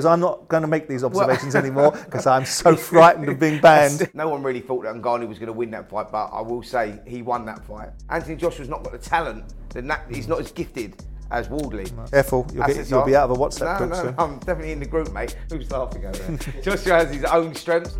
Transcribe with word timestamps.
Because 0.00 0.12
I'm 0.14 0.20
not 0.20 0.48
going 0.48 0.62
to 0.62 0.66
make 0.66 0.88
these 0.88 1.04
observations 1.04 1.54
anymore 1.54 1.92
because 2.06 2.26
I'm 2.26 2.46
so 2.46 2.74
frightened 2.74 3.28
of 3.28 3.38
being 3.38 3.60
banned. 3.60 4.08
No 4.14 4.30
one 4.30 4.42
really 4.42 4.60
thought 4.60 4.84
that 4.84 4.94
Ngannou 4.94 5.28
was 5.28 5.38
going 5.38 5.48
to 5.48 5.52
win 5.52 5.70
that 5.72 5.90
fight, 5.90 6.10
but 6.10 6.28
I 6.28 6.40
will 6.40 6.62
say 6.62 7.00
he 7.06 7.20
won 7.20 7.44
that 7.44 7.62
fight. 7.66 7.90
Anthony 8.08 8.36
Joshua's 8.36 8.70
not 8.70 8.82
got 8.82 8.92
the 8.94 8.98
talent. 8.98 9.52
The 9.68 10.00
he's 10.10 10.26
not 10.26 10.40
as 10.40 10.52
gifted 10.52 11.04
as 11.30 11.50
Wardley. 11.50 11.84
Careful, 12.10 12.48
you'll, 12.50 12.66
get, 12.66 12.88
you'll 12.88 13.04
be 13.04 13.14
out 13.14 13.28
of 13.28 13.36
a 13.36 13.38
WhatsApp 13.38 13.72
no, 13.72 13.76
group 13.76 13.90
no, 13.90 14.02
soon. 14.04 14.14
I'm 14.16 14.38
definitely 14.38 14.72
in 14.72 14.80
the 14.80 14.86
group, 14.86 15.12
mate. 15.12 15.36
Who's 15.50 15.70
laughing 15.70 16.06
over 16.06 16.16
there? 16.16 16.62
Joshua 16.62 16.94
has 16.94 17.14
his 17.14 17.24
own 17.24 17.54
strengths. 17.54 17.98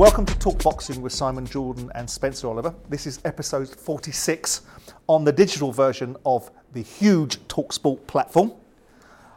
Welcome 0.00 0.24
to 0.24 0.38
Talk 0.38 0.62
Boxing 0.62 1.02
with 1.02 1.12
Simon 1.12 1.44
Jordan 1.44 1.92
and 1.94 2.08
Spencer 2.08 2.48
Oliver. 2.48 2.74
This 2.88 3.06
is 3.06 3.20
episode 3.26 3.68
46 3.68 4.62
on 5.06 5.24
the 5.24 5.30
digital 5.30 5.72
version 5.72 6.16
of 6.24 6.50
the 6.72 6.80
huge 6.80 7.36
TalkSport 7.48 8.06
platform. 8.06 8.54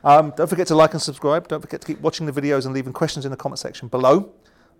Um, 0.05 0.31
don't 0.37 0.47
forget 0.47 0.67
to 0.67 0.75
like 0.75 0.93
and 0.93 1.01
subscribe. 1.01 1.49
Don't 1.49 1.59
forget 1.59 1.81
to 1.81 1.87
keep 1.87 1.99
watching 1.99 2.25
the 2.25 2.31
videos 2.31 2.63
and 2.63 2.73
leaving 2.73 2.93
questions 2.93 3.25
in 3.25 3.31
the 3.31 3.35
comment 3.35 3.59
section 3.59 3.89
below. 3.89 4.31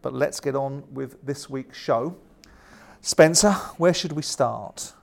But 0.02 0.14
let's 0.14 0.40
get 0.40 0.56
on 0.56 0.86
with 0.90 1.18
this 1.22 1.50
week's 1.50 1.78
show. 1.78 2.16
Spencer, 3.02 3.52
where 3.76 3.94
should 3.94 4.14
we 4.14 4.22
start? 4.22 4.94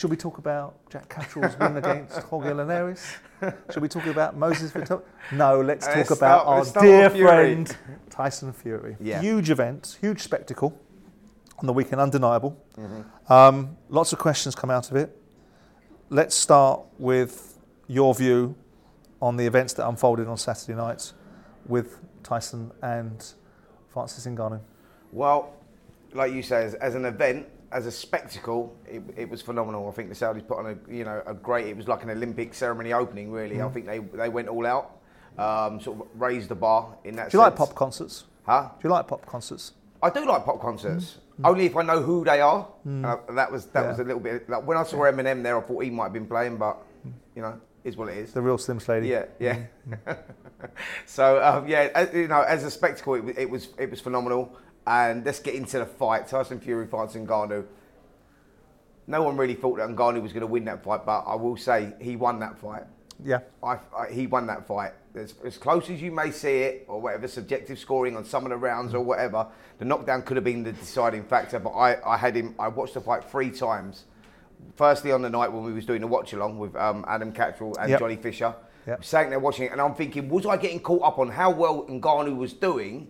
Should 0.00 0.08
we 0.08 0.16
talk 0.16 0.38
about 0.38 0.76
Jack 0.88 1.10
Catterall's 1.10 1.58
win 1.58 1.76
against 1.76 2.16
Jorge 2.30 2.54
Linares? 2.54 3.04
Should 3.70 3.82
we 3.82 3.88
talk 3.88 4.06
about 4.06 4.34
Moses 4.34 4.72
Vittori? 4.72 5.02
No, 5.30 5.60
let's 5.60 5.86
talk 5.86 5.96
Let's 5.96 6.10
about 6.12 6.66
start- 6.66 6.76
our 6.78 6.82
dear 6.82 7.10
friend 7.10 7.76
Tyson 8.08 8.54
Fury. 8.54 8.96
Yeah. 8.98 9.20
Huge 9.20 9.50
event, 9.50 9.98
huge 10.00 10.22
spectacle 10.22 10.80
on 11.58 11.66
the 11.66 11.74
weekend, 11.74 12.00
undeniable. 12.00 12.56
Mm-hmm. 12.78 13.30
Um, 13.30 13.76
lots 13.90 14.14
of 14.14 14.18
questions 14.18 14.54
come 14.54 14.70
out 14.70 14.90
of 14.90 14.96
it. 14.96 15.14
Let's 16.08 16.34
start 16.34 16.80
with 16.96 17.58
your 17.86 18.14
view 18.14 18.54
on 19.20 19.36
the 19.36 19.44
events 19.44 19.74
that 19.74 19.86
unfolded 19.86 20.28
on 20.28 20.38
Saturday 20.38 20.78
night 20.78 21.12
with 21.66 21.98
Tyson 22.22 22.70
and 22.80 23.34
Francis 23.90 24.26
Ngannou. 24.26 24.60
Well, 25.12 25.52
like 26.14 26.32
you 26.32 26.42
say, 26.42 26.64
as, 26.64 26.72
as 26.76 26.94
an 26.94 27.04
event, 27.04 27.48
as 27.72 27.86
a 27.86 27.90
spectacle, 27.92 28.76
it, 28.86 29.02
it 29.16 29.28
was 29.30 29.40
phenomenal. 29.42 29.88
I 29.88 29.92
think 29.92 30.08
the 30.08 30.14
Saudis 30.14 30.46
put 30.46 30.58
on 30.58 30.66
a 30.66 30.92
you 30.92 31.04
know 31.04 31.22
a 31.26 31.34
great. 31.34 31.66
It 31.66 31.76
was 31.76 31.86
like 31.88 32.02
an 32.02 32.10
Olympic 32.10 32.54
ceremony 32.54 32.92
opening. 32.92 33.30
Really, 33.30 33.56
Mm. 33.56 33.66
I 33.68 33.70
think 33.72 33.86
they 33.86 33.98
they 33.98 34.28
went 34.28 34.48
all 34.48 34.66
out, 34.66 34.98
um, 35.38 35.80
sort 35.80 36.00
of 36.00 36.06
raised 36.20 36.48
the 36.48 36.54
bar 36.56 36.96
in 37.04 37.16
that. 37.16 37.30
Do 37.30 37.38
you 37.38 37.42
like 37.42 37.56
pop 37.56 37.74
concerts? 37.74 38.24
Huh? 38.44 38.70
Do 38.80 38.88
you 38.88 38.90
like 38.90 39.06
pop 39.06 39.24
concerts? 39.26 39.72
I 40.02 40.10
do 40.10 40.24
like 40.26 40.44
pop 40.44 40.60
concerts, 40.60 41.18
only 41.44 41.66
if 41.66 41.76
I 41.76 41.82
know 41.82 42.00
who 42.00 42.24
they 42.24 42.40
are. 42.40 42.66
Uh, 42.86 43.16
that 43.34 43.52
was 43.52 43.66
that 43.66 43.80
Mm. 43.80 43.84
Yeah. 43.84 43.88
was 43.90 43.98
a 44.00 44.04
little 44.04 44.20
bit 44.20 44.48
like 44.48 44.66
when 44.66 44.76
I 44.78 44.82
saw 44.84 44.96
Eminem 45.00 45.42
there, 45.42 45.58
I 45.58 45.60
thought 45.60 45.84
he 45.84 45.90
might 45.90 46.04
have 46.04 46.12
been 46.12 46.26
playing, 46.26 46.56
but 46.56 46.78
you 47.36 47.42
know, 47.42 47.60
is 47.84 47.96
what 47.96 48.08
it 48.08 48.16
is. 48.18 48.32
The 48.32 48.40
real 48.42 48.58
Slim 48.58 48.78
Shady. 48.80 49.08
Yeah, 49.08 49.26
yeah. 49.38 49.58
so 51.06 51.42
um, 51.42 51.68
yeah, 51.68 51.88
as, 51.94 52.12
you 52.14 52.28
know, 52.28 52.42
as 52.42 52.64
a 52.64 52.70
spectacle, 52.70 53.14
it, 53.14 53.38
it 53.38 53.50
was 53.50 53.68
it 53.78 53.90
was 53.90 54.00
phenomenal. 54.00 54.56
And 54.90 55.24
let's 55.24 55.38
get 55.38 55.54
into 55.54 55.78
the 55.78 55.86
fight. 55.86 56.26
Tyson 56.26 56.58
Fury 56.58 56.84
fights 56.84 57.14
Ngannou. 57.14 57.64
No 59.06 59.22
one 59.22 59.36
really 59.36 59.54
thought 59.54 59.76
that 59.76 59.88
Ngannou 59.88 60.20
was 60.20 60.32
going 60.32 60.40
to 60.40 60.48
win 60.48 60.64
that 60.64 60.82
fight, 60.82 61.06
but 61.06 61.20
I 61.28 61.36
will 61.36 61.56
say 61.56 61.92
he 62.00 62.16
won 62.16 62.40
that 62.40 62.58
fight. 62.58 62.82
Yeah. 63.24 63.38
I, 63.62 63.78
I, 63.96 64.08
he 64.10 64.26
won 64.26 64.48
that 64.48 64.66
fight. 64.66 64.92
As, 65.14 65.34
as 65.44 65.58
close 65.58 65.88
as 65.90 66.02
you 66.02 66.10
may 66.10 66.32
see 66.32 66.56
it, 66.62 66.86
or 66.88 67.00
whatever 67.00 67.28
subjective 67.28 67.78
scoring 67.78 68.16
on 68.16 68.24
some 68.24 68.44
of 68.44 68.50
the 68.50 68.56
rounds 68.56 68.92
or 68.92 69.00
whatever, 69.04 69.46
the 69.78 69.84
knockdown 69.84 70.22
could 70.22 70.36
have 70.36 70.42
been 70.44 70.64
the 70.64 70.72
deciding 70.72 71.22
factor. 71.22 71.60
But 71.60 71.70
I, 71.70 71.98
I 72.04 72.16
had 72.16 72.34
him. 72.34 72.56
I 72.58 72.66
watched 72.66 72.94
the 72.94 73.00
fight 73.00 73.22
three 73.30 73.52
times. 73.52 74.06
Firstly, 74.74 75.12
on 75.12 75.22
the 75.22 75.30
night 75.30 75.52
when 75.52 75.62
we 75.62 75.72
was 75.72 75.86
doing 75.86 76.00
the 76.00 76.08
watch 76.08 76.32
along 76.32 76.58
with 76.58 76.74
um, 76.74 77.04
Adam 77.06 77.30
Catterall 77.30 77.76
and 77.78 77.90
Yep. 77.90 78.00
Johnny 78.00 78.16
Fisher, 78.16 78.54
Yep. 78.88 79.04
sitting 79.04 79.30
there 79.30 79.38
watching 79.38 79.66
it, 79.66 79.72
and 79.72 79.80
I'm 79.80 79.94
thinking, 79.94 80.28
was 80.28 80.46
I 80.46 80.56
getting 80.56 80.80
caught 80.80 81.02
up 81.02 81.18
on 81.20 81.28
how 81.28 81.50
well 81.52 81.84
Ngannou 81.88 82.36
was 82.36 82.52
doing 82.54 83.08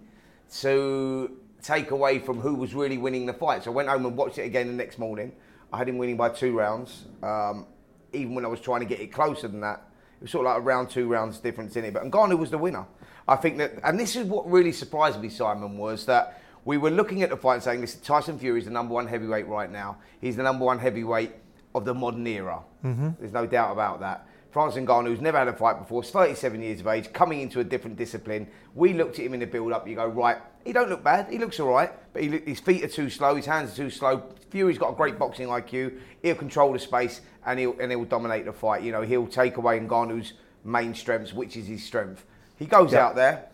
to 0.60 1.39
take 1.62 1.91
away 1.91 2.19
from 2.19 2.41
who 2.41 2.54
was 2.54 2.75
really 2.75 2.98
winning 2.98 3.26
the 3.26 3.32
fight? 3.32 3.65
So 3.65 3.72
I 3.72 3.75
went 3.75 3.88
home 3.88 4.06
and 4.06 4.16
watched 4.16 4.38
it 4.38 4.43
again 4.43 4.66
the 4.66 4.72
next 4.72 4.98
morning. 4.98 5.32
I 5.72 5.78
had 5.78 5.88
him 5.88 5.98
winning 5.98 6.16
by 6.16 6.31
two 6.31 6.56
rounds. 6.56 7.04
Um, 7.22 7.66
even 8.12 8.34
when 8.34 8.44
I 8.44 8.48
was 8.48 8.60
trying 8.60 8.81
to 8.81 8.87
get 8.87 9.00
it 9.00 9.12
closer 9.12 9.48
than 9.48 9.60
that, 9.60 9.84
it 10.20 10.25
was 10.25 10.31
sort 10.31 10.47
of 10.47 10.53
like 10.53 10.59
a 10.59 10.62
round 10.62 10.91
two 10.91 11.09
rounds 11.09 11.38
difference 11.38 11.76
in 11.76 11.84
it. 11.84 11.94
But 11.94 12.04
Ngannou 12.04 12.38
was 12.38 12.50
the 12.50 12.59
winner. 12.59 12.87
I 13.28 13.37
think 13.37 13.59
that, 13.59 13.75
and 13.84 13.99
this 13.99 14.16
is 14.16 14.26
what 14.26 14.50
really 14.50 14.72
surprised 14.72 15.20
me, 15.20 15.28
Simon, 15.28 15.78
was 15.78 16.06
that 16.06 16.41
we 16.65 16.76
were 16.76 16.91
looking 16.91 17.22
at 17.22 17.31
the 17.31 17.37
fight 17.37 17.54
and 17.54 17.62
saying, 17.62 17.81
listen, 17.81 18.00
Tyson 18.03 18.38
Fury 18.38 18.59
is 18.59 18.65
the 18.66 18.70
number 18.70 18.93
one 18.93 19.06
heavyweight 19.06 19.47
right 19.47 19.70
now. 19.70 19.99
He's 20.20 20.37
the 20.37 20.43
number 20.43 20.65
one 20.65 20.78
heavyweight 20.78 21.32
of 21.75 21.84
the 21.84 21.94
modern 21.94 22.26
era. 22.26 22.60
There's 23.20 23.32
no 23.32 23.47
doubt 23.47 23.72
about 23.72 24.00
that. 24.00 24.26
Francis 24.50 24.82
Ngannou, 24.82 25.06
who's 25.06 25.20
never 25.20 25.38
had 25.38 25.47
a 25.47 25.53
fight 25.53 25.78
before, 25.78 26.03
is 26.03 26.10
37 26.10 26.60
years 26.60 26.81
of 26.81 26.88
age, 26.88 27.12
coming 27.12 27.41
into 27.41 27.60
a 27.60 27.65
different 27.65 27.97
discipline. 27.97 28.49
We 28.75 28.93
looked 28.94 29.19
at 29.20 29.25
him 29.25 29.34
in 29.34 29.41
the 29.41 29.47
build-up. 29.47 29.87
You 29.87 29.94
go, 29.94 30.09
right, 30.09 30.38
he 30.65 30.72
don't 30.72 30.88
look 30.91 31.03
bad. 31.03 31.31
He 31.31 31.38
looks 31.38 31.59
all 31.60 31.69
right, 31.69 31.91
but 32.12 32.22
he, 32.22 32.28
his 32.38 32.60
feet 32.60 32.84
are 32.84 32.88
too 32.88 33.10
slow. 33.10 33.34
His 33.34 33.47
hands 33.47 33.72
are 33.72 33.76
too 33.76 33.91
slow. 33.91 34.22
Fury's 34.50 34.78
got 34.78 34.91
a 34.91 34.94
great 34.97 35.19
boxing 35.19 35.48
IQ. 35.48 35.98
He'll 36.22 36.34
control 36.34 36.72
the 36.72 36.78
space 36.78 37.21
and 37.47 37.59
he'll 37.59 37.76
and 37.81 37.91
he'll 37.91 38.04
dominate 38.04 38.44
the 38.44 38.53
fight. 38.53 38.82
You 38.82 38.93
know, 38.93 39.03
he'll 39.03 39.26
take 39.26 39.56
away 39.56 39.78
Ngannou's 39.81 40.34
main 40.65 40.94
strengths, 40.94 41.32
which 41.32 41.56
is 41.56 41.66
his 41.66 41.84
strength. 41.84 42.25
He 42.59 42.66
goes 42.66 42.93
Yeah. 42.93 43.06
out 43.06 43.15
there 43.15 43.47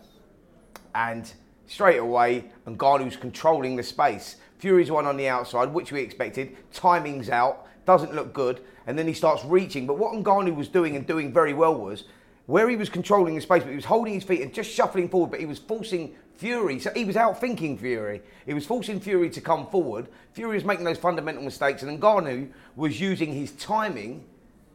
and 0.95 1.31
straight 1.67 1.97
away, 1.97 2.45
Ngannou's 2.65 3.15
controlling 3.15 3.75
the 3.75 3.83
space. 3.83 4.37
Fury's 4.59 4.89
one 4.89 5.05
on 5.05 5.17
the 5.17 5.27
outside, 5.27 5.73
which 5.73 5.91
we 5.91 6.01
expected. 6.01 6.57
Timing's 6.73 7.29
out, 7.29 7.67
doesn't 7.85 8.13
look 8.15 8.33
good, 8.33 8.61
and 8.87 8.97
then 8.97 9.07
he 9.07 9.13
starts 9.13 9.45
reaching. 9.45 9.85
But 9.85 9.97
what 9.97 10.13
Ngannou 10.13 10.55
was 10.55 10.67
doing 10.67 10.95
and 10.95 11.05
doing 11.05 11.31
very 11.31 11.53
well 11.53 11.75
was 11.75 12.05
where 12.47 12.67
he 12.69 12.75
was 12.75 12.89
controlling 12.89 13.35
the 13.35 13.41
space, 13.41 13.61
but 13.61 13.69
he 13.69 13.75
was 13.75 13.85
holding 13.85 14.13
his 14.13 14.23
feet 14.23 14.41
and 14.41 14.53
just 14.53 14.71
shuffling 14.71 15.09
forward, 15.09 15.29
but 15.29 15.39
he 15.39 15.45
was 15.45 15.59
forcing 15.59 16.15
Fury. 16.35 16.79
So 16.79 16.91
he 16.95 17.03
was 17.03 17.15
outthinking 17.15 17.79
Fury. 17.79 18.21
He 18.45 18.53
was 18.53 18.65
forcing 18.65 18.99
Fury 18.99 19.29
to 19.31 19.41
come 19.41 19.67
forward. 19.67 20.07
Fury 20.31 20.55
was 20.55 20.63
making 20.63 20.85
those 20.85 20.97
fundamental 20.97 21.43
mistakes, 21.43 21.83
and 21.83 22.01
Ngannou 22.01 22.49
was 22.75 22.99
using 22.99 23.33
his 23.33 23.51
timing 23.53 24.25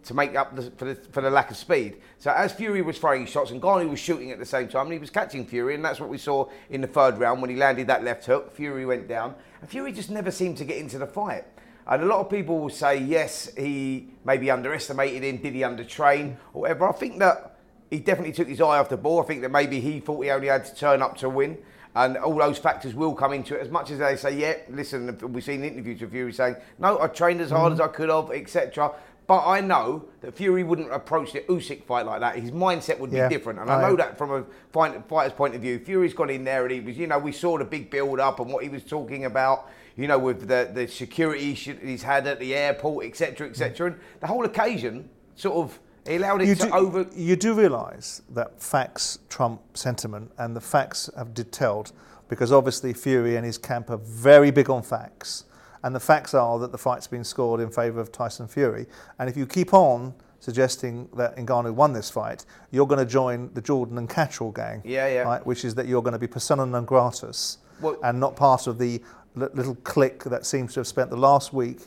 to 0.05 0.15
make 0.15 0.35
up 0.35 0.55
the, 0.55 0.71
for, 0.73 0.85
the, 0.85 0.95
for 0.97 1.23
the 1.23 1.31
lack 1.31 1.51
of 1.51 1.57
speed. 1.57 2.03
So 2.19 2.31
as 2.31 2.53
Fury 2.53 2.83
was 2.83 2.99
throwing 2.99 3.25
shots 3.25 3.53
and 3.53 3.63
Ngannou 3.63 3.89
was 3.89 4.01
shooting 4.01 4.33
at 4.33 4.39
the 4.39 4.45
same 4.45 4.69
time, 4.69 4.87
and 4.87 4.93
he 4.93 4.99
was 4.99 5.11
catching 5.11 5.47
Fury, 5.47 5.75
and 5.75 5.85
that's 5.85 5.99
what 5.99 6.11
we 6.11 6.19
saw 6.19 6.51
in 6.69 6.83
the 6.83 6.87
third 6.87 7.17
round 7.19 7.41
when 7.41 7.49
he 7.49 7.57
landed 7.57 7.87
that 7.87 8.05
left 8.05 8.27
hook. 8.27 8.55
Fury 8.55 8.85
went 8.85 9.09
down, 9.09 9.35
and 9.61 9.71
Fury 9.71 9.93
just 9.93 10.11
never 10.11 10.31
seemed 10.31 10.59
to 10.59 10.65
get 10.65 10.77
into 10.77 10.99
the 10.99 11.07
fight. 11.07 11.45
And 11.87 12.03
a 12.03 12.07
lot 12.07 12.21
of 12.21 12.29
people 12.29 12.59
will 12.59 12.71
say, 12.71 12.99
yes, 12.99 13.53
he 13.57 14.09
maybe 14.25 14.51
underestimated 14.51 15.25
him, 15.25 15.39
did 15.39 15.55
he 15.55 15.61
undertrain, 15.61 16.37
or 16.53 16.63
whatever. 16.63 16.89
I 16.89 16.93
think 16.93 17.19
that 17.19 17.52
he 17.93 18.01
definitely 18.01 18.33
took 18.33 18.49
his 18.49 18.59
eye 18.59 18.79
off 18.79 18.89
the 18.89 18.97
ball. 18.97 19.21
I 19.21 19.27
think 19.27 19.43
that 19.43 19.51
maybe 19.51 19.79
he 19.79 20.01
thought 20.01 20.23
he 20.25 20.31
only 20.31 20.49
had 20.49 20.65
to 20.65 20.75
turn 20.75 21.03
up 21.03 21.15
to 21.19 21.29
win. 21.29 21.59
And 21.95 22.17
all 22.17 22.37
those 22.37 22.57
factors 22.57 22.95
will 22.95 23.13
come 23.13 23.35
into 23.35 23.55
it. 23.55 23.61
As 23.61 23.69
much 23.69 23.91
as 23.91 23.99
they 23.99 24.17
say, 24.17 24.35
yeah, 24.35 24.55
listen, 24.71 25.19
we've 25.31 25.45
seen 25.45 25.63
interviews 25.63 26.01
with 26.01 26.11
Fury 26.11 26.33
saying, 26.33 26.57
no, 26.79 26.99
I 26.99 27.09
trained 27.09 27.43
as 27.43 27.51
hard 27.51 27.75
mm-hmm. 27.75 27.83
as 27.83 27.87
I 27.87 27.89
could 27.89 28.09
have, 28.09 28.31
etc. 28.31 28.93
But 29.27 29.47
I 29.47 29.61
know 29.61 30.07
that 30.23 30.35
Fury 30.35 30.65
wouldn't 30.65 30.91
approach 30.91 31.35
the 31.35 31.41
Usyk 31.41 31.85
fight 31.85 32.07
like 32.07 32.21
that. 32.21 32.37
His 32.37 32.51
mindset 32.51 32.99
would 32.99 33.11
be 33.11 33.21
different, 33.29 33.59
and 33.59 33.71
I 33.71 33.83
know 33.83 33.95
that 33.97 34.17
from 34.17 34.31
a 34.33 34.45
fight- 34.73 35.07
fighter's 35.07 35.35
point 35.35 35.55
of 35.55 35.61
view. 35.61 35.79
Fury's 35.79 36.15
got 36.15 36.31
in 36.31 36.45
there, 36.45 36.63
and 36.63 36.73
he 36.73 36.81
was, 36.81 36.97
you 36.97 37.07
know, 37.07 37.19
we 37.19 37.31
saw 37.31 37.59
the 37.59 37.65
big 37.65 37.91
build 37.91 38.21
up 38.21 38.41
and 38.41 38.51
what 38.51 38.63
he 38.63 38.71
was 38.71 38.83
talking 38.83 39.27
about, 39.27 39.71
you 39.97 40.09
know, 40.09 40.19
with 40.19 40.49
the 40.49 40.71
the 40.73 40.89
security 40.89 41.53
he's 41.53 42.03
had 42.03 42.27
at 42.27 42.41
the 42.41 42.55
airport, 42.55 43.05
etc., 43.05 43.49
etc. 43.49 43.91
Mm. 43.91 43.93
And 43.93 44.03
the 44.21 44.27
whole 44.27 44.45
occasion 44.47 45.11
sort 45.37 45.57
of 45.57 45.79
he 46.07 46.17
allowed 46.17 46.43
it 46.43 46.49
You 46.49 46.55
to 46.57 46.67
do, 46.67 46.73
over. 46.73 47.07
you 47.15 47.37
do 47.37 47.55
realise 47.55 48.23
that 48.31 48.61
facts 48.61 49.19
trump 49.29 49.61
sentiment, 49.77 50.31
and 50.39 50.57
the 50.57 50.61
facts 50.61 51.09
have 51.17 51.35
detailed 51.35 51.93
because 52.29 52.51
obviously 52.53 52.93
Fury 52.95 53.37
and 53.37 53.45
his 53.45 53.59
camp 53.59 53.91
are 53.91 53.99
very 53.99 54.51
big 54.51 54.71
on 54.71 54.83
facts, 54.83 55.45
and 55.83 55.95
the 55.95 56.01
facts 56.01 56.35
are 56.35 56.59
that 56.59 56.73
the 56.73 56.79
fight's 56.79 57.07
been 57.07 57.25
scored 57.25 57.61
in 57.61 57.71
favour 57.71 58.01
of 58.01 58.11
Tyson 58.11 58.49
Fury, 58.49 58.87
and 59.19 59.29
if 59.29 59.37
you 59.37 59.47
keep 59.47 59.73
on 59.75 60.15
suggesting 60.41 61.09
that 61.17 61.37
Ngannou 61.37 61.73
won 61.73 61.93
this 61.93 62.11
fight, 62.11 62.45
you're 62.73 62.87
going 62.87 62.99
to 62.99 63.11
join 63.11 63.49
the 63.55 63.61
Jordan 63.61 63.97
and 63.99 64.09
Catterall 64.09 64.51
gang, 64.51 64.83
Yeah, 64.85 65.07
yeah. 65.07 65.23
right? 65.23 65.47
Which 65.47 65.65
is 65.65 65.75
that 65.77 65.87
you're 65.87 66.03
going 66.03 66.15
to 66.15 66.19
be 66.19 66.27
persona 66.27 66.67
non 66.67 66.85
gratis 66.85 67.59
Well- 67.81 67.97
and 68.03 68.19
not 68.19 68.35
part 68.35 68.67
of 68.67 68.77
the 68.79 69.01
li- 69.37 69.47
little 69.55 69.77
clique 69.85 70.25
that 70.25 70.45
seems 70.45 70.75
to 70.75 70.81
have 70.81 70.89
spent 70.89 71.11
the 71.11 71.17
last 71.17 71.53
week, 71.53 71.87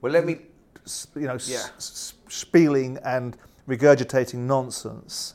Well, 0.00 0.12
let 0.12 0.24
me. 0.24 0.38
you 1.16 1.22
know, 1.26 1.38
Yeah. 1.44 1.64
s- 1.76 2.14
spieling 2.34 2.98
and 3.04 3.36
regurgitating 3.68 4.40
nonsense, 4.40 5.34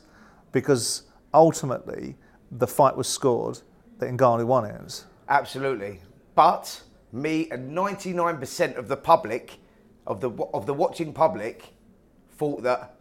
because 0.52 1.04
ultimately 1.32 2.16
the 2.50 2.66
fight 2.66 2.96
was 2.96 3.08
scored 3.08 3.60
that 3.98 4.10
Ngannou 4.10 4.46
won 4.46 4.64
it. 4.64 5.04
Absolutely. 5.28 6.00
But 6.34 6.82
me 7.12 7.48
and 7.50 7.76
99% 7.76 8.76
of 8.76 8.88
the 8.88 8.96
public, 8.96 9.58
of 10.06 10.20
the 10.20 10.30
of 10.54 10.66
the 10.66 10.74
watching 10.74 11.12
public, 11.12 11.74
thought 12.32 12.62
that 12.62 12.96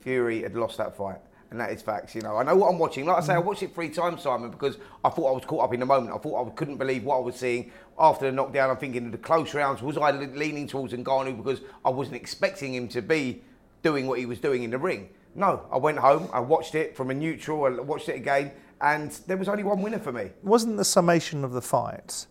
Fury 0.00 0.42
had 0.42 0.54
lost 0.54 0.78
that 0.78 0.96
fight. 0.96 1.20
And 1.50 1.58
that 1.60 1.70
is 1.72 1.80
facts, 1.80 2.14
you 2.14 2.20
know. 2.20 2.36
I 2.36 2.42
know 2.42 2.56
what 2.56 2.68
I'm 2.68 2.78
watching. 2.78 3.06
Like 3.06 3.18
I 3.18 3.20
say, 3.20 3.32
I 3.32 3.38
watched 3.38 3.62
it 3.62 3.74
three 3.74 3.88
times, 3.88 4.22
Simon, 4.22 4.50
because 4.50 4.76
I 5.02 5.08
thought 5.08 5.30
I 5.30 5.32
was 5.32 5.44
caught 5.46 5.64
up 5.64 5.72
in 5.72 5.80
the 5.80 5.86
moment. 5.86 6.14
I 6.14 6.18
thought 6.18 6.46
I 6.46 6.50
couldn't 6.50 6.76
believe 6.76 7.04
what 7.04 7.16
I 7.16 7.20
was 7.20 7.36
seeing 7.36 7.72
after 7.98 8.26
the 8.26 8.32
knockdown. 8.32 8.68
I'm 8.68 8.76
thinking 8.76 9.10
the 9.10 9.16
close 9.16 9.54
rounds. 9.54 9.80
Was 9.80 9.96
I 9.96 10.10
leaning 10.10 10.66
towards 10.66 10.92
Ngannou 10.92 11.38
because 11.38 11.60
I 11.84 11.88
wasn't 11.88 12.16
expecting 12.16 12.74
him 12.74 12.86
to 12.88 13.00
be 13.00 13.42
doing 13.82 14.06
what 14.06 14.18
he 14.18 14.26
was 14.26 14.38
doing 14.40 14.62
in 14.62 14.70
the 14.70 14.78
ring? 14.78 15.08
No, 15.34 15.62
I 15.72 15.78
went 15.78 15.98
home. 15.98 16.28
I 16.34 16.40
watched 16.40 16.74
it 16.74 16.94
from 16.94 17.10
a 17.10 17.14
neutral. 17.14 17.64
I 17.64 17.70
watched 17.80 18.10
it 18.10 18.16
again, 18.16 18.52
and 18.82 19.10
there 19.26 19.38
was 19.38 19.48
only 19.48 19.64
one 19.64 19.80
winner 19.80 19.98
for 19.98 20.12
me. 20.12 20.30
wasn't 20.42 20.76
the 20.76 20.84
summation 20.84 21.44
of 21.44 21.52
the 21.52 21.62
fight 21.62 22.26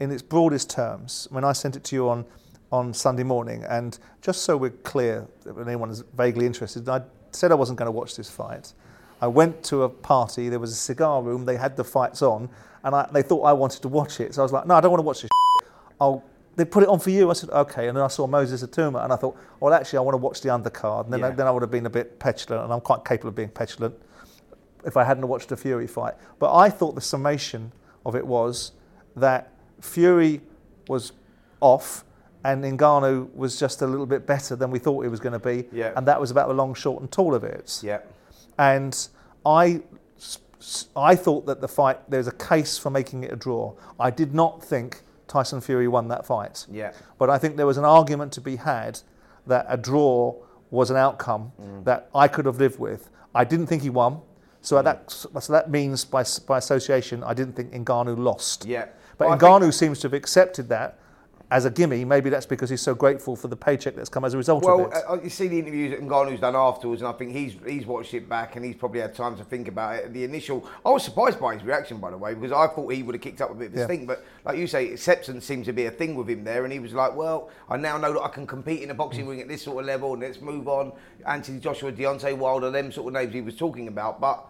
in 0.00 0.10
its 0.10 0.22
broadest 0.22 0.70
terms 0.70 1.28
when 1.30 1.44
I 1.44 1.52
sent 1.52 1.76
it 1.76 1.84
to 1.84 1.96
you 1.96 2.08
on 2.08 2.24
on 2.72 2.92
Sunday 2.92 3.22
morning 3.22 3.64
and 3.68 3.96
just 4.20 4.42
so 4.42 4.56
we're 4.56 4.70
clear 4.70 5.26
when 5.44 5.68
anyone 5.68 5.88
is 5.88 6.02
vaguely 6.16 6.46
interested 6.46 6.88
I 6.88 7.02
said 7.36 7.52
I 7.52 7.54
wasn't 7.54 7.78
going 7.78 7.86
to 7.86 7.92
watch 7.92 8.16
this 8.16 8.30
fight. 8.30 8.72
I 9.20 9.26
went 9.28 9.62
to 9.64 9.84
a 9.84 9.88
party 9.88 10.48
there 10.48 10.58
was 10.58 10.72
a 10.72 10.76
cigar 10.76 11.22
room 11.22 11.44
they 11.44 11.56
had 11.56 11.76
the 11.76 11.84
fights 11.84 12.22
on 12.22 12.48
and 12.84 12.94
I, 12.94 13.08
they 13.12 13.22
thought 13.22 13.42
I 13.42 13.52
wanted 13.52 13.82
to 13.82 13.88
watch 13.88 14.20
it. 14.20 14.34
So 14.34 14.42
I 14.42 14.44
was 14.44 14.52
like 14.52 14.66
no 14.66 14.74
I 14.74 14.80
don't 14.80 14.90
want 14.90 15.00
to 15.00 15.06
watch 15.06 15.22
this 15.22 15.30
I'll 16.00 16.24
they 16.56 16.64
put 16.64 16.82
it 16.82 16.88
on 16.88 16.98
for 16.98 17.10
you. 17.10 17.30
I 17.30 17.34
said 17.34 17.50
okay. 17.50 17.88
And 17.88 17.96
then 17.96 18.04
I 18.04 18.08
saw 18.08 18.26
Moses 18.26 18.62
Itauma 18.62 19.04
and 19.04 19.12
I 19.12 19.16
thought 19.16 19.36
well 19.60 19.72
actually 19.72 19.98
I 19.98 20.02
want 20.02 20.14
to 20.14 20.18
watch 20.18 20.40
the 20.40 20.48
undercard. 20.48 21.04
And 21.04 21.12
then, 21.12 21.24
I, 21.24 21.30
then 21.30 21.46
I 21.46 21.50
would 21.50 21.62
have 21.62 21.70
been 21.70 21.86
a 21.86 21.90
bit 21.90 22.18
petulant 22.18 22.64
and 22.64 22.72
I'm 22.72 22.80
quite 22.80 23.04
capable 23.04 23.28
of 23.28 23.34
being 23.34 23.48
petulant 23.48 23.94
if 24.84 24.96
I 24.96 25.04
hadn't 25.04 25.26
watched 25.26 25.50
a 25.52 25.56
Fury 25.56 25.86
fight. 25.86 26.14
But 26.38 26.54
I 26.54 26.70
thought 26.70 26.94
the 26.94 27.00
summation 27.00 27.72
of 28.04 28.14
it 28.14 28.26
was 28.26 28.72
that 29.16 29.52
Fury 29.80 30.40
was 30.88 31.12
off 31.60 32.04
and 32.46 32.62
Ngannou 32.78 33.34
was 33.34 33.58
just 33.58 33.82
a 33.82 33.86
little 33.86 34.06
bit 34.06 34.26
better 34.26 34.54
than 34.56 34.70
we 34.70 34.78
thought 34.78 35.02
he 35.02 35.08
was 35.08 35.20
going 35.20 35.32
to 35.32 35.38
be. 35.38 35.64
Yeah. 35.72 35.92
And 35.96 36.06
that 36.06 36.20
was 36.20 36.30
about 36.30 36.46
the 36.48 36.54
long, 36.54 36.74
short, 36.74 37.00
and 37.02 37.10
tall 37.10 37.34
of 37.34 37.42
it. 37.44 37.80
Yeah. 37.82 38.00
And 38.58 39.08
I, 39.44 39.82
I 40.94 41.16
thought 41.16 41.46
that 41.46 41.60
the 41.60 41.68
fight, 41.68 41.98
there's 42.08 42.28
a 42.28 42.32
case 42.32 42.78
for 42.78 42.90
making 42.90 43.24
it 43.24 43.32
a 43.32 43.36
draw. 43.36 43.74
I 43.98 44.10
did 44.10 44.34
not 44.34 44.62
think 44.64 45.02
Tyson 45.28 45.60
Fury 45.60 45.88
won 45.88 46.08
that 46.08 46.24
fight. 46.24 46.66
Yeah. 46.70 46.92
But 47.18 47.30
I 47.30 47.38
think 47.38 47.56
there 47.56 47.66
was 47.66 47.78
an 47.78 47.84
argument 47.84 48.32
to 48.34 48.40
be 48.40 48.56
had 48.56 49.00
that 49.46 49.66
a 49.68 49.76
draw 49.76 50.34
was 50.70 50.90
an 50.90 50.96
outcome 50.96 51.52
Mm. 51.60 51.84
that 51.84 52.08
I 52.14 52.28
could 52.28 52.46
have 52.46 52.58
lived 52.58 52.78
with. 52.78 53.10
I 53.34 53.44
didn't 53.44 53.66
think 53.66 53.82
he 53.82 53.90
won. 53.90 54.20
So 54.62 54.76
Mm. 54.76 54.84
that, 54.84 55.10
so 55.10 55.52
that 55.52 55.70
means, 55.70 56.04
by, 56.04 56.24
by 56.46 56.58
association, 56.58 57.22
I 57.24 57.34
didn't 57.34 57.54
think 57.56 57.72
Ngannou 57.72 58.16
lost. 58.18 58.64
Yeah. 58.66 58.86
But 59.18 59.28
Well, 59.28 59.38
Ngannou 59.38 59.60
think- 59.62 59.72
seems 59.74 59.98
to 60.00 60.06
have 60.08 60.14
accepted 60.14 60.68
that 60.68 60.98
as 61.50 61.64
a 61.64 61.70
gimme. 61.70 62.04
Maybe 62.04 62.28
that's 62.28 62.44
because 62.46 62.70
he's 62.70 62.80
so 62.82 62.94
grateful 62.94 63.36
for 63.36 63.46
the 63.46 63.56
paycheck 63.56 63.94
that's 63.94 64.08
come 64.08 64.24
as 64.24 64.34
a 64.34 64.36
result 64.36 64.64
Well, 64.64 64.86
of 64.86 64.92
it. 64.92 65.04
uh, 65.08 65.18
you 65.22 65.30
see 65.30 65.46
the 65.46 65.58
interviews 65.58 65.92
that 65.92 66.00
Ngannou's 66.00 66.40
done 66.40 66.56
afterwards, 66.56 67.02
and 67.02 67.08
I 67.08 67.12
think 67.12 67.32
he's 67.32 67.54
he's 67.66 67.86
watched 67.86 68.14
it 68.14 68.28
back 68.28 68.56
and 68.56 68.64
he's 68.64 68.74
probably 68.74 69.00
had 69.00 69.14
time 69.14 69.36
to 69.36 69.44
think 69.44 69.68
about 69.68 69.94
it. 69.96 70.12
The 70.12 70.24
initial, 70.24 70.68
I 70.84 70.90
was 70.90 71.04
surprised 71.04 71.38
by 71.38 71.54
his 71.54 71.62
reaction, 71.62 71.98
by 71.98 72.10
the 72.10 72.18
way, 72.18 72.34
because 72.34 72.50
I 72.50 72.66
thought 72.66 72.92
he 72.92 73.02
would 73.04 73.14
have 73.14 73.22
kicked 73.22 73.40
up 73.40 73.50
a 73.50 73.54
bit 73.54 73.68
of 73.68 73.74
a 73.74 73.78
Yeah. 73.78 73.84
stink. 73.84 74.08
But 74.08 74.24
like 74.44 74.58
you 74.58 74.66
say, 74.66 74.90
acceptance 74.92 75.44
seemed 75.44 75.66
to 75.66 75.72
be 75.72 75.86
a 75.86 75.90
thing 75.90 76.16
with 76.16 76.28
him 76.28 76.42
there, 76.42 76.64
and 76.64 76.72
he 76.72 76.80
was 76.80 76.92
like, 76.94 77.14
"Well, 77.14 77.48
I 77.68 77.76
now 77.76 77.96
know 77.96 78.12
that 78.14 78.22
I 78.22 78.28
can 78.28 78.46
compete 78.46 78.82
in 78.82 78.90
a 78.90 78.94
boxing 78.94 79.26
Mm. 79.26 79.28
ring 79.30 79.40
at 79.42 79.48
this 79.48 79.62
sort 79.62 79.78
of 79.78 79.86
level, 79.86 80.14
and 80.14 80.22
let's 80.22 80.40
move 80.40 80.66
on." 80.66 80.92
Anthony 81.24 81.60
Joshua, 81.60 81.92
Deontay 81.92 82.36
Wilder, 82.36 82.70
them 82.72 82.90
sort 82.90 83.06
of 83.08 83.12
names 83.20 83.32
he 83.32 83.40
was 83.40 83.56
talking 83.56 83.86
about, 83.88 84.20
but 84.20 84.44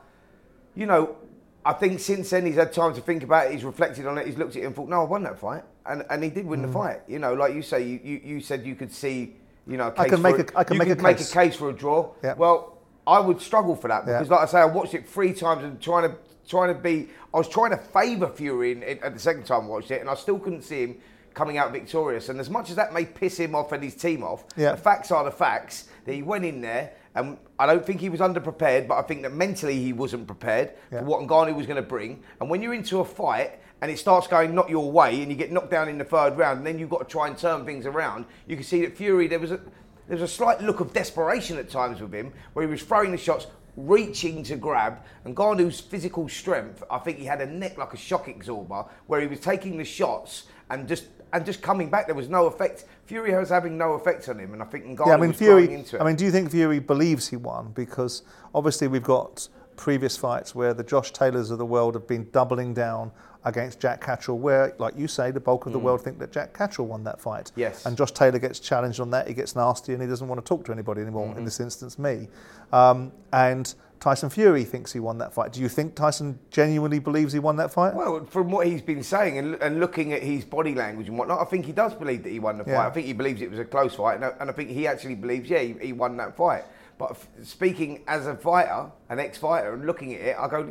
you 0.74 0.86
know, 0.86 1.16
I 1.64 1.72
think 1.74 2.00
since 2.00 2.30
then 2.30 2.46
he's 2.46 2.56
had 2.56 2.72
time 2.72 2.94
to 2.94 3.00
think 3.02 3.22
about 3.22 3.46
it. 3.46 3.52
He's 3.52 3.64
reflected 3.64 4.06
on 4.06 4.16
it. 4.18 4.26
He's 4.26 4.38
looked 4.38 4.56
at 4.56 4.62
it 4.62 4.66
and 4.66 4.74
thought, 4.74 4.88
"No, 4.88 5.02
I 5.02 5.04
won 5.04 5.22
that 5.24 5.38
fight," 5.38 5.64
and 5.88 6.04
and 6.10 6.22
he 6.22 6.30
did 6.30 6.46
win 6.46 6.60
Mm. 6.60 6.66
the 6.66 6.72
fight. 6.72 7.00
You 7.06 7.18
know, 7.18 7.34
like 7.34 7.54
you 7.54 7.62
say, 7.62 7.82
you, 7.82 8.00
you, 8.02 8.20
you 8.24 8.40
said 8.40 8.64
you 8.66 8.74
could 8.74 8.92
see, 8.92 9.36
you 9.66 9.76
know, 9.76 9.88
a 9.88 9.92
I 10.00 10.04
case 10.04 10.10
can 10.10 10.22
make 10.22 10.36
for 10.36 10.42
a- 10.42 10.58
I 10.58 10.64
can 10.64 10.78
make 10.78 10.88
a 10.88 10.96
make 10.96 11.16
case. 11.18 11.30
a 11.30 11.34
case 11.34 11.56
for 11.56 11.70
a 11.70 11.72
draw. 11.72 12.12
Yeah. 12.22 12.34
Well, 12.34 12.78
I 13.06 13.20
would 13.20 13.40
struggle 13.40 13.76
for 13.76 13.88
that 13.88 14.04
Yeah. 14.06 14.14
because, 14.18 14.30
like 14.30 14.40
I 14.40 14.46
say, 14.46 14.58
I 14.60 14.64
watched 14.66 14.94
it 14.94 15.08
three 15.08 15.32
times 15.32 15.62
and 15.64 15.80
trying 15.80 16.10
to 16.10 16.16
trying 16.48 16.72
to 16.74 16.80
be. 16.80 17.08
I 17.34 17.38
was 17.38 17.48
trying 17.48 17.70
to 17.70 17.76
favour 17.76 18.28
Fury 18.28 18.72
in, 18.72 18.82
in- 18.82 19.02
at 19.02 19.12
the 19.14 19.20
second 19.20 19.44
time 19.44 19.64
I 19.64 19.66
watched 19.66 19.90
it, 19.90 20.00
and 20.00 20.08
I 20.10 20.14
still 20.14 20.38
couldn't 20.38 20.62
see 20.62 20.82
him 20.84 20.96
coming 21.34 21.58
out 21.58 21.70
victorious. 21.72 22.28
And 22.30 22.40
as 22.40 22.48
much 22.48 22.70
as 22.70 22.76
that 22.76 22.94
may 22.94 23.04
piss 23.04 23.36
him 23.38 23.54
off 23.54 23.72
and 23.72 23.82
his 23.84 23.94
team 23.94 24.22
off, 24.22 24.44
Yeah. 24.56 24.70
the 24.72 24.76
facts 24.78 25.10
are 25.10 25.22
the 25.24 25.30
facts. 25.30 25.88
That 26.06 26.14
he 26.14 26.22
went 26.22 26.44
in 26.46 26.60
there, 26.62 26.92
and 27.16 27.36
I 27.58 27.66
don't 27.66 27.84
think 27.84 28.00
he 28.00 28.08
was 28.08 28.20
underprepared, 28.20 28.86
but 28.88 28.94
I 28.96 29.02
think 29.02 29.22
that 29.22 29.32
mentally 29.34 29.74
he 29.82 29.92
wasn't 29.92 30.26
prepared 30.28 30.70
Yeah. 30.92 31.00
for 31.00 31.04
what 31.04 31.20
Ngannou 31.20 31.54
was 31.56 31.66
going 31.66 31.82
to 31.82 31.88
bring. 31.88 32.22
And 32.40 32.48
when 32.48 32.62
you're 32.62 32.72
into 32.74 33.00
a 33.00 33.04
fight 33.04 33.58
and 33.80 33.90
it 33.90 33.98
starts 33.98 34.26
going 34.26 34.54
not 34.54 34.70
your 34.70 34.90
way, 34.90 35.22
and 35.22 35.30
you 35.30 35.36
get 35.36 35.52
knocked 35.52 35.70
down 35.70 35.88
in 35.88 35.98
the 35.98 36.04
third 36.04 36.36
round, 36.36 36.58
and 36.58 36.66
then 36.66 36.78
you've 36.78 36.90
got 36.90 37.00
to 37.00 37.12
try 37.12 37.28
and 37.28 37.36
turn 37.36 37.64
things 37.64 37.86
around, 37.86 38.24
you 38.46 38.56
can 38.56 38.64
see 38.64 38.80
that 38.82 38.96
Fury 38.96 39.26
there 39.26 39.38
was 39.38 39.52
a 39.52 39.60
there 40.08 40.16
was 40.16 40.22
a 40.22 40.28
slight 40.28 40.62
look 40.62 40.80
of 40.80 40.92
desperation 40.92 41.58
at 41.58 41.68
times 41.68 42.00
with 42.00 42.12
him, 42.12 42.32
where 42.52 42.64
he 42.64 42.70
was 42.70 42.82
throwing 42.82 43.10
the 43.10 43.18
shots. 43.18 43.46
Reaching 43.76 44.42
to 44.44 44.56
grab, 44.56 45.00
and 45.26 45.36
Ngannou's 45.36 45.80
physical 45.80 46.30
strength, 46.30 46.82
I 46.90 46.96
think 46.96 47.18
he 47.18 47.26
had 47.26 47.42
a 47.42 47.46
neck 47.46 47.76
like 47.76 47.92
a 47.92 47.96
shock 47.98 48.26
absorber, 48.26 48.86
where 49.06 49.20
he 49.20 49.26
was 49.26 49.38
taking 49.38 49.76
the 49.76 49.84
shots 49.84 50.44
and 50.70 50.88
just 50.88 51.08
and 51.34 51.44
just 51.44 51.60
coming 51.60 51.90
back. 51.90 52.06
There 52.06 52.14
was 52.14 52.30
no 52.30 52.46
effect. 52.46 52.86
Fury 53.04 53.34
was 53.34 53.50
having 53.50 53.76
no 53.76 53.92
effect 53.92 54.30
on 54.30 54.38
him, 54.38 54.54
and 54.54 54.62
I 54.62 54.64
think 54.64 54.86
Ngannou 54.86 55.06
yeah, 55.06 55.12
I 55.12 55.16
mean 55.18 55.28
was 55.28 55.36
Fury. 55.36 55.74
into 55.74 55.96
it. 55.96 56.00
I 56.00 56.06
mean, 56.06 56.16
do 56.16 56.24
you 56.24 56.30
think 56.30 56.50
Fury 56.50 56.78
believes 56.78 57.28
he 57.28 57.36
won? 57.36 57.72
Because 57.72 58.22
obviously 58.54 58.88
we've 58.88 59.02
got 59.02 59.46
previous 59.76 60.16
fights 60.16 60.54
where 60.54 60.72
the 60.72 60.82
Josh 60.82 61.12
Taylors 61.12 61.50
of 61.50 61.58
the 61.58 61.66
world 61.66 61.94
have 61.96 62.06
been 62.06 62.30
doubling 62.30 62.72
down 62.72 63.12
against 63.46 63.80
Jack 63.80 64.04
Catterall, 64.04 64.38
where, 64.38 64.74
like 64.78 64.98
you 64.98 65.08
say, 65.08 65.30
the 65.30 65.40
bulk 65.40 65.66
of 65.66 65.72
the 65.72 65.78
world 65.78 66.02
think 66.02 66.18
that 66.18 66.32
Jack 66.32 66.52
Catterall 66.52 66.88
won 66.88 67.04
that 67.04 67.20
fight. 67.20 67.46
Mm. 67.46 67.52
Yes. 67.56 67.86
And 67.86 67.96
Josh 67.96 68.10
Taylor 68.10 68.40
gets 68.40 68.58
challenged 68.58 69.00
on 69.00 69.10
that. 69.12 69.28
He 69.28 69.34
gets 69.34 69.56
nasty, 69.56 69.92
and 69.94 70.02
he 70.02 70.08
doesn't 70.08 70.26
want 70.26 70.44
to 70.44 70.46
talk 70.46 70.64
to 70.66 70.72
anybody 70.72 71.00
anymore. 71.00 71.28
Mm-hmm. 71.28 71.38
In 71.38 71.44
this 71.44 71.60
instance, 71.60 71.98
me. 71.98 72.28
Um, 72.72 73.12
and 73.32 73.72
Tyson 74.00 74.30
Fury 74.30 74.64
thinks 74.64 74.92
he 74.92 74.98
won 74.98 75.18
that 75.18 75.32
fight. 75.32 75.52
Do 75.52 75.60
you 75.60 75.68
think 75.68 75.94
Tyson 75.94 76.38
genuinely 76.50 76.98
believes 76.98 77.32
he 77.32 77.38
won 77.38 77.56
that 77.56 77.72
fight? 77.72 77.94
Well, 77.94 78.24
from 78.26 78.50
what 78.50 78.66
he's 78.66 78.82
been 78.82 79.04
saying 79.04 79.38
and, 79.38 79.54
and 79.62 79.78
looking 79.78 80.12
at 80.12 80.22
his 80.22 80.44
body 80.44 80.74
language 80.74 81.08
and 81.08 81.16
whatnot, 81.16 81.40
I 81.40 81.44
think 81.44 81.64
he 81.64 81.72
does 81.72 81.94
believe 81.94 82.24
that 82.24 82.30
he 82.30 82.40
won 82.40 82.58
the 82.58 82.64
fight. 82.64 82.72
Yeah. 82.72 82.86
I 82.88 82.90
think 82.90 83.06
he 83.06 83.12
believes 83.12 83.40
it 83.40 83.50
was 83.50 83.60
a 83.60 83.64
close 83.64 83.94
fight, 83.94 84.16
and 84.16 84.24
I, 84.24 84.32
and 84.40 84.50
I 84.50 84.52
think 84.52 84.70
he 84.70 84.88
actually 84.88 85.14
believes, 85.14 85.48
yeah, 85.48 85.60
he, 85.60 85.76
he 85.80 85.92
won 85.92 86.16
that 86.16 86.36
fight. 86.36 86.64
But 86.98 87.12
f- 87.12 87.28
speaking 87.44 88.02
as 88.08 88.26
a 88.26 88.34
fighter, 88.34 88.90
an 89.08 89.20
ex-fighter, 89.20 89.74
and 89.74 89.86
looking 89.86 90.14
at 90.14 90.20
it, 90.20 90.36
I 90.36 90.48
go, 90.48 90.66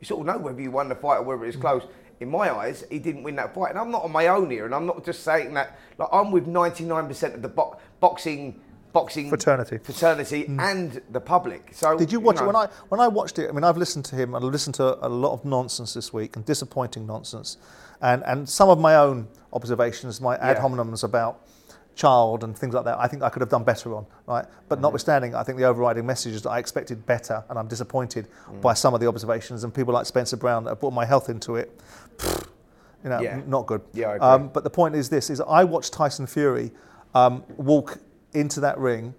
you 0.00 0.04
sort 0.04 0.20
of 0.20 0.26
know 0.26 0.42
whether 0.42 0.60
you 0.60 0.70
won 0.70 0.88
the 0.88 0.94
fight 0.94 1.18
or 1.18 1.22
whether 1.22 1.44
it's 1.46 1.56
close. 1.56 1.82
In 2.20 2.30
my 2.30 2.50
eyes, 2.54 2.84
he 2.90 2.98
didn't 2.98 3.22
win 3.24 3.36
that 3.36 3.54
fight, 3.54 3.70
and 3.70 3.78
I'm 3.78 3.90
not 3.90 4.02
on 4.02 4.10
my 4.12 4.28
own 4.28 4.50
here, 4.50 4.64
and 4.64 4.74
I'm 4.74 4.86
not 4.86 5.04
just 5.04 5.22
saying 5.22 5.52
that. 5.54 5.78
Like 5.98 6.08
I'm 6.12 6.30
with 6.30 6.46
99% 6.46 7.34
of 7.34 7.42
the 7.42 7.48
bo- 7.48 7.76
boxing. 8.00 8.60
Boxing 8.92 9.28
Fraternity. 9.28 9.76
Mm. 9.76 9.84
fraternity, 9.84 10.46
and 10.58 11.02
the 11.10 11.20
public. 11.20 11.68
So 11.74 11.98
Did 11.98 12.10
you 12.10 12.18
watch 12.18 12.36
know, 12.36 12.44
it 12.44 12.46
when 12.46 12.56
I 12.56 12.66
when 12.88 12.98
I 12.98 13.08
watched 13.08 13.38
it? 13.38 13.50
I 13.50 13.52
mean, 13.52 13.62
I've 13.62 13.76
listened 13.76 14.06
to 14.06 14.16
him 14.16 14.34
and 14.34 14.42
I've 14.42 14.50
listened 14.50 14.74
to 14.76 14.96
a 15.06 15.10
lot 15.10 15.34
of 15.34 15.44
nonsense 15.44 15.92
this 15.92 16.14
week 16.14 16.34
and 16.34 16.46
disappointing 16.46 17.06
nonsense, 17.06 17.58
and 18.00 18.24
and 18.24 18.48
some 18.48 18.70
of 18.70 18.78
my 18.78 18.94
own 18.96 19.28
observations, 19.52 20.18
my 20.22 20.36
ad 20.36 20.56
Yeah. 20.56 20.62
hominems 20.62 21.04
about 21.04 21.40
child 21.96 22.44
and 22.44 22.56
things 22.56 22.74
like 22.74 22.84
that. 22.84 22.98
I 23.00 23.08
think 23.08 23.22
I 23.24 23.28
could 23.30 23.40
have 23.40 23.48
done 23.48 23.64
better 23.64 23.94
on, 23.96 24.06
right? 24.26 24.44
But 24.68 24.76
Mm-hmm. 24.76 24.82
notwithstanding, 24.82 25.34
I 25.34 25.42
think 25.42 25.58
the 25.58 25.64
overriding 25.64 26.06
message 26.06 26.34
is 26.34 26.42
that 26.42 26.50
I 26.50 26.58
expected 26.60 27.04
better, 27.06 27.42
and 27.48 27.58
I'm 27.58 27.66
disappointed 27.66 28.28
Mm. 28.52 28.60
by 28.60 28.74
some 28.74 28.94
of 28.94 29.00
the 29.00 29.08
observations 29.08 29.64
and 29.64 29.74
people 29.74 29.94
like 29.94 30.06
Spencer 30.06 30.36
Brown 30.36 30.62
that 30.64 30.70
have 30.70 30.80
brought 30.80 30.92
my 30.92 31.06
health 31.06 31.28
into 31.28 31.56
it. 31.56 31.68
You 33.02 33.10
know, 33.10 33.20
Yeah. 33.20 33.40
not 33.46 33.66
good. 33.66 33.80
Yeah, 33.92 34.10
I 34.10 34.14
agree. 34.16 34.28
Um, 34.28 34.48
but 34.52 34.62
the 34.64 34.70
point 34.70 34.94
is 34.94 35.08
this: 35.08 35.30
is 35.30 35.40
I 35.40 35.64
watched 35.64 35.92
Tyson 35.92 36.26
Fury 36.26 36.70
um, 37.14 37.42
walk 37.56 37.98
into 38.34 38.60
that 38.60 38.78
ring, 38.78 39.14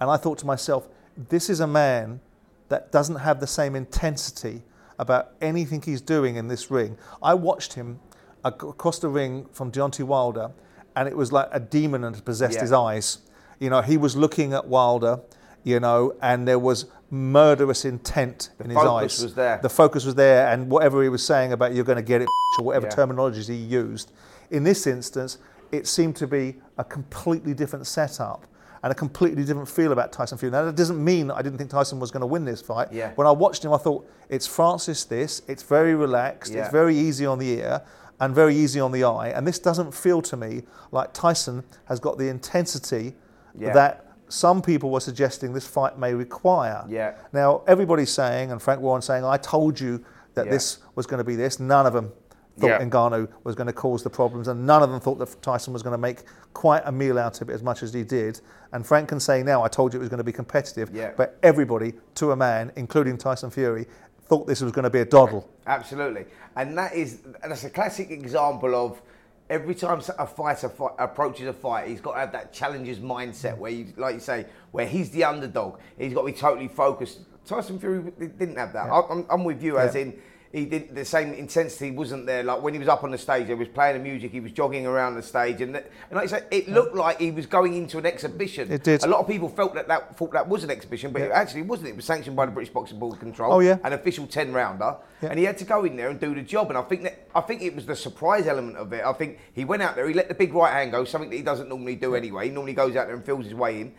and 0.00 0.08
I 0.08 0.16
thought 0.16 0.38
to 0.38 0.46
myself, 0.46 0.88
this 1.28 1.50
is 1.50 1.58
a 1.60 1.66
man 1.66 2.20
that 2.68 2.92
doesn't 2.92 3.16
have 3.16 3.40
the 3.40 3.46
same 3.46 3.74
intensity 3.74 4.62
about 5.00 5.32
anything 5.40 5.82
he's 5.82 6.00
doing 6.00 6.36
in 6.36 6.46
this 6.46 6.70
ring. 6.70 6.96
I 7.22 7.34
watched 7.34 7.72
him 7.72 7.98
across 8.44 8.98
the 9.00 9.08
ring 9.08 9.46
from 9.50 9.72
Deontay 9.72 10.04
Wilder, 10.04 10.52
and 10.96 11.08
it 11.08 11.16
was 11.16 11.32
like 11.32 11.48
a 11.52 11.60
demon 11.60 12.02
had 12.02 12.24
possessed 12.24 12.54
Yeah. 12.56 12.60
his 12.62 12.72
eyes. 12.72 13.18
You 13.58 13.70
know, 13.70 13.80
he 13.82 13.96
was 13.96 14.16
looking 14.16 14.52
at 14.52 14.66
Wilder, 14.66 15.20
you 15.64 15.80
know, 15.80 16.14
and 16.22 16.46
there 16.48 16.58
was 16.58 16.86
murderous 17.10 17.84
intent 17.84 18.50
in 18.62 18.70
his 18.70 18.76
focus 18.78 19.16
eyes. 19.18 19.22
was 19.22 19.34
there. 19.34 19.58
The 19.62 19.68
focus 19.68 20.04
was 20.04 20.14
there, 20.14 20.48
and 20.48 20.70
whatever 20.70 21.02
he 21.02 21.08
was 21.08 21.24
saying 21.24 21.52
about 21.52 21.74
you're 21.74 21.84
going 21.84 21.96
to 21.96 22.02
get 22.02 22.22
it, 22.22 22.28
or 22.58 22.64
whatever 22.64 22.86
Yeah. 22.86 22.94
terminologies 22.94 23.48
he 23.48 23.54
used, 23.56 24.12
in 24.50 24.64
this 24.64 24.86
instance, 24.86 25.38
it 25.72 25.86
seemed 25.86 26.16
to 26.16 26.26
be 26.26 26.60
a 26.78 26.84
completely 26.84 27.52
different 27.54 27.86
setup 27.86 28.46
and 28.82 28.90
a 28.90 28.94
completely 28.94 29.44
different 29.44 29.68
feel 29.68 29.92
about 29.92 30.10
Tyson 30.10 30.38
Fury. 30.38 30.50
Now, 30.50 30.64
that 30.64 30.74
doesn't 30.74 31.02
mean 31.04 31.26
that 31.26 31.34
I 31.36 31.42
didn't 31.42 31.58
think 31.58 31.68
Tyson 31.70 32.00
was 32.00 32.10
going 32.10 32.22
to 32.22 32.26
win 32.26 32.44
this 32.46 32.62
fight. 32.62 32.88
Yeah. 32.92 33.10
When 33.16 33.26
I 33.26 33.30
watched 33.30 33.62
him, 33.64 33.72
I 33.74 33.76
thought, 33.76 34.08
it's 34.30 34.46
Francis 34.46 35.04
this, 35.04 35.42
it's 35.46 35.62
very 35.62 35.94
relaxed, 35.94 36.52
Yeah. 36.52 36.62
it's 36.62 36.72
very 36.72 36.96
easy 36.96 37.26
on 37.26 37.38
the 37.38 37.50
ear, 37.58 37.82
and 38.20 38.34
very 38.34 38.54
easy 38.54 38.78
on 38.80 38.92
the 38.92 39.02
eye. 39.04 39.28
And 39.28 39.46
this 39.46 39.58
doesn't 39.58 39.92
feel 39.92 40.22
to 40.22 40.36
me 40.36 40.62
like 40.92 41.12
Tyson 41.12 41.64
has 41.86 41.98
got 42.00 42.18
the 42.18 42.28
intensity 42.28 43.16
Yeah. 43.54 43.72
that 43.72 44.06
some 44.28 44.62
people 44.62 44.90
were 44.90 45.00
suggesting 45.00 45.52
this 45.54 45.66
fight 45.66 45.98
may 45.98 46.14
require. 46.14 46.84
Yeah. 46.88 47.14
Now 47.32 47.62
everybody's 47.66 48.10
saying, 48.12 48.52
and 48.52 48.62
Frank 48.62 48.80
Warren 48.80 49.02
saying, 49.02 49.24
"I 49.24 49.38
told 49.38 49.80
you 49.80 50.04
that 50.34 50.46
Yeah. 50.46 50.52
this 50.52 50.78
was 50.94 51.06
going 51.06 51.18
to 51.18 51.24
be 51.24 51.34
this." 51.34 51.58
None 51.58 51.84
of 51.86 51.92
them 51.92 52.12
thought 52.58 52.66
Yeah. 52.68 52.84
Ngannou 52.84 53.28
was 53.42 53.54
going 53.56 53.66
to 53.68 53.72
cause 53.72 54.02
the 54.04 54.10
problems, 54.10 54.46
and 54.46 54.66
none 54.66 54.82
of 54.82 54.90
them 54.90 55.00
thought 55.00 55.18
that 55.18 55.40
Tyson 55.42 55.72
was 55.72 55.82
going 55.82 55.92
to 55.94 55.98
make 55.98 56.24
quite 56.52 56.82
a 56.84 56.92
meal 56.92 57.18
out 57.18 57.40
of 57.40 57.48
it 57.48 57.54
as 57.54 57.62
much 57.62 57.82
as 57.82 57.92
he 57.92 58.04
did. 58.04 58.40
And 58.72 58.86
Frank 58.86 59.08
can 59.08 59.18
say 59.18 59.42
now, 59.42 59.64
"I 59.64 59.68
told 59.68 59.92
you 59.94 59.98
it 59.98 60.02
was 60.02 60.08
going 60.10 60.18
to 60.18 60.24
be 60.24 60.32
competitive," 60.32 60.90
Yeah. 60.94 61.10
but 61.16 61.36
everybody, 61.42 61.94
to 62.16 62.30
a 62.32 62.36
man, 62.36 62.70
including 62.76 63.16
Tyson 63.16 63.50
Fury, 63.50 63.88
thought 64.30 64.46
this 64.46 64.60
was 64.62 64.70
going 64.72 64.84
to 64.84 64.90
be 64.90 65.00
a 65.00 65.04
doddle. 65.04 65.46
Absolutely, 65.66 66.24
and 66.56 66.78
that 66.78 66.94
is 66.94 67.18
that's 67.42 67.64
a 67.64 67.70
classic 67.70 68.10
example 68.10 68.74
of 68.74 69.02
every 69.50 69.74
time 69.74 70.00
a 70.18 70.26
fighter 70.26 70.68
fi- 70.68 70.94
approaches 70.98 71.48
a 71.48 71.52
fight, 71.52 71.88
he's 71.88 72.00
got 72.00 72.12
to 72.12 72.20
have 72.20 72.30
that 72.32 72.52
challenger's 72.52 73.00
mindset 73.00 73.58
where, 73.58 73.72
you, 73.72 73.92
like 73.96 74.14
you 74.14 74.20
say, 74.20 74.46
where 74.70 74.86
he's 74.86 75.10
the 75.10 75.24
underdog. 75.24 75.80
He's 75.98 76.14
got 76.14 76.20
to 76.20 76.26
be 76.26 76.32
totally 76.32 76.68
focused. 76.68 77.18
Tyson 77.44 77.80
Fury 77.80 78.12
didn't 78.38 78.54
have 78.56 78.72
that. 78.74 78.88
I- 78.88 79.08
I'm, 79.10 79.26
I'm 79.28 79.42
with 79.42 79.60
you, 79.60 79.78
as 79.78 79.96
in 79.96 80.16
he 80.52 80.64
did 80.64 80.96
the 80.96 81.04
same 81.04 81.32
intensity 81.32 81.92
wasn't 81.92 82.26
there. 82.26 82.42
Like 82.42 82.60
when 82.60 82.72
he 82.74 82.80
was 82.80 82.88
up 82.88 83.04
on 83.04 83.12
the 83.12 83.18
stage, 83.18 83.46
he 83.46 83.54
was 83.54 83.68
playing 83.68 83.96
the 83.96 84.02
music, 84.02 84.32
he 84.32 84.40
was 84.40 84.50
jogging 84.50 84.84
around 84.84 85.14
the 85.14 85.22
stage, 85.22 85.60
and, 85.60 85.76
and 85.76 85.84
like 86.10 86.24
you 86.24 86.28
say, 86.28 86.42
it 86.50 86.68
looked 86.68 86.96
like 86.96 87.20
he 87.20 87.30
was 87.30 87.46
going 87.46 87.74
into 87.74 87.98
an 87.98 88.06
exhibition. 88.06 88.70
It 88.72 88.82
did. 88.82 89.04
A 89.04 89.06
lot 89.06 89.20
of 89.20 89.28
people 89.28 89.48
felt 89.48 89.74
that, 89.74 89.86
that 89.86 90.16
thought 90.16 90.32
that 90.32 90.48
was 90.48 90.64
an 90.64 90.70
exhibition, 90.70 91.12
but 91.12 91.22
it 91.22 91.30
actually 91.30 91.62
wasn't. 91.62 91.90
It 91.90 91.96
was 91.96 92.04
sanctioned 92.04 92.34
by 92.34 92.46
the 92.46 92.52
British 92.52 92.72
Boxing 92.74 92.98
Board 92.98 93.14
of 93.14 93.20
Control. 93.20 93.52
Oh, 93.52 93.60
yeah. 93.60 93.78
An 93.84 93.92
official 93.92 94.26
ten 94.26 94.52
rounder, 94.52 94.96
Yeah. 95.22 95.28
and 95.28 95.38
he 95.38 95.44
had 95.44 95.56
to 95.58 95.64
go 95.64 95.84
in 95.84 95.94
there 95.94 96.08
and 96.10 96.18
do 96.18 96.34
the 96.34 96.42
job. 96.42 96.68
And 96.70 96.76
I 96.76 96.82
think 96.82 97.04
that 97.04 97.28
I 97.32 97.42
think 97.42 97.62
it 97.62 97.74
was 97.76 97.86
the 97.86 97.94
surprise 97.94 98.48
element 98.48 98.76
of 98.76 98.92
it. 98.92 99.04
I 99.04 99.12
think 99.12 99.38
he 99.52 99.64
went 99.64 99.82
out 99.82 99.94
there, 99.94 100.08
he 100.08 100.14
let 100.14 100.26
the 100.26 100.34
big 100.34 100.52
right 100.52 100.72
hand 100.72 100.90
go, 100.90 101.04
something 101.04 101.30
that 101.30 101.36
he 101.36 101.42
doesn't 101.42 101.68
normally 101.68 101.94
do 101.94 102.16
anyway. 102.16 102.46
He 102.48 102.50
normally 102.50 102.74
goes 102.74 102.96
out 102.96 103.06
there 103.06 103.14
and 103.14 103.24
feels 103.24 103.44
his 103.44 103.54
way 103.54 103.82
in. 103.82 103.94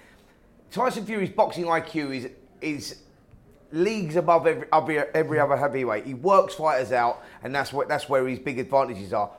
Tyson 0.70 1.05
Fury's 1.05 1.29
boxing 1.29 1.63
IQ 1.65 2.13
is 2.15 2.29
is 2.62 2.98
leagues 3.72 4.16
above 4.16 4.48
every 4.48 4.68
every, 4.72 5.00
every 5.00 5.40
other 5.40 5.58
heavyweight. 5.58 6.06
He 6.06 6.13
works 6.13 6.56
fighters 6.56 6.92
out, 6.92 7.24
and 7.44 7.54
that's 7.54 7.74
what 7.74 7.88
that's 7.88 8.10
where 8.10 8.28
his 8.28 8.40
big 8.40 8.60
advantages 8.60 9.13
are. 9.13 9.32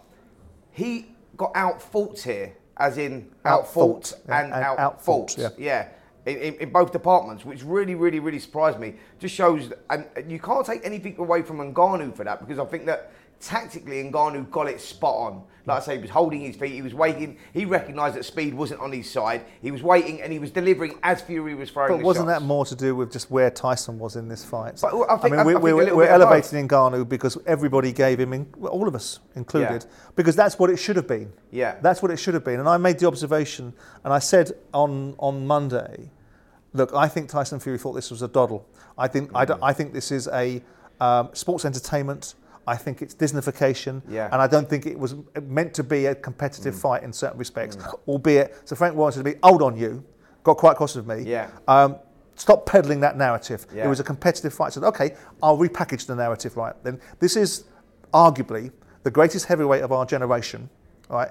He 0.70 1.14
got 1.36 1.52
out 1.54 1.82
fought 1.82 2.20
here, 2.20 2.54
as 2.76 2.98
in 2.98 3.30
out 3.44 3.66
fought 3.66 4.12
yeah, 4.28 4.42
and 4.42 4.52
and 4.52 4.64
out 4.64 4.78
out-fought, 4.78 5.36
yeah. 5.38 5.50
Yeah, 5.58 5.88
in, 6.26 6.36
in, 6.38 6.54
in 6.54 6.70
both 6.70 6.92
departments, 6.92 7.44
which 7.44 7.62
really, 7.62 7.94
really, 7.94 8.20
really 8.20 8.38
surprised 8.38 8.78
me. 8.78 8.94
Just 9.18 9.34
shows, 9.34 9.72
and 9.90 10.06
and 10.16 10.30
you 10.30 10.38
can't 10.38 10.64
take 10.64 10.84
anything 10.84 11.16
away 11.18 11.42
from 11.42 11.58
Ngannou 11.58 12.14
for 12.16 12.24
that 12.24 12.40
because 12.40 12.58
I 12.58 12.64
think 12.64 12.86
that 12.86 13.12
tactically 13.42 14.02
Ngannou 14.04 14.50
got 14.50 14.68
it 14.68 14.80
spot 14.80 15.14
on. 15.32 15.42
Like 15.64 15.82
I 15.82 15.84
say, 15.84 15.94
he 15.96 16.02
was 16.02 16.10
holding 16.10 16.40
his 16.40 16.56
feet, 16.56 16.72
he 16.72 16.82
was 16.82 16.92
waiting. 16.92 17.36
He 17.52 17.64
recognised 17.66 18.16
that 18.16 18.24
speed 18.24 18.52
wasn't 18.52 18.80
on 18.80 18.90
his 18.90 19.08
side. 19.08 19.44
He 19.60 19.70
was 19.70 19.80
waiting 19.80 20.20
and 20.20 20.32
he 20.32 20.40
was 20.40 20.50
delivering 20.50 20.98
as 21.04 21.22
Fury 21.22 21.54
was 21.54 21.70
throwing. 21.70 21.92
But 21.98 22.04
wasn't 22.04 22.26
shots. 22.28 22.40
that 22.40 22.44
more 22.44 22.64
to 22.66 22.74
do 22.74 22.96
with 22.96 23.12
just 23.12 23.30
where 23.30 23.48
Tyson 23.48 23.96
was 24.00 24.16
in 24.16 24.26
this 24.26 24.44
fight? 24.44 24.78
But, 24.82 24.92
I 25.08 25.16
think- 25.18 25.32
mean, 25.34 25.40
I- 25.40 25.44
we, 25.44 25.52
I 25.52 25.54
think 25.54 25.62
we, 25.64 25.70
a 25.70 25.76
little 25.76 25.96
we're 25.96 26.04
bit 26.06 26.12
of 26.14 26.20
both. 26.20 26.32
elevating 26.32 26.66
Ngannou 26.68 27.08
because 27.08 27.38
everybody 27.46 27.92
gave 27.92 28.18
him, 28.18 28.46
all 28.60 28.88
of 28.88 28.96
us 28.96 29.20
included, 29.36 29.84
Yeah. 29.88 29.96
because 30.16 30.34
that's 30.34 30.58
what 30.58 30.68
it 30.68 30.78
should 30.78 30.96
have 30.96 31.06
been. 31.06 31.32
Yeah. 31.52 31.76
That's 31.80 32.02
what 32.02 32.10
it 32.10 32.16
should 32.16 32.34
have 32.34 32.44
been. 32.44 32.58
And 32.58 32.68
I 32.68 32.76
made 32.76 32.98
the 32.98 33.06
observation, 33.06 33.72
and 34.04 34.12
I 34.12 34.18
said 34.18 34.50
on, 34.74 35.14
on 35.18 35.46
Monday, 35.46 36.10
look, 36.72 36.92
I 36.92 37.06
think 37.06 37.28
Tyson 37.28 37.60
Fury 37.60 37.78
thought 37.78 37.92
this 37.92 38.10
was 38.10 38.22
a 38.22 38.28
doddle. 38.28 38.66
I 38.98 39.06
think, 39.06 39.30
I, 39.32 39.44
don't- 39.44 39.62
I 39.62 39.72
think 39.72 39.92
this 39.92 40.10
is 40.10 40.26
a 40.26 40.60
um, 41.00 41.28
sports 41.34 41.64
entertainment. 41.64 42.34
I 42.66 42.76
think 42.76 43.02
it's 43.02 43.14
Disneyfication, 43.14 44.02
Yeah. 44.08 44.28
and 44.32 44.40
I 44.40 44.46
don't 44.46 44.68
think 44.68 44.86
it 44.86 44.98
was 44.98 45.16
meant 45.42 45.74
to 45.74 45.82
be 45.84 46.06
a 46.06 46.14
competitive 46.14 46.74
fight 46.74 47.02
in 47.02 47.12
certain 47.12 47.38
respects. 47.38 47.76
Albeit, 48.06 48.56
so 48.64 48.76
Frank 48.76 48.94
Warren 48.94 49.12
said 49.12 49.24
to 49.24 49.30
me, 49.30 49.36
"Hold 49.42 49.62
on, 49.62 49.76
you 49.76 50.04
got 50.44 50.56
quite 50.58 50.76
cross 50.76 50.94
with 50.94 51.06
me. 51.06 51.22
Yeah. 51.22 51.48
Um, 51.68 51.96
stop 52.34 52.66
peddling 52.66 53.00
that 53.00 53.16
narrative. 53.16 53.66
Yeah. 53.74 53.86
It 53.86 53.88
was 53.88 54.00
a 54.00 54.04
competitive 54.04 54.52
fight. 54.54 54.66
I 54.68 54.70
said, 54.70 54.84
okay, 54.84 55.14
I'll 55.42 55.58
repackage 55.58 56.06
the 56.06 56.14
narrative 56.16 56.56
right 56.56 56.74
then. 56.82 57.00
This 57.20 57.36
is 57.36 57.64
arguably 58.12 58.72
the 59.04 59.10
greatest 59.10 59.46
heavyweight 59.46 59.82
of 59.82 59.92
our 59.92 60.04
generation, 60.06 60.68
right? 61.08 61.30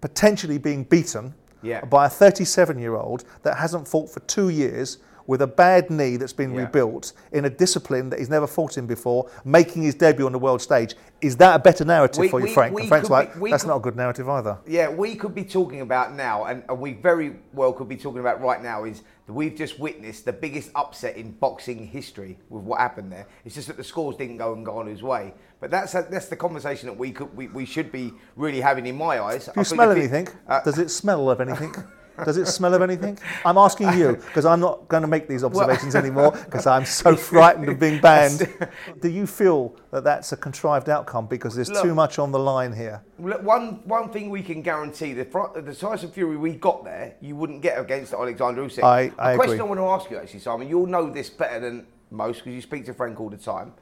Potentially 0.00 0.58
being 0.58 0.84
beaten 0.84 1.34
Yeah. 1.62 1.84
by 1.84 2.06
a 2.06 2.08
37 2.08 2.78
year 2.78 2.94
old 2.96 3.24
that 3.42 3.56
hasn't 3.58 3.86
fought 3.88 4.10
for 4.10 4.20
two 4.20 4.48
years 4.48 4.98
with 5.26 5.42
a 5.42 5.46
bad 5.46 5.90
knee 5.90 6.16
that's 6.16 6.32
been 6.32 6.54
Yeah. 6.54 6.62
rebuilt 6.62 7.12
in 7.32 7.44
a 7.44 7.50
discipline 7.50 8.10
that 8.10 8.18
he's 8.18 8.30
never 8.30 8.46
fought 8.46 8.78
in 8.78 8.86
before, 8.86 9.26
making 9.44 9.82
his 9.82 9.94
debut 9.94 10.26
on 10.26 10.32
the 10.32 10.38
world 10.38 10.62
stage. 10.62 10.94
Is 11.20 11.36
that 11.36 11.54
a 11.56 11.58
better 11.58 11.84
narrative 11.84 12.20
We- 12.20 12.28
for 12.28 12.40
you, 12.40 12.46
we- 12.46 12.54
Frank? 12.54 12.74
we 12.74 12.82
and 12.82 12.88
Frank's 12.88 13.10
like, 13.10 13.40
be- 13.42 13.50
that's 13.50 13.62
could- 13.64 13.68
not 13.70 13.76
a 13.76 13.80
good 13.80 13.96
narrative 13.96 14.28
either. 14.28 14.58
Yeah, 14.66 14.88
we 14.88 15.14
could 15.16 15.34
be 15.34 15.44
talking 15.44 15.80
about 15.80 16.14
now, 16.14 16.44
and, 16.44 16.62
and 16.68 16.78
we 16.78 16.92
very 16.92 17.36
well 17.52 17.72
could 17.72 17.88
be 17.88 17.96
talking 17.96 18.20
about 18.20 18.40
right 18.42 18.62
now, 18.62 18.84
is 18.84 19.02
that 19.26 19.32
we've 19.32 19.54
just 19.56 19.80
witnessed 19.80 20.24
the 20.24 20.32
biggest 20.32 20.70
upset 20.74 21.16
in 21.16 21.32
boxing 21.32 21.86
history 21.86 22.38
with 22.50 22.62
what 22.62 22.78
happened 22.80 23.10
there. 23.10 23.26
It's 23.44 23.54
just 23.54 23.66
that 23.68 23.76
the 23.76 23.84
scores 23.84 24.16
didn't 24.16 24.36
go 24.36 24.52
and 24.52 24.64
Ngannou's 24.64 25.02
way. 25.02 25.34
But 25.58 25.70
that's 25.70 25.92
that's 25.92 26.28
the 26.28 26.36
conversation 26.36 26.86
that 26.88 26.98
we 26.98 27.10
could 27.12 27.34
we, 27.36 27.48
we 27.48 27.64
should 27.64 27.90
be 27.90 28.12
really 28.36 28.60
having 28.60 28.86
in 28.86 28.96
my 28.96 29.18
eyes. 29.20 29.46
Do 29.46 29.52
you 29.56 29.64
smell 29.64 29.90
anything? 29.90 30.28
Uh, 30.46 30.60
Does 30.62 30.78
it 30.78 30.90
smell 30.90 31.28
of 31.30 31.40
anything? 31.40 31.74
Does 32.24 32.36
it 32.36 32.46
smell 32.46 32.74
of 32.74 32.82
anything? 32.82 33.18
I'm 33.44 33.58
asking 33.58 33.92
you 33.94 34.16
because 34.16 34.44
I'm 34.44 34.60
not 34.60 34.88
going 34.88 35.02
to 35.02 35.08
make 35.08 35.28
these 35.28 35.44
observations 35.44 35.94
anymore 36.02 36.32
because 36.32 36.66
I'm 36.66 36.84
so 36.84 37.16
frightened 37.16 37.68
of 37.68 37.78
being 37.78 38.00
banned. 38.00 38.48
Do 39.00 39.08
you 39.08 39.26
feel 39.26 39.76
that 39.90 40.04
that's 40.04 40.32
a 40.32 40.36
contrived 40.36 40.88
outcome 40.88 41.26
because 41.26 41.54
there's 41.54 41.70
Look- 41.70 41.82
too 41.82 41.94
much 41.94 42.18
on 42.18 42.32
the 42.32 42.38
line 42.38 42.72
here? 42.72 43.02
Look, 43.18 43.42
One 43.42 43.80
one 43.84 44.10
thing 44.10 44.30
we 44.30 44.42
can 44.42 44.62
guarantee: 44.62 45.12
the 45.12 45.24
the 45.62 45.74
Tyson 45.74 46.10
Fury 46.10 46.36
we 46.36 46.54
got 46.54 46.84
there, 46.84 47.14
you 47.20 47.36
wouldn't 47.36 47.62
get 47.62 47.78
against 47.78 48.12
Alexander 48.12 48.62
Usyk. 48.62 48.82
I- 48.82 49.12
I 49.18 49.32
a 49.32 49.36
question 49.36 49.54
agree. 49.54 49.58
I 49.60 49.68
want 49.68 49.80
to 49.80 49.86
ask 49.86 50.10
you, 50.10 50.18
actually, 50.18 50.40
Simon. 50.40 50.68
You'll 50.68 50.86
know 50.86 51.10
this 51.10 51.30
better 51.30 51.60
than 51.60 51.86
most 52.10 52.38
because 52.38 52.54
you 52.54 52.60
speak 52.62 52.84
to 52.86 52.94
Frank 52.94 53.20
all 53.20 53.30
the 53.30 53.36
time. 53.36 53.72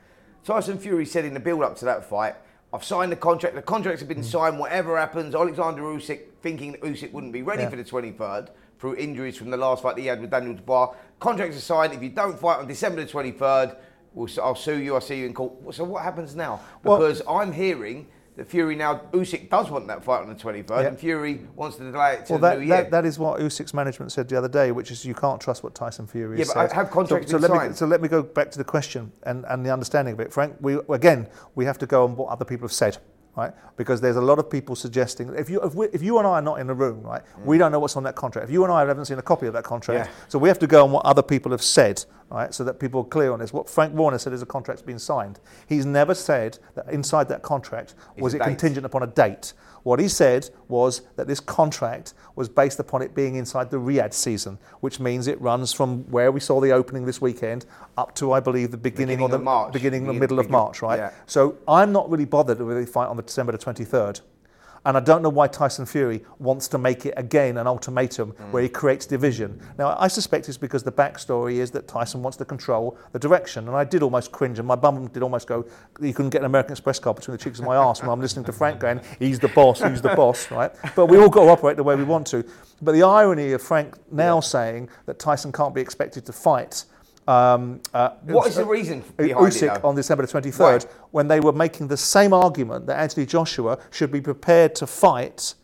Tyson 0.45 0.79
Fury 0.79 1.07
said 1.07 1.25
in 1.25 1.33
the 1.35 1.41
build-up 1.41 1.77
to 1.77 1.85
that 1.87 2.05
fight, 2.05 2.35
"I've 2.75 2.83
signed 2.85 3.13
the 3.13 3.17
contract. 3.17 3.55
The 3.55 3.63
contracts 3.63 4.01
have 4.01 4.09
been 4.09 4.19
Mm. 4.19 4.25
signed. 4.25 4.59
Whatever 4.59 4.99
happens, 4.99 5.35
Alexander 5.35 5.83
Usyk, 5.83 6.21
thinking 6.43 6.73
that 6.73 6.81
Usyk 6.83 7.13
wouldn't 7.13 7.33
be 7.33 7.43
ready 7.43 7.63
Yeah. 7.63 7.69
for 7.71 7.77
the 7.77 7.85
23rd." 7.85 8.51
Through 8.81 8.97
injuries 8.97 9.37
from 9.39 9.51
the 9.51 9.57
last 9.57 9.83
fight 9.85 9.95
that 9.95 10.01
he 10.03 10.09
had 10.09 10.21
with 10.21 10.31
Daniel 10.31 10.55
Dubois, 10.55 10.93
contracts 11.21 11.57
are 11.57 11.61
signed. 11.61 11.93
If 11.95 12.03
you 12.03 12.11
don't 12.11 12.39
fight 12.39 12.59
on 12.59 12.67
December 12.67 13.01
the 13.03 13.07
23rd, 13.07 13.77
we'll, 14.13 14.29
I'll 14.43 14.57
sue 14.57 14.77
you. 14.79 14.95
I'll 14.95 15.01
see 15.01 15.21
you 15.21 15.27
in 15.27 15.33
court. 15.33 15.53
So 15.73 15.85
what 15.85 16.03
happens 16.03 16.35
now? 16.35 16.61
Well- 16.83 16.99
Because 16.99 17.23
I'm 17.29 17.53
hearing 17.53 18.09
that 18.37 18.49
Fury 18.49 18.75
now 18.75 19.01
Usyk 19.13 19.49
does 19.49 19.71
want 19.71 19.87
that 19.87 20.03
fight 20.03 20.23
on 20.23 20.29
the 20.29 20.35
23rd, 20.35 20.69
Yeah. 20.83 20.89
and 20.89 20.99
Fury 20.99 21.47
wants 21.55 21.77
to 21.77 21.91
delay 21.91 22.15
it 22.15 22.27
to 22.27 22.33
Well, 22.33 22.41
the 22.41 22.49
that, 22.49 22.59
new 22.59 22.67
year. 22.67 22.77
that, 22.83 22.91
that 22.91 23.05
is 23.05 23.19
what 23.19 23.39
Usyk's 23.41 23.73
management 23.73 24.11
said 24.11 24.29
the 24.29 24.37
other 24.37 24.49
day, 24.49 24.73
which 24.73 24.91
is 24.91 25.05
you 25.05 25.15
can't 25.15 25.41
trust 25.41 25.63
what 25.63 25.75
Tyson 25.75 26.07
Fury 26.07 26.39
Yeah, 26.39 26.45
said. 26.45 26.55
but 26.55 26.73
have 26.73 26.91
contracts 26.91 27.31
so, 27.31 27.39
so 27.39 27.47
let 27.49 27.69
me, 27.71 27.75
so 27.77 27.87
let 27.87 28.01
me 28.01 28.09
go 28.09 28.23
back 28.23 28.51
to 28.51 28.59
the 28.59 28.65
question 28.65 29.13
and, 29.23 29.45
and 29.49 29.65
the 29.65 29.73
understanding 29.73 30.15
of 30.15 30.21
it. 30.21 30.33
Frank, 30.33 30.57
we, 30.61 30.79
again, 30.89 31.29
we 31.55 31.65
have 31.65 31.79
to 31.79 31.87
go 31.87 32.05
on 32.05 32.17
what 32.17 32.29
other 32.31 32.45
people 32.45 32.65
have 32.67 32.73
said, 32.73 32.99
right? 33.37 33.53
Because 33.77 34.01
there's 34.01 34.17
a 34.17 34.21
lot 34.21 34.39
of 34.39 34.49
people 34.49 34.77
suggesting, 34.77 35.33
if 35.35 35.51
you, 35.51 35.61
if, 35.63 35.75
we, 35.75 35.87
if 35.93 36.03
you 36.03 36.19
and 36.19 36.27
I 36.27 36.33
are 36.33 36.43
not 36.43 36.61
in 36.61 36.67
the 36.67 36.75
room, 36.75 37.03
right, 37.03 37.23
we 37.45 37.59
don't 37.59 37.73
know 37.73 37.79
what's 37.81 37.97
on 37.97 38.03
that 38.05 38.15
contract. 38.15 38.49
If 38.49 38.53
you 38.53 38.63
and 38.65 38.73
I 38.73 38.81
haven't 38.87 39.05
seen 39.07 39.19
a 39.19 39.23
copy 39.23 39.47
of 39.47 39.53
that 39.55 39.65
contract, 39.65 40.01
Mm. 40.01 40.05
Yeah. 40.07 40.11
so 40.29 40.39
we 40.39 40.49
have 40.49 40.59
to 40.61 40.67
go 40.67 40.85
on 40.85 40.93
what 40.93 41.05
other 41.05 41.23
people 41.23 41.51
have 41.53 41.63
said, 41.63 42.05
right, 42.31 42.53
so 42.55 42.65
that 42.65 42.79
people 42.81 43.01
are 43.01 43.05
clear 43.05 43.33
on 43.33 43.39
this. 43.41 43.53
What 43.53 43.69
Frank 43.69 43.95
Warren 43.95 44.19
said 44.19 44.33
is 44.33 44.43
a 44.43 44.47
contract's 44.47 44.83
been 44.83 44.99
signed. 44.99 45.41
He's 45.69 45.85
never 45.87 46.15
said 46.15 46.59
that 46.75 46.89
inside 46.91 47.29
that 47.29 47.43
contract 47.43 47.95
was 48.19 48.35
it 48.35 48.39
date. 48.39 48.45
contingent 48.45 48.87
upon 48.87 49.03
a 49.03 49.07
date. 49.09 49.53
What 49.85 50.01
he 50.01 50.09
said 50.09 50.51
was 50.67 51.03
that 51.17 51.29
this 51.29 51.41
contract 51.41 52.15
was 52.35 52.49
based 52.49 52.81
upon 52.81 53.03
it 53.03 53.15
being 53.15 53.37
inside 53.37 53.71
the 53.71 53.77
Riyadh 53.77 54.15
season, 54.15 54.59
which 54.81 54.99
means 54.99 55.27
it 55.27 55.41
runs 55.41 55.73
from 55.73 56.11
where 56.11 56.33
we 56.33 56.41
saw 56.41 56.61
the 56.61 56.73
opening 56.73 57.05
this 57.05 57.21
weekend 57.21 57.67
up 57.97 58.15
to, 58.17 58.33
I 58.33 58.41
believe, 58.41 58.71
the 58.71 58.77
beginning, 58.79 59.19
Beginning 59.19 59.23
or 59.23 59.29
the 59.29 59.37
of 59.37 59.43
March. 59.43 59.73
beginning, 59.73 60.07
the 60.07 60.15
middle 60.15 60.39
of 60.41 60.51
March, 60.51 60.83
right? 60.83 60.99
yeah. 60.99 61.11
So 61.27 61.59
I'm 61.69 61.93
not 61.93 62.11
really 62.11 62.25
bothered 62.25 62.61
with 62.61 62.79
the 62.79 62.91
fight 62.91 63.07
on 63.09 63.17
the 63.17 63.23
December 63.23 63.53
the 63.53 63.59
23rd. 63.59 64.23
And 64.87 64.97
I 64.97 65.01
don't 65.01 65.23
know 65.23 65.31
why 65.31 65.47
Tyson 65.49 65.87
Fury 65.87 66.23
wants 66.39 66.69
to 66.69 66.79
make 66.79 67.07
it 67.07 67.15
again 67.17 67.57
an 67.57 67.67
ultimatum 67.67 68.33
Mm. 68.33 68.51
where 68.53 68.63
he 68.63 68.69
creates 68.69 69.07
division. 69.07 69.61
Now, 69.79 69.97
I 69.99 70.09
suspect 70.09 70.49
it's 70.49 70.59
because 70.59 70.83
the 70.83 70.93
backstory 70.93 71.55
is 71.55 71.71
that 71.71 71.89
Tyson 71.89 72.23
wants 72.23 72.37
to 72.39 72.45
control 72.45 72.97
the 73.13 73.19
direction. 73.19 73.67
And 73.69 73.77
I 73.77 73.85
did 73.85 74.03
almost 74.03 74.31
cringe, 74.33 74.59
and 74.59 74.69
my 74.69 74.75
bum 74.77 75.07
did 75.09 75.23
almost 75.23 75.47
go, 75.47 75.65
you 76.01 76.13
couldn't 76.13 76.31
get 76.31 76.41
an 76.43 76.47
American 76.47 76.73
Express 76.73 76.99
card 76.99 77.17
between 77.17 77.37
the 77.37 77.43
cheeks 77.43 77.59
of 77.61 77.65
my 77.65 77.77
ass 77.77 78.03
when 78.03 78.11
I'm 78.11 78.21
listening 78.21 78.45
to 78.47 78.53
Frank 78.53 78.81
going, 78.81 79.01
he's 79.19 79.39
the 79.39 79.49
boss, 79.49 79.83
he's 79.83 80.03
the 80.03 80.15
boss, 80.15 80.51
right? 80.51 80.71
But 80.95 81.07
we 81.07 81.17
all 81.19 81.29
got 81.31 81.45
to 81.45 81.51
operate 81.51 81.77
the 81.77 81.83
way 81.83 81.95
we 81.97 82.05
want 82.05 82.27
to. 82.29 82.45
But 82.83 82.93
the 82.93 83.03
irony 83.05 83.53
of 83.53 83.63
Frank 83.63 83.95
now 84.13 84.41
saying 84.41 84.89
that 85.07 85.19
Tyson 85.19 85.51
can't 85.53 85.75
be 85.75 85.81
expected 85.81 86.27
to 86.27 86.33
fight. 86.33 86.85
Um, 87.27 87.81
uh, 87.95 88.11
What 88.27 88.49
is 88.49 88.57
the 88.57 88.65
reason 88.67 89.03
behind 89.17 89.31
it, 89.31 89.37
Usyk 89.63 89.81
though? 89.83 89.89
on 89.89 89.95
December 89.95 90.27
the 90.27 90.33
23rd 90.33 90.61
Right. 90.85 90.87
when 91.11 91.29
they 91.29 91.41
were 91.41 91.53
making 91.53 91.89
the 91.89 91.97
same 91.97 92.33
argument 92.35 92.87
that 92.87 92.99
Anthony 92.99 93.25
Joshua 93.25 93.79
should 93.91 94.11
be 94.13 94.21
prepared 94.21 94.75
to 94.77 94.87
fight 94.87 95.55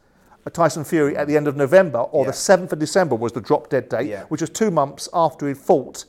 Tyson 0.53 0.83
Fury 0.85 1.17
at 1.17 1.29
the 1.29 1.37
end 1.37 1.47
of 1.47 1.57
November 1.57 1.99
or 1.99 2.25
Yeah. 2.25 2.31
the 2.33 2.37
7th 2.37 2.73
of 2.73 2.79
December 2.81 3.15
was 3.15 3.31
the 3.33 3.41
drop 3.41 3.69
dead 3.69 3.89
date, 3.89 4.09
Yeah. 4.09 4.25
which 4.31 4.41
was 4.41 4.51
two 4.51 4.71
months 4.71 5.09
after 5.15 5.47
he'd 5.47 5.59
fought 5.59 6.07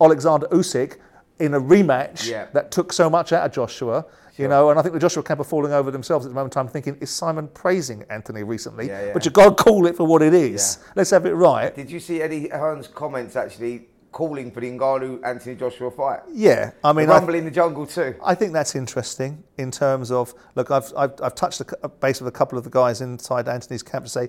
Alexander 0.00 0.46
Usyk 0.48 0.96
in 1.38 1.54
a 1.54 1.60
rematch 1.60 2.28
Yeah. 2.28 2.46
that 2.52 2.70
took 2.70 2.92
so 2.92 3.08
much 3.08 3.32
out 3.32 3.46
of 3.46 3.52
Joshua 3.52 4.04
You 4.36 4.46
know, 4.46 4.70
and 4.70 4.78
I 4.78 4.82
think 4.82 4.92
the 4.92 5.00
Joshua 5.00 5.24
camp 5.24 5.40
are 5.40 5.44
falling 5.44 5.72
over 5.72 5.90
themselves 5.90 6.24
at 6.24 6.28
the 6.28 6.34
moment 6.36 6.56
I'm 6.56 6.68
thinking, 6.68 6.96
is 7.00 7.10
Simon 7.10 7.48
praising 7.54 8.04
Anthony 8.08 8.44
recently? 8.44 8.86
Yeah, 8.86 9.06
yeah. 9.06 9.12
But 9.12 9.24
you've 9.24 9.34
got 9.34 9.56
to 9.58 9.64
call 9.64 9.84
it 9.86 9.96
for 9.96 10.06
what 10.06 10.22
it 10.22 10.32
is. 10.32 10.78
Let's 10.94 11.10
have 11.10 11.26
it 11.26 11.34
right. 11.34 11.74
Did 11.74 11.90
you 11.90 11.98
see 11.98 12.22
Eddie 12.22 12.48
Hearn's 12.48 12.86
comments 12.86 13.34
actually 13.34 13.88
calling 14.12 14.50
for 14.50 14.60
the 14.60 14.70
Ngannou 14.70 15.20
Anthony 15.24 15.54
Joshua 15.56 15.90
fight? 15.90 16.20
Yeah, 16.32 16.72
I 16.82 16.92
mean, 16.92 17.06
the 17.06 17.12
I, 17.14 17.18
Rumble 17.18 17.34
in 17.34 17.44
the 17.44 17.50
Jungle 17.50 17.86
too. 17.86 18.14
I 18.24 18.34
think 18.34 18.52
that's 18.52 18.74
interesting 18.74 19.42
in 19.58 19.70
terms 19.70 20.10
of 20.10 20.34
look. 20.54 20.70
I've 20.70 20.92
I've, 20.96 21.12
I've 21.22 21.34
touched 21.34 21.58
the 21.58 21.88
base 22.00 22.20
with 22.20 22.28
a 22.28 22.36
couple 22.36 22.58
of 22.58 22.64
the 22.64 22.70
guys 22.70 23.00
inside 23.00 23.48
Anthony's 23.48 23.82
camp 23.82 24.04
to 24.04 24.10
say, 24.10 24.28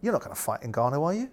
you're 0.00 0.12
not 0.12 0.22
going 0.22 0.34
to 0.34 0.40
fight 0.40 0.60
Ngannou, 0.62 1.02
are 1.04 1.14
you? 1.14 1.30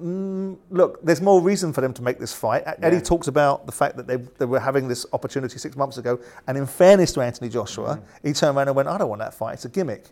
Mm, 0.00 0.58
look, 0.70 1.02
there's 1.02 1.22
more 1.22 1.40
reason 1.40 1.72
for 1.72 1.80
them 1.80 1.94
to 1.94 2.02
make 2.02 2.18
this 2.18 2.32
fight. 2.32 2.62
A- 2.66 2.84
Eddie 2.84 2.96
Yeah. 2.96 3.02
talks 3.02 3.28
about 3.28 3.64
the 3.64 3.72
fact 3.72 3.96
that 3.96 4.06
they, 4.06 4.16
they 4.16 4.44
were 4.44 4.60
having 4.60 4.88
this 4.88 5.06
opportunity 5.14 5.58
six 5.58 5.74
months 5.74 5.96
ago, 5.96 6.20
and 6.46 6.58
in 6.58 6.66
fairness 6.66 7.12
to 7.14 7.22
Anthony 7.22 7.48
Joshua, 7.48 8.00
he 8.22 8.34
turned 8.34 8.56
around 8.58 8.68
and 8.68 8.76
went, 8.76 8.88
"I 8.88 8.98
don't 8.98 9.08
want 9.08 9.20
that 9.20 9.32
fight. 9.32 9.54
It's 9.54 9.64
a 9.64 9.70
gimmick." 9.70 10.04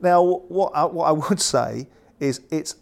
Now, 0.00 0.22
what 0.24 0.72
I, 0.74 0.84
what 0.86 1.04
I 1.04 1.12
would 1.12 1.40
say 1.54 1.86
is 2.18 2.40
it's 2.50 2.74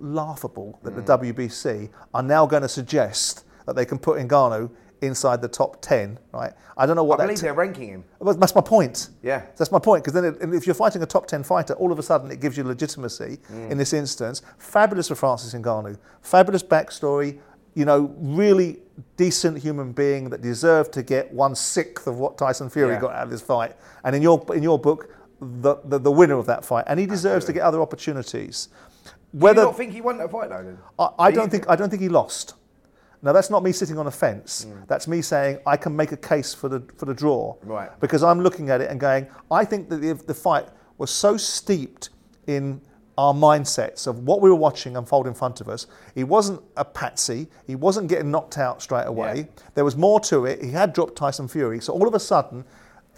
laughable 0.00 0.78
that 0.82 0.94
the 0.94 1.02
hmm. 1.02 1.24
WBC 1.24 1.90
are 2.14 2.22
now 2.22 2.46
going 2.46 2.62
to 2.62 2.68
suggest 2.68 3.44
that 3.66 3.76
they 3.76 3.84
can 3.84 3.98
put 3.98 4.18
Ngannou 4.18 4.70
inside 5.00 5.40
the 5.40 5.48
top 5.48 5.80
10, 5.80 6.18
right? 6.32 6.52
I 6.76 6.86
don't 6.86 6.96
know 6.96 7.04
I 7.04 7.06
what 7.06 7.18
that 7.18 7.24
believe 7.24 7.38
t- 7.38 7.42
they're 7.42 7.54
ranking 7.54 7.88
him. 7.88 8.04
that's 8.20 8.54
my 8.54 8.60
point. 8.60 9.10
Yeah. 9.22 9.42
That's 9.56 9.70
my 9.70 9.78
point. 9.78 10.02
Because 10.04 10.20
then, 10.20 10.24
it, 10.24 10.54
if 10.54 10.66
you're 10.66 10.74
fighting 10.74 11.02
a 11.02 11.06
top 11.06 11.26
10 11.26 11.44
fighter, 11.44 11.74
all 11.74 11.92
of 11.92 11.98
a 11.98 12.02
sudden 12.02 12.30
it 12.30 12.40
gives 12.40 12.56
you 12.56 12.64
legitimacy 12.64 13.38
hmm. 13.46 13.70
in 13.70 13.78
this 13.78 13.92
instance. 13.92 14.42
Fabulous 14.58 15.08
for 15.08 15.14
Francis 15.14 15.54
Ngannou. 15.54 15.98
Fabulous 16.22 16.62
backstory. 16.62 17.38
You 17.74 17.84
know, 17.84 18.12
really 18.18 18.78
decent 19.16 19.58
human 19.58 19.92
being 19.92 20.30
that 20.30 20.42
deserved 20.42 20.92
to 20.94 21.02
get 21.02 21.32
one 21.32 21.54
sixth 21.54 22.08
of 22.08 22.18
what 22.18 22.36
Tyson 22.36 22.68
Fury 22.68 22.94
Yeah. 22.94 23.00
got 23.00 23.12
out 23.14 23.24
of 23.24 23.30
this 23.30 23.42
fight. 23.42 23.76
And 24.02 24.16
in 24.16 24.22
your, 24.22 24.44
in 24.52 24.64
your 24.64 24.78
book, 24.78 25.14
the, 25.40 25.76
the, 25.84 25.98
the 25.98 26.10
winner 26.10 26.38
of 26.38 26.46
that 26.46 26.64
fight. 26.64 26.84
And 26.88 26.98
he 26.98 27.06
deserves 27.06 27.44
to 27.46 27.52
get 27.52 27.62
other 27.62 27.80
opportunities. 27.80 28.68
Do 29.32 29.38
Whether 29.44 29.60
you 29.62 29.66
not 29.66 29.76
think 29.76 29.92
he 29.92 30.00
won 30.00 30.18
that 30.18 30.30
fight 30.30 30.48
though? 30.48 30.62
Then? 30.64 30.78
I, 30.98 31.08
I 31.18 31.30
Do 31.30 31.36
don't 31.36 31.44
you- 31.46 31.50
think 31.50 31.68
I 31.68 31.76
don't 31.76 31.90
think 31.90 32.02
he 32.02 32.08
lost. 32.08 32.54
Now 33.20 33.32
that's 33.32 33.50
not 33.50 33.62
me 33.62 33.72
sitting 33.72 33.98
on 33.98 34.06
a 34.06 34.10
fence. 34.10 34.64
Hmm. 34.64 34.80
That's 34.86 35.08
me 35.08 35.22
saying 35.22 35.58
I 35.66 35.76
can 35.76 35.94
make 35.94 36.12
a 36.12 36.16
case 36.16 36.54
for 36.54 36.68
the 36.68 36.82
for 36.96 37.04
the 37.06 37.14
draw. 37.14 37.56
Right. 37.62 37.90
Because 38.00 38.22
I'm 38.22 38.40
looking 38.40 38.70
at 38.70 38.80
it 38.80 38.90
and 38.90 38.98
going, 39.00 39.26
I 39.50 39.64
think 39.64 39.88
that 39.90 39.96
the, 40.00 40.12
the 40.14 40.34
fight 40.34 40.68
was 40.98 41.10
so 41.10 41.36
steeped 41.36 42.10
in 42.46 42.80
our 43.18 43.34
mindsets 43.34 44.06
of 44.06 44.20
what 44.20 44.40
we 44.40 44.48
were 44.48 44.54
watching 44.56 44.96
unfold 44.96 45.26
in 45.26 45.34
front 45.34 45.60
of 45.60 45.68
us. 45.68 45.88
He 46.14 46.22
wasn't 46.22 46.62
a 46.76 46.84
patsy. 46.84 47.48
He 47.66 47.74
wasn't 47.74 48.08
getting 48.08 48.30
knocked 48.30 48.56
out 48.58 48.80
straight 48.80 49.06
away. 49.08 49.36
Yeah. 49.38 49.62
There 49.74 49.84
was 49.84 49.96
more 49.96 50.20
to 50.20 50.44
it. 50.46 50.62
He 50.62 50.70
had 50.70 50.92
dropped 50.92 51.16
Tyson 51.16 51.48
Fury. 51.48 51.80
So 51.80 51.92
all 51.92 52.06
of 52.06 52.14
a 52.14 52.20
sudden, 52.20 52.64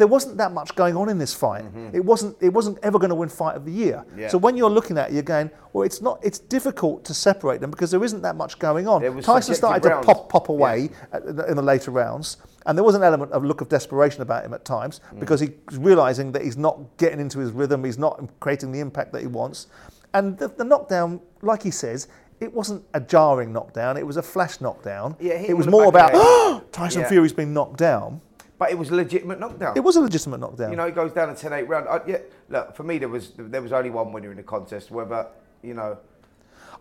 there 0.00 0.06
wasn't 0.08 0.38
that 0.38 0.50
much 0.52 0.74
going 0.74 0.96
on 0.96 1.10
in 1.10 1.18
this 1.18 1.34
fight. 1.34 1.64
It 1.92 2.02
wasn't. 2.04 2.34
It 2.40 2.48
wasn't 2.52 2.78
ever 2.82 2.98
going 2.98 3.10
to 3.10 3.14
win 3.14 3.28
fight 3.28 3.54
of 3.54 3.64
the 3.66 3.70
year. 3.70 4.02
Mm-hmm. 4.08 4.20
Yeah. 4.20 4.28
So 4.28 4.38
when 4.38 4.56
you're 4.56 4.70
looking 4.70 4.96
at 4.96 5.10
it, 5.10 5.12
you're 5.12 5.22
going, 5.22 5.50
well, 5.74 5.84
it's 5.84 6.00
not. 6.00 6.18
It's 6.22 6.38
difficult 6.38 7.04
to 7.04 7.12
separate 7.14 7.60
them 7.60 7.70
because 7.70 7.90
there 7.90 8.02
isn't 8.02 8.22
that 8.22 8.34
much 8.34 8.58
going 8.58 8.88
on. 8.88 9.02
Tyson 9.22 9.54
started 9.54 9.82
to 9.88 10.00
pop 10.00 10.28
pop 10.30 10.48
away 10.48 10.88
at- 11.12 11.22
in 11.24 11.36
the- 11.36 11.46
in 11.50 11.54
the 11.56 11.62
later 11.62 11.90
rounds, 11.90 12.38
and 12.64 12.78
there 12.78 12.82
was 12.84 12.94
an 12.94 13.02
element 13.02 13.30
of 13.32 13.44
look 13.44 13.60
of 13.60 13.68
desperation 13.68 14.22
about 14.22 14.42
him 14.44 14.54
at 14.54 14.64
times 14.64 15.00
Mm. 15.14 15.20
because 15.20 15.40
he's 15.40 15.50
realizing 15.78 16.32
that 16.32 16.42
he's 16.42 16.56
not 16.56 16.78
getting 16.96 17.20
into 17.20 17.38
his 17.38 17.50
rhythm. 17.52 17.84
He's 17.84 17.98
not 17.98 18.26
creating 18.40 18.72
the 18.72 18.80
impact 18.80 19.12
that 19.12 19.20
he 19.20 19.26
wants, 19.28 19.66
and 20.14 20.38
the, 20.38 20.48
the 20.48 20.64
knockdown, 20.64 21.20
like 21.42 21.62
he 21.62 21.70
says. 21.70 22.08
It 22.40 22.54
wasn't 22.54 22.82
a 22.94 23.00
jarring 23.00 23.52
knockdown. 23.52 23.98
It 23.98 24.06
was 24.06 24.16
a 24.16 24.22
flash 24.22 24.62
knockdown. 24.62 25.14
Yeah, 25.20 25.34
it 25.34 25.54
was 25.54 25.66
more 25.66 25.84
about 25.88 26.12
head. 26.12 26.72
Tyson 26.72 27.02
Yeah. 27.02 27.08
Fury's 27.08 27.34
been 27.34 27.52
knocked 27.52 27.76
down. 27.76 28.22
But 28.60 28.70
it 28.70 28.78
was 28.78 28.90
a 28.90 28.94
legitimate 28.94 29.40
knockdown. 29.40 29.74
It 29.74 29.80
was 29.80 29.96
a 29.96 30.02
legitimate 30.02 30.38
knockdown. 30.38 30.70
You 30.70 30.76
know, 30.76 30.84
it 30.84 30.94
goes 30.94 31.12
down 31.12 31.34
to 31.34 31.48
10-8 31.48 31.66
round. 31.66 31.88
I, 31.88 32.00
yeah, 32.06 32.18
look, 32.50 32.76
for 32.76 32.82
me, 32.82 32.98
there 32.98 33.08
was 33.08 33.32
there 33.38 33.62
was 33.62 33.72
only 33.72 33.88
one 33.88 34.12
winner 34.12 34.30
in 34.30 34.36
the 34.36 34.42
contest. 34.42 34.90
Whether 34.90 35.28
you 35.62 35.72
know, 35.72 35.96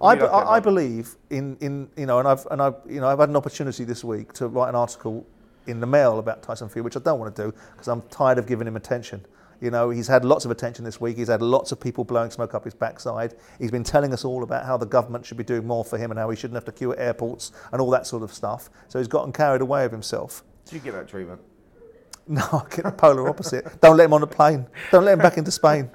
I, 0.02 0.16
be- 0.16 0.24
I, 0.24 0.58
I 0.58 0.60
believe 0.60 1.16
in, 1.30 1.56
in 1.62 1.90
you 1.96 2.06
know, 2.06 2.20
and 2.20 2.28
I've 2.28 2.46
and 2.52 2.62
I've 2.62 2.76
you 2.86 3.00
know 3.00 3.08
I've 3.08 3.20
had 3.20 3.30
an 3.30 3.38
opportunity 3.38 3.86
this 3.86 4.04
week 4.04 4.34
to 4.34 4.50
write 4.50 4.68
an 4.68 4.76
article 4.76 5.26
in 5.68 5.80
the 5.80 5.88
Mail 5.88 6.20
about 6.20 6.44
Tyson 6.44 6.68
Fury, 6.68 6.84
which 6.84 6.98
I 6.98 7.00
don't 7.00 7.18
want 7.18 7.34
to 7.34 7.44
do 7.44 7.54
because 7.72 7.88
I'm 7.88 8.02
tired 8.10 8.38
of 8.38 8.46
giving 8.46 8.68
him 8.68 8.76
attention. 8.76 9.26
You 9.62 9.72
know, 9.72 9.90
he's 9.90 10.08
had 10.08 10.26
lots 10.26 10.44
of 10.44 10.52
attention 10.52 10.84
this 10.84 11.00
week. 11.00 11.16
He's 11.16 11.30
had 11.30 11.42
lots 11.42 11.72
of 11.72 11.80
people 11.80 12.04
blowing 12.04 12.30
smoke 12.30 12.54
up 12.54 12.66
his 12.66 12.74
backside. 12.74 13.36
He's 13.58 13.72
been 13.72 13.86
telling 13.86 14.12
us 14.12 14.26
all 14.26 14.44
about 14.44 14.66
how 14.66 14.76
the 14.76 14.86
government 14.86 15.26
should 15.26 15.38
be 15.38 15.46
doing 15.46 15.66
more 15.66 15.86
for 15.86 15.98
him 15.98 16.12
and 16.12 16.20
how 16.20 16.30
he 16.30 16.36
shouldn't 16.36 16.56
have 16.56 16.66
to 16.66 16.74
queue 16.74 16.92
at 16.92 17.00
airports 17.00 17.54
and 17.72 17.80
all 17.82 17.90
that 17.92 18.06
sort 18.06 18.24
of 18.24 18.34
stuff. 18.34 18.70
So 18.90 19.00
he's 19.00 19.08
gotten 19.08 19.32
carried 19.32 19.62
away 19.62 19.86
of 19.86 19.94
himself. 19.94 20.44
Did 20.66 20.74
you 20.76 20.80
get 20.82 20.94
that 20.94 21.08
treatment? 21.08 21.40
No, 22.38 22.44
I 22.54 22.62
get 22.76 22.86
the 22.86 22.92
polar 22.92 23.28
opposite. 23.28 23.82
Don't 23.82 23.98
let 23.98 24.06
him 24.06 24.14
on 24.14 24.22
the 24.22 24.28
plane. 24.28 24.68
Don't 24.92 25.04
let 25.04 25.14
him 25.14 25.20
back 25.20 25.38
into 25.38 25.50
Spain. 25.52 25.90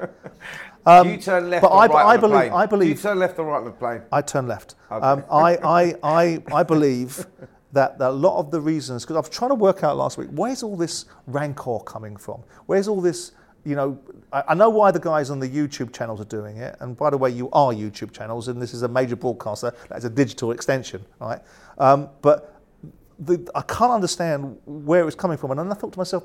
Do 0.84 1.08
you 1.08 1.16
turn 1.18 1.48
left 1.48 1.62
Um, 1.64 1.70
but 1.70 1.72
or 1.72 1.80
I- 1.82 1.86
right 1.86 2.04
I 2.06 2.14
on 2.16 2.20
the 2.20 2.28
believe- 2.28 2.50
plane? 2.50 2.52
I 2.52 2.66
Do 2.66 2.86
you 2.88 2.94
turn 2.96 3.18
left 3.20 3.38
or 3.38 3.44
right 3.46 3.58
on 3.58 3.64
the 3.66 3.70
plane? 3.70 4.02
I 4.10 4.20
turn 4.20 4.48
left. 4.48 4.74
Um, 4.90 5.24
I, 5.30 5.56
I, 5.56 5.94
I, 6.02 6.42
I 6.52 6.62
believe 6.64 7.24
that 7.72 7.96
a 8.00 8.10
lot 8.10 8.38
of 8.38 8.50
the 8.50 8.60
reasons, 8.60 9.04
because 9.04 9.16
I 9.16 9.20
was 9.20 9.28
trying 9.28 9.50
to 9.50 9.54
work 9.56 9.82
out 9.84 9.96
last 9.96 10.18
week, 10.18 10.28
where's 10.32 10.62
all 10.64 10.76
this 10.76 11.06
rancor 11.28 11.78
coming 11.80 12.16
from? 12.16 12.42
Where's 12.66 12.88
all 12.88 13.00
this, 13.00 13.32
you 13.64 13.76
know, 13.76 13.98
I, 14.32 14.42
I 14.48 14.54
know 14.54 14.70
why 14.70 14.90
the 14.90 15.00
guys 15.00 15.30
on 15.30 15.38
the 15.38 15.48
YouTube 15.48 15.92
channels 15.92 16.20
are 16.20 16.24
doing 16.26 16.56
it. 16.58 16.76
And 16.80 16.96
by 16.96 17.10
the 17.10 17.18
way, 17.18 17.30
you 17.30 17.48
are 17.52 17.72
YouTube 17.72 18.12
channels, 18.12 18.48
and 18.48 18.60
this 18.60 18.74
is 18.74 18.82
a 18.82 18.88
major 18.88 19.16
broadcaster. 19.16 19.72
That's 19.88 20.04
a 20.04 20.10
digital 20.10 20.50
extension, 20.50 21.04
right? 21.20 21.40
Um, 21.78 22.08
but 22.22 22.53
the, 23.18 23.48
I 23.55 23.62
can't 23.62 23.92
understand 23.92 24.59
where 24.66 25.07
it's 25.07 25.16
coming 25.16 25.37
from. 25.38 25.50
And 25.53 25.61
then 25.61 25.70
I 25.70 25.74
thought 25.74 25.92
to 25.92 25.98
myself, 25.98 26.24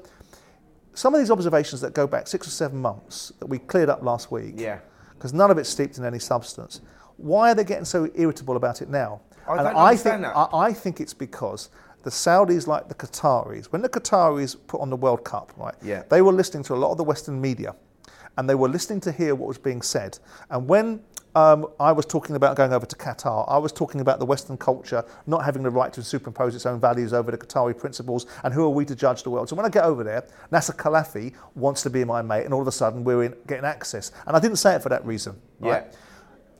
some 0.93 1.13
of 1.13 1.19
these 1.21 1.31
observations 1.31 1.81
that 1.81 1.93
go 1.93 2.07
back 2.07 2.27
six 2.27 2.47
or 2.47 2.51
seven 2.51 2.81
months 2.81 3.31
that 3.39 3.45
we 3.47 3.59
cleared 3.59 3.89
up 3.89 4.03
last 4.03 4.31
week, 4.31 4.55
Yeah. 4.57 4.79
because 5.13 5.33
none 5.33 5.51
of 5.51 5.57
it's 5.57 5.69
steeped 5.69 5.97
in 5.97 6.05
any 6.05 6.19
substance. 6.19 6.81
Why 7.17 7.51
are 7.51 7.55
they 7.55 7.63
getting 7.63 7.85
so 7.85 8.09
irritable 8.15 8.55
about 8.55 8.81
it 8.81 8.89
now? 8.89 9.21
I 9.47 9.57
and 9.57 9.67
I 9.77 9.95
think 9.95 10.21
that. 10.21 10.35
I, 10.35 10.47
I 10.53 10.73
think 10.73 10.99
it's 10.99 11.13
because 11.13 11.69
the 12.03 12.09
Saudis, 12.09 12.65
like 12.67 12.87
the 12.87 12.95
Qataris, 12.95 13.65
when 13.67 13.81
the 13.81 13.89
Qataris 13.89 14.55
put 14.67 14.79
on 14.81 14.89
the 14.89 14.95
World 14.95 15.23
Cup, 15.23 15.51
right? 15.57 15.75
Yeah. 15.81 16.03
They 16.09 16.21
were 16.21 16.31
listening 16.31 16.63
to 16.63 16.73
a 16.73 16.77
lot 16.77 16.91
of 16.91 16.97
the 16.97 17.03
Western 17.03 17.39
media, 17.41 17.75
and 18.37 18.49
they 18.49 18.55
were 18.55 18.69
listening 18.69 19.01
to 19.01 19.11
hear 19.11 19.35
what 19.35 19.47
was 19.47 19.57
being 19.57 19.81
said. 19.81 20.17
And 20.49 20.67
when 20.67 21.01
um, 21.39 21.67
I 21.79 21.91
was 21.93 22.05
talking 22.05 22.35
about 22.35 22.57
going 22.57 22.73
over 22.73 22.85
to 22.85 22.95
Qatar, 22.95 23.45
I 23.47 23.57
was 23.57 23.71
talking 23.71 24.01
about 24.01 24.19
the 24.19 24.25
Western 24.25 24.57
culture 24.57 25.05
not 25.25 25.45
having 25.45 25.63
the 25.63 25.69
right 25.69 25.91
to 25.93 26.03
superimpose 26.03 26.53
its 26.53 26.65
own 26.65 26.79
values 26.79 27.13
over 27.13 27.31
the 27.31 27.37
Qatari 27.37 27.77
principles, 27.77 28.25
and 28.43 28.53
who 28.53 28.63
are 28.65 28.69
we 28.69 28.83
to 28.85 28.95
judge 28.95 29.23
the 29.23 29.29
world? 29.29 29.47
So 29.47 29.55
when 29.55 29.65
I 29.65 29.69
get 29.69 29.85
over 29.85 30.03
there, 30.03 30.25
Nasser 30.51 30.73
Khelaifi 30.73 31.33
wants 31.55 31.81
to 31.83 31.89
be 31.89 32.03
my 32.03 32.21
mate, 32.21 32.43
and 32.43 32.53
all 32.53 32.61
of 32.61 32.67
a 32.67 32.71
sudden 32.71 33.03
we're 33.03 33.23
in, 33.23 33.35
getting 33.47 33.65
access. 33.65 34.11
And 34.27 34.35
I 34.35 34.39
didn't 34.39 34.57
say 34.57 34.75
it 34.75 34.83
for 34.83 34.89
that 34.89 35.05
reason. 35.05 35.39
Right? 35.59 35.85
Yeah. 35.89 35.97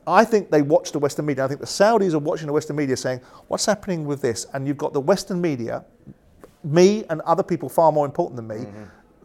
I 0.06 0.24
think 0.24 0.50
they 0.50 0.62
watch 0.62 0.92
the 0.92 0.98
Western 0.98 1.26
media. 1.26 1.44
I 1.44 1.48
think 1.48 1.60
the 1.60 1.66
Saudis 1.66 2.14
are 2.14 2.18
watching 2.18 2.46
the 2.46 2.52
Western 2.54 2.76
media 2.76 2.96
saying, 2.96 3.20
what's 3.48 3.66
happening 3.66 4.06
with 4.06 4.22
this? 4.22 4.46
And 4.54 4.66
you've 4.66 4.78
got 4.78 4.94
the 4.94 5.00
Western 5.00 5.40
media, 5.40 5.84
me 6.64 7.04
and 7.10 7.20
other 7.22 7.42
people 7.42 7.68
far 7.68 7.92
more 7.92 8.06
important 8.06 8.36
than 8.36 8.48
me, 8.48 8.66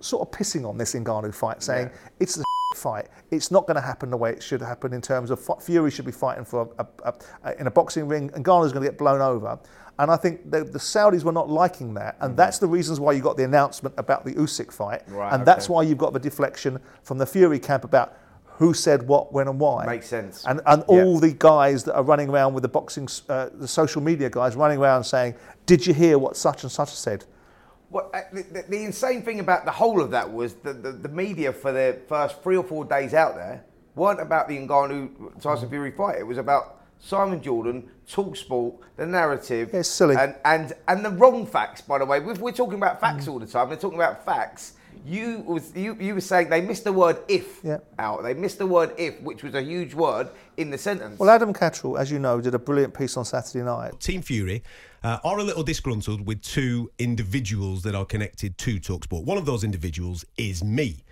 sort 0.01 0.27
of 0.27 0.37
pissing 0.37 0.67
on 0.67 0.77
this 0.77 0.93
Ngannou 0.93 1.33
fight, 1.33 1.63
saying 1.63 1.89
it's 2.19 2.35
the 2.35 2.43
fight. 2.75 3.07
It's 3.31 3.51
not 3.51 3.67
going 3.67 3.75
to 3.75 3.81
happen 3.81 4.09
the 4.09 4.17
way 4.17 4.31
it 4.31 4.43
should 4.43 4.61
happen 4.61 4.93
in 4.93 5.01
terms 5.01 5.31
of 5.31 5.39
Fury 5.61 5.91
should 5.91 6.05
be 6.05 6.11
fighting 6.11 6.45
for 6.45 6.69
a, 6.77 6.87
a, 7.03 7.13
a, 7.43 7.59
in 7.59 7.67
a 7.67 7.71
boxing 7.71 8.07
ring, 8.07 8.31
and 8.33 8.43
Ngannou's 8.43 8.71
going 8.71 8.83
to 8.83 8.89
get 8.91 8.97
blown 8.97 9.21
over. 9.21 9.59
And 9.97 10.11
I 10.11 10.17
think 10.17 10.51
the, 10.51 10.63
the 10.63 10.79
Saudis 10.79 11.23
were 11.23 11.31
not 11.31 11.49
liking 11.49 11.93
that, 11.93 12.17
and 12.19 12.35
that's 12.35 12.59
the 12.59 12.67
reasons 12.67 12.99
why 12.99 13.13
you 13.13 13.21
got 13.21 13.37
the 13.37 13.45
announcement 13.45 13.95
about 13.97 14.25
the 14.25 14.33
Usyk 14.33 14.71
fight, 14.73 15.03
Right, 15.07 15.33
and 15.33 15.45
that's 15.45 15.69
why 15.69 15.83
you've 15.83 15.97
got 15.97 16.11
the 16.11 16.19
deflection 16.19 16.79
from 17.03 17.17
the 17.17 17.25
Fury 17.25 17.59
camp 17.59 17.85
about 17.85 18.17
who 18.57 18.73
said 18.73 19.07
what, 19.07 19.33
when, 19.33 19.47
and 19.47 19.59
why. 19.59 19.85
Makes 19.85 20.07
sense. 20.07 20.45
And, 20.45 20.61
and 20.65 20.83
all 20.83 21.19
the 21.19 21.33
guys 21.33 21.83
that 21.85 21.95
are 21.95 22.03
running 22.03 22.29
around 22.29 22.53
with 22.53 22.63
the 22.63 22.69
boxing, 22.69 23.07
uh, 23.29 23.49
the 23.53 23.67
social 23.67 24.01
media 24.01 24.29
guys 24.29 24.55
running 24.55 24.79
around 24.79 25.03
saying, 25.03 25.35
"Did 25.65 25.85
you 25.85 25.93
hear 25.93 26.17
what 26.17 26.37
such 26.37 26.63
and 26.63 26.71
such 26.71 26.93
said?" 26.93 27.25
What, 27.89 28.09
uh, 28.13 28.21
the, 28.33 28.41
the, 28.43 28.61
the 28.69 28.83
insane 28.83 29.21
thing 29.21 29.39
about 29.39 29.65
the 29.65 29.71
whole 29.71 30.01
of 30.01 30.11
that 30.11 30.31
was 30.31 30.53
the, 30.55 30.73
the, 30.73 30.91
the 30.91 31.09
media 31.09 31.53
for 31.53 31.71
the 31.71 31.99
first 32.07 32.41
three 32.43 32.57
or 32.57 32.63
four 32.63 32.83
days 32.85 33.13
out 33.13 33.35
there 33.35 33.63
weren't 33.95 34.19
about 34.19 34.47
the 34.47 34.57
Ngannou 34.57 35.39
Tyson 35.41 35.69
Fury 35.69 35.91
fight. 35.91 36.17
It 36.17 36.23
was 36.27 36.37
about 36.37 36.81
Simon 36.99 37.41
Jordan, 37.41 37.89
Talksport, 38.09 38.77
the 38.97 39.05
narrative. 39.05 39.69
Yeah, 39.71 39.79
it's 39.81 39.89
silly. 39.89 40.15
And, 40.17 40.35
and, 40.45 40.73
and 40.87 41.05
the 41.05 41.11
wrong 41.11 41.45
facts, 41.45 41.81
by 41.81 41.99
the 41.99 42.05
way. 42.05 42.19
We're, 42.19 42.33
we're 42.35 42.51
talking 42.51 42.75
about 42.75 42.97
Mm. 42.97 43.01
facts 43.01 43.27
all 43.27 43.39
the 43.39 43.45
time. 43.45 43.69
They're 43.69 43.77
talking 43.77 43.99
about 43.99 44.25
facts. 44.25 44.73
You, 45.05 45.39
was, 45.45 45.71
you, 45.75 45.95
you 45.99 46.15
were 46.15 46.21
saying 46.21 46.49
they 46.49 46.61
missed 46.61 46.83
the 46.83 46.93
word 46.93 47.17
if 47.27 47.63
Yeah. 47.63 47.77
out. 47.99 48.23
They 48.23 48.33
missed 48.33 48.57
the 48.57 48.65
word 48.65 48.93
if, 48.97 49.21
which 49.21 49.43
was 49.43 49.53
a 49.53 49.61
huge 49.61 49.93
word 49.93 50.29
in 50.57 50.71
the 50.71 50.77
sentence. 50.77 51.19
Well, 51.19 51.29
Adam 51.29 51.53
Catterall, 51.53 51.97
as 51.97 52.11
you 52.11 52.17
know, 52.19 52.41
did 52.41 52.55
a 52.55 52.59
brilliant 52.59 52.93
piece 52.93 53.15
on 53.15 53.25
Saturday 53.25 53.63
night. 53.63 53.99
Team 53.99 54.21
Fury 54.21 54.63
uh, 55.03 55.19
are 55.23 55.37
a 55.37 55.43
little 55.43 55.63
disgruntled 55.63 56.25
with 56.25 56.41
two 56.41 56.89
individuals 56.97 57.83
that 57.83 57.93
are 57.93 58.05
connected 58.05 58.57
to 58.59 58.79
Talksport. 58.79 59.25
One 59.25 59.37
of 59.37 59.45
those 59.45 59.63
individuals 59.63 60.25
is 60.37 60.63
me. 60.63 61.03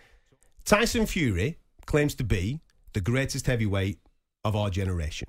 Tyson 0.66 1.06
Fury 1.06 1.58
claims 1.86 2.16
to 2.16 2.24
be 2.24 2.62
the 2.94 3.02
greatest 3.02 3.46
heavyweight 3.46 4.00
of 4.44 4.56
our 4.56 4.70
generation. 4.70 5.28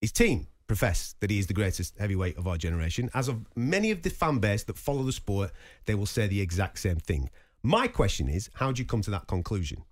His 0.00 0.12
team 0.12 0.46
profess 0.68 1.16
that 1.20 1.30
he 1.30 1.38
is 1.38 1.48
the 1.48 1.54
greatest 1.54 1.98
heavyweight 1.98 2.38
of 2.38 2.46
our 2.46 2.56
generation. 2.56 3.10
As 3.14 3.26
of 3.26 3.44
many 3.56 3.90
of 3.90 4.02
the 4.02 4.10
fan 4.10 4.38
base 4.38 4.62
that 4.64 4.78
follow 4.78 5.02
the 5.02 5.12
sport, 5.12 5.50
they 5.86 5.94
will 5.94 6.06
say 6.06 6.28
the 6.28 6.40
exact 6.40 6.78
same 6.78 6.98
thing. 6.98 7.30
My 7.62 7.88
question 7.88 8.28
is, 8.28 8.50
how 8.54 8.70
do 8.70 8.80
you 8.80 8.86
come 8.86 9.00
to 9.02 9.10
that 9.10 9.26
conclusion? 9.26 9.82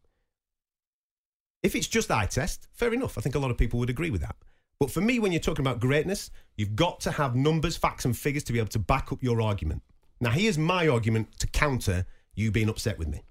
If 1.62 1.74
it's 1.74 1.88
just 1.88 2.10
eye 2.12 2.26
test, 2.26 2.68
fair 2.72 2.94
enough. 2.94 3.18
I 3.18 3.22
think 3.22 3.34
a 3.34 3.40
lot 3.40 3.50
of 3.50 3.58
people 3.58 3.80
would 3.80 3.90
agree 3.90 4.10
with 4.10 4.20
that. 4.20 4.36
But 4.78 4.90
for 4.90 5.00
me, 5.00 5.18
when 5.18 5.32
you're 5.32 5.40
talking 5.40 5.66
about 5.66 5.80
greatness, 5.80 6.30
you've 6.56 6.76
got 6.76 7.00
to 7.00 7.10
have 7.10 7.34
numbers, 7.34 7.76
facts, 7.76 8.04
and 8.04 8.16
figures 8.16 8.44
to 8.44 8.52
be 8.52 8.58
able 8.58 8.68
to 8.68 8.78
back 8.78 9.10
up 9.10 9.22
your 9.22 9.40
argument. 9.40 9.82
Now, 10.20 10.30
here's 10.30 10.58
my 10.58 10.86
argument 10.86 11.38
to 11.40 11.46
counter 11.46 12.04
you 12.34 12.50
being 12.52 12.68
upset 12.68 12.98
with 12.98 13.08
me. 13.08 13.22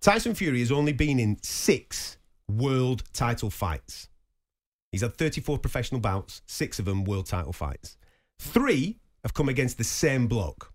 Tyson 0.00 0.34
Fury 0.34 0.60
has 0.60 0.72
only 0.72 0.92
been 0.92 1.18
in 1.18 1.38
six 1.42 2.16
world 2.48 3.02
title 3.12 3.50
fights. 3.50 4.08
He's 4.92 5.00
had 5.00 5.16
34 5.16 5.58
professional 5.58 6.00
bouts, 6.00 6.42
six 6.46 6.78
of 6.78 6.84
them 6.84 7.04
world 7.04 7.26
title 7.26 7.52
fights. 7.52 7.96
Three 8.38 9.00
have 9.22 9.34
come 9.34 9.48
against 9.48 9.78
the 9.78 9.84
same 9.84 10.28
bloke. 10.28 10.72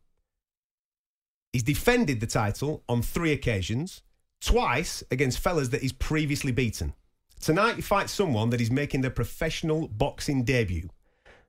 He's 1.54 1.64
defended 1.64 2.20
the 2.20 2.28
title 2.28 2.84
on 2.90 3.02
three 3.02 3.32
occasions, 3.32 4.02
twice 4.42 5.04
against 5.12 5.40
fellas 5.40 5.70
that 5.70 5.82
he's 5.82 5.94
previously 5.94 6.52
beaten. 6.52 6.94
Tonight, 7.40 7.76
he 7.76 7.82
fights 7.82 8.12
someone 8.12 8.50
that 8.50 8.62
is 8.62 8.72
making 8.72 9.02
their 9.02 9.12
professional 9.12 9.88
boxing 9.88 10.44
debut. 10.44 10.90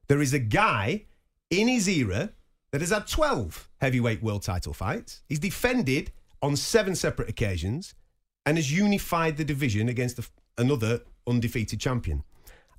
There 0.06 0.20
is 0.20 0.34
a 0.34 0.38
guy 0.38 1.06
in 1.50 1.68
his 1.68 1.88
era 1.88 2.30
that 2.70 2.82
has 2.82 2.90
had 2.90 3.06
12 3.06 3.68
heavyweight 3.80 4.22
world 4.22 4.42
title 4.42 4.74
fights. 4.74 5.22
He's 5.28 5.38
defended 5.38 6.12
on 6.42 6.56
seven 6.56 6.94
separate 6.94 7.30
occasions 7.30 7.94
and 8.44 8.58
has 8.58 8.70
unified 8.70 9.36
the 9.36 9.44
division 9.44 9.88
against 9.88 10.20
another 10.56 11.00
undefeated 11.26 11.80
champion. 11.80 12.24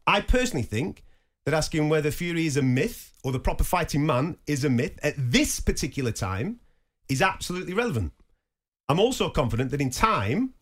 I 0.08 0.22
personally 0.22 0.64
think 0.64 1.04
that 1.46 1.54
asking 1.54 1.90
whether 1.90 2.12
Fury 2.12 2.46
is 2.46 2.58
a 2.58 2.62
myth 2.62 3.14
or 3.24 3.32
the 3.32 3.40
proper 3.40 3.64
fighting 3.64 4.06
man 4.06 4.38
is 4.48 4.64
a 4.64 4.70
myth 4.70 5.00
at 5.04 5.16
this 5.18 5.60
particular 5.60 6.12
time 6.12 6.60
is 7.10 7.22
absolutely 7.22 7.74
relevant. 7.74 8.14
I'm 8.88 9.00
also 9.00 9.30
confident 9.30 9.72
that 9.72 9.82
in 9.82 9.90
time, 9.90 10.54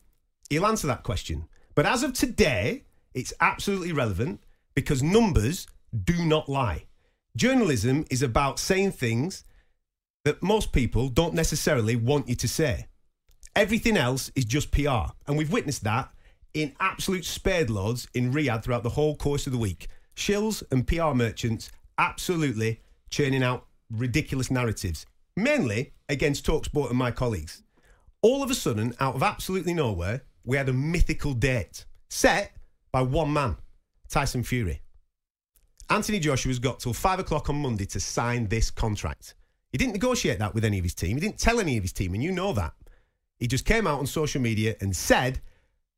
he'll 0.49 0.65
answer 0.65 0.87
that 0.87 1.03
question. 1.03 1.47
But 1.75 1.85
as 1.85 2.03
of 2.03 2.13
today, 2.13 2.85
it's 3.13 3.33
absolutely 3.39 3.93
relevant 3.93 4.41
because 4.75 5.01
numbers 5.01 5.67
do 6.03 6.25
not 6.25 6.49
lie. 6.49 6.85
Journalism 7.35 8.05
is 8.09 8.21
about 8.21 8.59
saying 8.59 8.91
things 8.91 9.43
that 10.25 10.43
most 10.43 10.71
people 10.71 11.09
don't 11.09 11.33
necessarily 11.33 11.95
want 11.95 12.27
you 12.27 12.35
to 12.35 12.47
say. 12.47 12.87
Everything 13.55 13.95
else 13.95 14.31
is 14.35 14.45
just 14.45 14.71
PR. 14.71 15.13
And 15.25 15.37
we've 15.37 15.51
witnessed 15.51 15.83
that 15.83 16.11
in 16.61 16.75
absolute 16.79 17.25
spade 17.25 17.69
loads 17.69 18.07
in 18.13 18.33
Riyadh 18.33 18.63
throughout 18.63 18.83
the 18.83 18.89
whole 18.89 19.15
course 19.15 19.45
of 19.45 19.53
the 19.53 19.59
week. 19.59 19.87
Shills 20.15 20.63
and 20.71 20.87
PR 20.87 21.13
merchants 21.13 21.71
absolutely 21.97 22.81
churning 23.09 23.43
out 23.43 23.65
ridiculous 23.91 24.49
narratives, 24.49 25.05
mainly 25.35 25.93
against 26.09 26.45
Talksport 26.45 26.89
and 26.89 26.97
my 26.97 27.11
colleagues. 27.11 27.63
All 28.21 28.43
of 28.43 28.49
a 28.49 28.55
sudden, 28.55 28.93
out 28.99 29.15
of 29.15 29.23
absolutely 29.23 29.73
nowhere, 29.73 30.23
we 30.43 30.57
had 30.57 30.69
a 30.69 30.73
mythical 30.73 31.33
date 31.33 31.85
set 32.09 32.53
by 32.91 33.01
one 33.01 33.31
man, 33.31 33.57
Tyson 34.09 34.43
Fury. 34.43 34.81
Anthony 35.89 36.19
Joshua's 36.19 36.59
got 36.59 36.79
till 36.79 36.93
five 36.93 37.19
o'clock 37.19 37.49
on 37.49 37.61
Monday 37.61 37.85
to 37.85 37.99
sign 37.99 38.47
this 38.47 38.71
contract. 38.71 39.35
He 39.71 39.77
didn't 39.77 39.93
negotiate 39.93 40.39
that 40.39 40.53
with 40.53 40.65
any 40.65 40.79
of 40.79 40.83
his 40.83 40.93
team. 40.93 41.15
He 41.15 41.21
didn't 41.21 41.39
tell 41.39 41.59
any 41.59 41.77
of 41.77 41.83
his 41.83 41.93
team, 41.93 42.13
and 42.13 42.23
you 42.23 42.31
know 42.31 42.53
that. 42.53 42.73
He 43.37 43.47
just 43.47 43.65
came 43.65 43.85
out 43.85 43.99
on 43.99 44.07
social 44.07 44.41
media 44.41 44.75
and 44.81 44.95
said, 44.95 45.39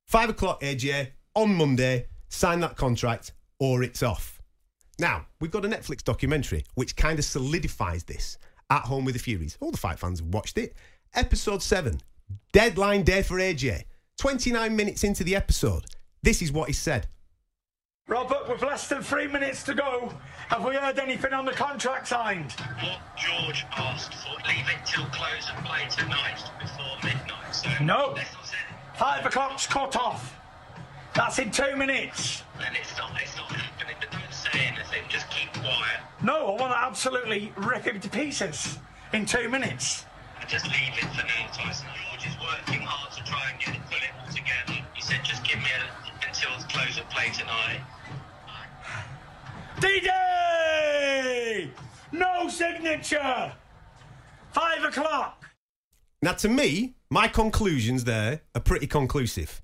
five 0.10 0.28
o'clock 0.28 0.62
AJ 0.62 1.10
on 1.36 1.54
Monday, 1.54 2.08
sign 2.30 2.60
that 2.62 2.76
contract 2.76 3.32
or 3.60 3.84
it's 3.84 4.02
off. 4.02 4.41
Now, 4.98 5.28
we've 5.39 5.52
got 5.52 5.63
a 5.63 5.69
Netflix 5.69 6.04
documentary 6.04 6.65
which 6.74 6.95
kind 6.95 7.19
of 7.19 7.26
solidifies 7.26 8.04
this 8.04 8.39
at 8.72 8.82
home 8.82 9.06
with 9.06 9.13
the 9.13 9.19
Furies. 9.19 9.56
All 9.62 9.69
the 9.69 9.78
fight 9.78 10.00
fans 10.00 10.19
have 10.19 10.30
watched 10.30 10.58
it. 10.58 10.76
Episode 11.13 11.62
7, 11.62 12.02
deadline 12.52 13.04
day 13.04 13.22
for 13.22 13.38
AJ. 13.38 13.84
29 14.17 14.76
minutes 14.76 15.04
into 15.04 15.24
the 15.24 15.36
episode, 15.36 15.86
this 16.24 16.41
is 16.41 16.52
what 16.52 16.67
he 16.67 16.74
said. 16.74 17.08
Robert, 18.08 18.50
with 18.50 18.63
less 18.63 18.89
than 18.89 19.04
three 19.04 19.28
minutes 19.28 19.62
to 19.62 19.76
go, 19.76 20.12
have 20.48 20.65
we 20.65 20.74
heard 20.74 20.98
anything 20.98 21.32
on 21.34 21.45
the 21.45 21.52
contract 21.52 22.08
signed? 22.08 22.52
What 22.82 23.00
George 23.15 23.63
asked 23.72 24.15
for, 24.15 24.32
leave 24.48 24.65
it 24.67 24.84
till 24.88 25.06
close 25.06 25.52
of 25.56 25.63
play 25.63 25.88
tonight 25.88 26.41
before 26.60 26.98
midnight. 27.04 27.54
So 27.54 27.69
No. 27.84 28.15
Let's 28.99 29.07
not 29.07 29.15
say 29.15 29.21
Five 29.21 29.25
o'clock's 29.25 29.67
cut 29.67 29.95
off. 29.95 30.35
That's 31.15 31.39
in 31.39 31.51
two 31.51 31.75
minutes. 31.75 32.43
then 32.59 32.75
it's 32.79 32.97
not, 32.97 33.12
it's 33.21 33.35
not 33.35 33.51
happening. 33.51 33.95
But 33.99 34.12
don't 34.12 34.33
say 34.33 34.59
anything. 34.59 35.03
Just 35.09 35.29
keep 35.31 35.51
quiet 35.53 35.99
No, 36.23 36.47
I 36.55 36.62
want 36.62 36.73
to 36.73 36.77
absolutely 36.77 37.51
rip 37.57 37.83
him 37.83 37.99
to 37.99 38.09
pieces 38.09 38.77
in 39.13 39.25
two 39.25 39.49
minutes. 39.49 40.05
and 40.39 40.49
just 40.49 40.65
leave 40.67 40.93
it 40.97 41.05
for 41.15 41.25
now. 41.25 41.47
Tyson 41.51 41.88
George 42.12 42.27
is 42.27 42.35
working 42.39 42.81
hard 42.81 43.12
to 43.13 43.23
try 43.23 43.49
and 43.51 43.59
get 43.59 43.75
it, 43.75 43.81
pull 43.89 43.97
it 43.97 44.12
all 44.21 44.27
together. 44.31 44.85
He 44.93 45.01
said, 45.01 45.23
just 45.23 45.43
give 45.43 45.57
me 45.57 45.65
a, 45.65 46.27
until 46.27 46.49
close 46.69 46.97
of 46.99 47.09
play 47.09 47.31
tonight. 47.33 47.81
DD! 49.79 51.69
No 52.12 52.49
signature! 52.49 53.53
Five 54.51 54.83
o'clock. 54.83 55.45
Now, 56.21 56.33
to 56.33 56.49
me, 56.49 56.95
my 57.10 57.28
conclusions 57.28 58.04
there 58.04 58.41
are 58.54 58.62
pretty 58.62 58.86
conclusive. 58.86 59.62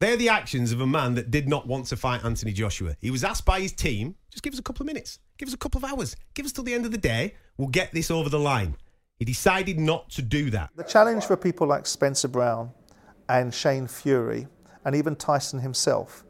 They're 0.00 0.16
the 0.16 0.28
actions 0.28 0.72
of 0.72 0.80
a 0.80 0.86
man 0.86 1.14
that 1.14 1.30
did 1.30 1.48
not 1.48 1.66
want 1.66 1.86
to 1.86 1.96
fight 1.96 2.24
Anthony 2.24 2.52
Joshua. 2.52 2.96
He 3.00 3.10
was 3.10 3.22
asked 3.22 3.44
by 3.44 3.60
his 3.60 3.72
team, 3.72 4.16
just 4.30 4.42
give 4.42 4.52
us 4.52 4.58
a 4.58 4.62
couple 4.62 4.82
of 4.82 4.88
minutes, 4.88 5.18
give 5.38 5.48
us 5.48 5.54
a 5.54 5.58
couple 5.58 5.78
of 5.78 5.84
hours, 5.84 6.16
give 6.34 6.44
us 6.44 6.52
till 6.52 6.64
the 6.64 6.74
end 6.74 6.86
of 6.86 6.92
the 6.92 6.98
day, 6.98 7.34
we'll 7.56 7.68
get 7.68 7.92
this 7.92 8.10
over 8.10 8.28
the 8.28 8.38
line. 8.38 8.76
He 9.18 9.24
decided 9.24 9.78
not 9.78 10.10
to 10.10 10.22
do 10.22 10.50
that. 10.50 10.70
The 10.76 10.84
challenge 10.84 11.24
for 11.24 11.36
people 11.36 11.66
like 11.66 11.86
Spencer 11.86 12.28
Brown 12.28 12.70
and 13.28 13.52
Shane 13.52 13.86
Fury 13.86 14.46
and 14.84 14.94
even 14.94 15.16
Tyson 15.16 15.60
himself 15.60 16.24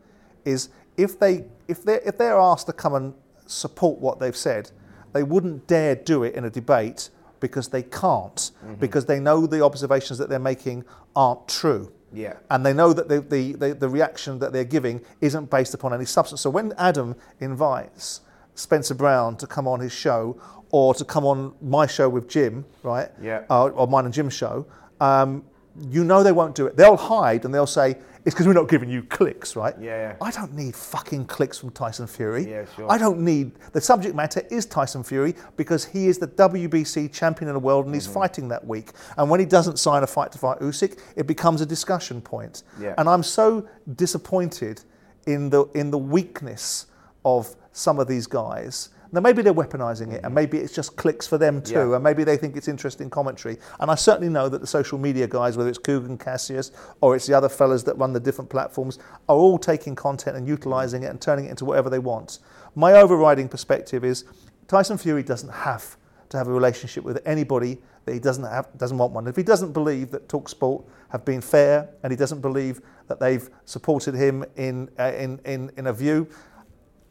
is 0.44 0.70
if 0.96 1.18
they 1.18 1.46
if 1.66 1.82
they 1.84 2.00
if 2.04 2.18
they're 2.18 2.38
asked 2.38 2.66
to 2.66 2.72
come 2.72 2.94
and 2.94 3.14
support 3.46 4.00
what 4.00 4.18
they've 4.18 4.36
said, 4.36 4.70
they 5.12 5.22
wouldn't 5.22 5.66
dare 5.66 5.94
do 5.94 6.24
it 6.24 6.34
in 6.34 6.44
a 6.44 6.50
debate 6.50 7.10
because 7.40 7.68
they 7.68 7.82
can't 7.82 8.50
because 8.80 9.06
they 9.06 9.20
know 9.20 9.46
the 9.46 9.64
observations 9.64 10.18
that 10.18 10.28
they're 10.28 10.38
making 10.38 10.84
aren't 11.14 11.46
true. 11.48 11.92
Yeah. 12.12 12.34
And 12.50 12.64
they 12.64 12.72
know 12.72 12.92
that 12.92 13.08
the, 13.08 13.20
the, 13.20 13.52
the, 13.52 13.74
the 13.74 13.88
reaction 13.88 14.38
that 14.38 14.52
they're 14.52 14.64
giving 14.64 15.02
isn't 15.20 15.50
based 15.50 15.74
upon 15.74 15.92
any 15.92 16.04
substance. 16.04 16.40
So 16.40 16.50
when 16.50 16.72
Adam 16.78 17.14
invites 17.40 18.20
Spencer 18.54 18.94
Brown 18.94 19.36
to 19.36 19.46
come 19.46 19.68
on 19.68 19.80
his 19.80 19.92
show 19.92 20.40
or 20.70 20.94
to 20.94 21.04
come 21.04 21.24
on 21.24 21.54
my 21.60 21.86
show 21.86 22.08
with 22.08 22.28
Jim, 22.28 22.64
right? 22.82 23.08
Yeah. 23.20 23.44
Uh, 23.50 23.68
or 23.68 23.86
mine 23.86 24.04
and 24.04 24.14
Jim's 24.14 24.34
show, 24.34 24.66
um, 25.00 25.44
you 25.90 26.04
know 26.04 26.22
they 26.22 26.32
won't 26.32 26.54
do 26.54 26.66
it. 26.66 26.76
They'll 26.76 26.96
hide 26.96 27.44
and 27.44 27.54
they'll 27.54 27.66
say, 27.66 27.96
it's 28.24 28.34
because 28.34 28.46
we're 28.46 28.52
not 28.52 28.68
giving 28.68 28.90
you 28.90 29.02
clicks, 29.04 29.56
right? 29.56 29.74
Yeah, 29.80 30.10
yeah. 30.10 30.16
I 30.20 30.30
don't 30.30 30.52
need 30.54 30.74
fucking 30.74 31.26
clicks 31.26 31.56
from 31.56 31.70
Tyson 31.70 32.06
Fury. 32.06 32.50
Yeah, 32.50 32.64
sure. 32.76 32.90
I 32.90 32.98
don't 32.98 33.20
need. 33.20 33.52
The 33.72 33.80
subject 33.80 34.14
matter 34.14 34.42
is 34.50 34.66
Tyson 34.66 35.02
Fury 35.02 35.34
because 35.56 35.84
he 35.86 36.08
is 36.08 36.18
the 36.18 36.26
WBC 36.28 37.12
champion 37.12 37.48
of 37.48 37.54
the 37.54 37.60
world 37.60 37.86
and 37.86 37.94
he's 37.94 38.04
Mm-hmm. 38.04 38.14
fighting 38.14 38.48
that 38.48 38.66
week. 38.66 38.90
And 39.16 39.30
when 39.30 39.40
he 39.40 39.46
doesn't 39.46 39.78
sign 39.78 40.02
a 40.02 40.06
fight 40.06 40.32
to 40.32 40.38
fight 40.38 40.58
Usyk, 40.58 40.98
it 41.16 41.26
becomes 41.26 41.60
a 41.62 41.66
discussion 41.66 42.20
point. 42.20 42.64
Yeah. 42.78 42.94
And 42.98 43.08
I'm 43.08 43.22
so 43.22 43.66
disappointed 43.96 44.82
in 45.26 45.48
the 45.50 45.64
in 45.74 45.90
the 45.90 45.98
weakness 45.98 46.86
of 47.24 47.54
some 47.72 47.98
of 47.98 48.08
these 48.08 48.26
guys. 48.26 48.90
Now 49.12 49.20
maybe 49.20 49.42
they're 49.42 49.54
weaponizing 49.54 50.12
it, 50.12 50.20
and 50.24 50.34
maybe 50.34 50.58
it's 50.58 50.74
just 50.74 50.96
clicks 50.96 51.26
for 51.26 51.38
them 51.38 51.62
too, 51.62 51.74
Mm-hmm. 51.74 51.88
Yeah. 51.90 51.94
and 51.96 52.04
maybe 52.04 52.24
they 52.24 52.36
think 52.36 52.56
it's 52.56 52.68
interesting 52.68 53.08
commentary. 53.10 53.56
And 53.80 53.90
I 53.90 53.94
certainly 53.94 54.28
know 54.28 54.48
that 54.48 54.60
the 54.60 54.66
social 54.66 54.98
media 54.98 55.26
guys, 55.26 55.56
whether 55.56 55.68
it's 55.70 55.78
Kugan 55.78 56.18
Cassius 56.20 56.72
or 57.00 57.16
it's 57.16 57.26
the 57.26 57.34
other 57.34 57.48
fellas 57.48 57.82
that 57.84 57.96
run 57.96 58.12
the 58.12 58.20
different 58.20 58.50
platforms, 58.50 58.98
are 59.28 59.36
all 59.36 59.58
taking 59.58 59.94
content 59.94 60.36
and 60.36 60.46
utilizing 60.46 61.02
it 61.04 61.06
and 61.06 61.20
turning 61.20 61.46
it 61.46 61.50
into 61.50 61.64
whatever 61.64 61.88
they 61.88 61.98
want. 61.98 62.40
My 62.74 62.92
overriding 62.92 63.48
perspective 63.48 64.04
is 64.04 64.24
Tyson 64.66 64.98
Fury 64.98 65.22
doesn't 65.22 65.52
have 65.52 65.96
to 66.28 66.36
have 66.36 66.46
a 66.48 66.52
relationship 66.52 67.04
with 67.04 67.22
anybody 67.24 67.78
that 68.04 68.12
he 68.12 68.20
doesn't 68.20 68.44
have 68.44 68.68
doesn't 68.76 68.98
want 68.98 69.12
one. 69.14 69.26
If 69.26 69.36
he 69.36 69.42
doesn't 69.42 69.72
believe 69.72 70.10
that 70.10 70.28
Talksport 70.28 70.84
have 71.08 71.24
been 71.24 71.40
fair 71.40 71.88
and 72.02 72.10
he 72.10 72.16
doesn't 72.16 72.40
believe 72.42 72.82
that 73.06 73.18
they've 73.20 73.48
supported 73.64 74.14
him 74.14 74.44
in 74.56 74.90
uh, 74.98 75.12
in, 75.16 75.40
in 75.46 75.70
in 75.78 75.86
a 75.86 75.92
view, 75.92 76.28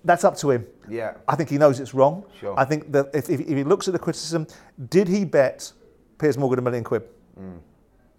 that's 0.07 0.23
up 0.23 0.37
to 0.37 0.51
him. 0.51 0.65
Yeah. 0.89 1.15
I 1.27 1.35
think 1.35 1.49
he 1.49 1.57
knows 1.57 1.79
it's 1.79 1.93
wrong. 1.93 2.23
Sure. 2.39 2.57
I 2.57 2.65
think 2.65 2.91
that 2.91 3.07
if, 3.13 3.29
if, 3.29 3.41
if 3.41 3.49
he 3.49 3.63
looks 3.63 3.87
at 3.87 3.91
the 3.93 3.99
criticism, 3.99 4.47
did 4.89 5.07
he 5.07 5.25
bet 5.25 5.71
Piers 6.17 6.37
Morgan 6.37 6.59
a 6.59 6.61
million 6.61 6.83
quid? 6.83 7.03
Mm. 7.39 7.59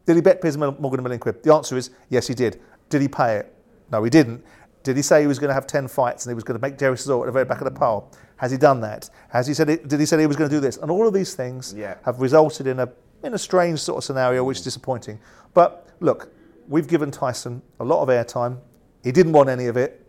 Did 0.06 0.16
he 0.16 0.22
bet 0.22 0.40
Piers 0.40 0.56
Morgan 0.56 1.00
a 1.00 1.02
million 1.02 1.18
quid? 1.18 1.42
The 1.42 1.52
answer 1.52 1.76
is 1.76 1.90
yes, 2.08 2.26
he 2.26 2.34
did. 2.34 2.60
Did 2.88 3.02
he 3.02 3.08
pay 3.08 3.36
it? 3.36 3.54
No, 3.90 4.04
he 4.04 4.10
didn't. 4.10 4.44
Did 4.82 4.96
he 4.96 5.02
say 5.02 5.20
he 5.20 5.26
was 5.26 5.38
going 5.38 5.48
to 5.48 5.54
have 5.54 5.66
10 5.66 5.88
fights 5.88 6.24
and 6.24 6.30
he 6.30 6.34
was 6.34 6.44
going 6.44 6.58
to 6.58 6.66
make 6.66 6.78
Jerry 6.78 6.96
Cesaro 6.96 7.22
at 7.22 7.26
the 7.26 7.32
very 7.32 7.44
back 7.44 7.60
of 7.60 7.64
the 7.64 7.78
pile? 7.78 8.10
Has 8.36 8.50
he 8.50 8.56
done 8.56 8.80
that? 8.82 9.10
Has 9.30 9.46
he 9.46 9.54
said 9.54 9.68
it, 9.68 9.88
did 9.88 9.98
he 9.98 10.06
say 10.06 10.18
he 10.20 10.26
was 10.26 10.36
going 10.36 10.48
to 10.48 10.56
do 10.56 10.60
this? 10.60 10.76
And 10.76 10.90
all 10.90 11.06
of 11.06 11.12
these 11.12 11.34
things 11.34 11.74
Yeah. 11.76 11.96
have 12.04 12.20
resulted 12.20 12.66
in 12.66 12.78
a, 12.80 12.88
in 13.22 13.34
a 13.34 13.38
strange 13.38 13.80
sort 13.80 13.98
of 13.98 14.04
scenario 14.04 14.44
which 14.44 14.58
is 14.58 14.62
mm. 14.62 14.64
disappointing. 14.64 15.18
But 15.54 15.88
look, 16.00 16.32
we've 16.68 16.86
given 16.86 17.10
Tyson 17.10 17.60
a 17.80 17.84
lot 17.84 18.02
of 18.02 18.08
airtime. 18.08 18.58
He 19.02 19.12
didn't 19.12 19.32
want 19.32 19.48
any 19.48 19.66
of 19.66 19.76
it. 19.76 20.06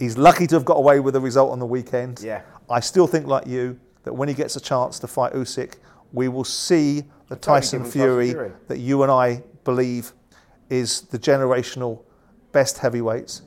He's 0.00 0.16
lucky 0.16 0.46
to 0.48 0.54
have 0.56 0.64
got 0.64 0.78
away 0.78 0.98
with 0.98 1.12
the 1.14 1.20
result 1.20 1.52
on 1.52 1.58
the 1.58 1.66
weekend. 1.66 2.20
Yeah. 2.22 2.40
I 2.70 2.80
still 2.80 3.06
think, 3.06 3.26
like 3.26 3.46
you, 3.46 3.78
that 4.04 4.12
when 4.14 4.28
he 4.28 4.34
gets 4.34 4.56
a 4.56 4.60
chance 4.60 4.98
to 5.00 5.06
fight 5.06 5.34
Usyk, 5.34 5.74
we 6.12 6.26
will 6.28 6.42
see 6.44 7.04
the 7.28 7.36
Tyson 7.36 7.84
Fury, 7.84 8.30
Fury. 8.30 8.52
that 8.68 8.78
you 8.78 9.02
and 9.02 9.12
I 9.12 9.42
believe 9.64 10.12
is 10.70 11.02
the 11.02 11.18
generational 11.18 12.00
best 12.50 12.78
heavyweights. 12.78 13.42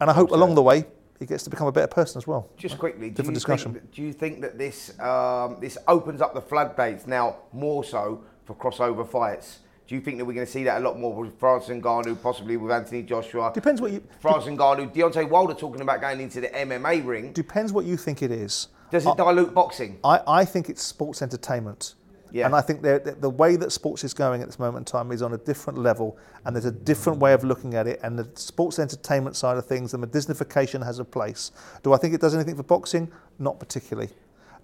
And 0.00 0.10
I 0.10 0.12
hope 0.12 0.30
along 0.30 0.54
the 0.56 0.62
way 0.62 0.84
he 1.18 1.24
gets 1.24 1.42
to 1.44 1.50
become 1.50 1.68
a 1.68 1.72
better 1.72 1.86
person 1.86 2.18
as 2.18 2.26
well. 2.26 2.50
Just 2.58 2.78
quickly, 2.78 3.08
do 3.08 3.14
Different 3.14 3.30
you, 3.30 3.34
discussion. 3.36 3.72
Think, 3.72 3.84
that- 3.84 3.92
do 3.94 4.02
you 4.02 4.12
think 4.12 4.40
that 4.42 4.58
this 4.58 4.98
um, 5.00 5.56
this 5.60 5.78
opens 5.88 6.20
up 6.20 6.34
the 6.34 6.40
floodgates 6.42 7.06
now 7.06 7.36
more 7.52 7.82
so 7.82 8.22
for 8.44 8.54
crossover 8.54 9.08
fights? 9.08 9.60
Do 9.86 9.94
you 9.94 10.00
think 10.00 10.18
that 10.18 10.24
we're 10.24 10.32
going 10.32 10.46
to 10.46 10.52
see 10.52 10.64
that 10.64 10.80
a 10.80 10.84
lot 10.84 10.98
more 10.98 11.12
with 11.14 11.38
Francis 11.38 11.76
Ngannou, 11.76 12.22
possibly 12.22 12.56
with 12.56 12.72
Anthony 12.72 13.02
Joshua? 13.02 13.52
Depends 13.54 13.80
what 13.82 13.92
you 13.92 14.02
France 14.20 14.44
Francis 14.44 14.52
Ngannou, 14.52 14.94
Deontay 14.94 15.28
Wilder 15.28 15.54
talking 15.54 15.82
about 15.82 16.00
going 16.00 16.20
into 16.20 16.40
the 16.40 16.48
MMA 16.48 17.04
ring. 17.04 17.32
depends 17.32 17.72
what 17.72 17.84
you 17.84 17.96
think 17.96 18.22
it 18.22 18.30
is. 18.30 18.68
Does 18.90 19.06
it 19.06 19.16
dilute 19.16 19.52
boxing? 19.52 19.98
I, 20.04 20.20
I 20.26 20.44
think 20.44 20.68
it's 20.68 20.82
sports 20.82 21.20
entertainment. 21.20 21.94
Yeah. 22.30 22.46
And 22.46 22.54
I 22.56 22.62
think 22.62 22.82
the, 22.82 23.16
the 23.20 23.30
way 23.30 23.54
that 23.56 23.70
sports 23.70 24.02
is 24.02 24.12
going 24.12 24.40
at 24.40 24.48
this 24.48 24.58
moment 24.58 24.88
in 24.88 24.92
time 24.92 25.12
is 25.12 25.22
on 25.22 25.34
a 25.34 25.38
different 25.38 25.78
level, 25.78 26.18
and 26.44 26.56
there's 26.56 26.64
a 26.64 26.72
different 26.72 27.20
way 27.20 27.32
of 27.32 27.44
looking 27.44 27.74
at 27.74 27.86
it. 27.86 28.00
And 28.02 28.18
the 28.18 28.28
sports 28.34 28.80
entertainment 28.80 29.36
side 29.36 29.56
of 29.56 29.66
things, 29.66 29.92
the 29.92 29.98
Disneyfication 29.98 30.84
has 30.84 30.98
a 30.98 31.04
place. 31.04 31.52
Do 31.84 31.92
I 31.92 31.96
think 31.96 32.12
it 32.12 32.20
does 32.20 32.34
anything 32.34 32.56
for 32.56 32.64
boxing? 32.64 33.10
Not 33.38 33.60
particularly. 33.60 34.10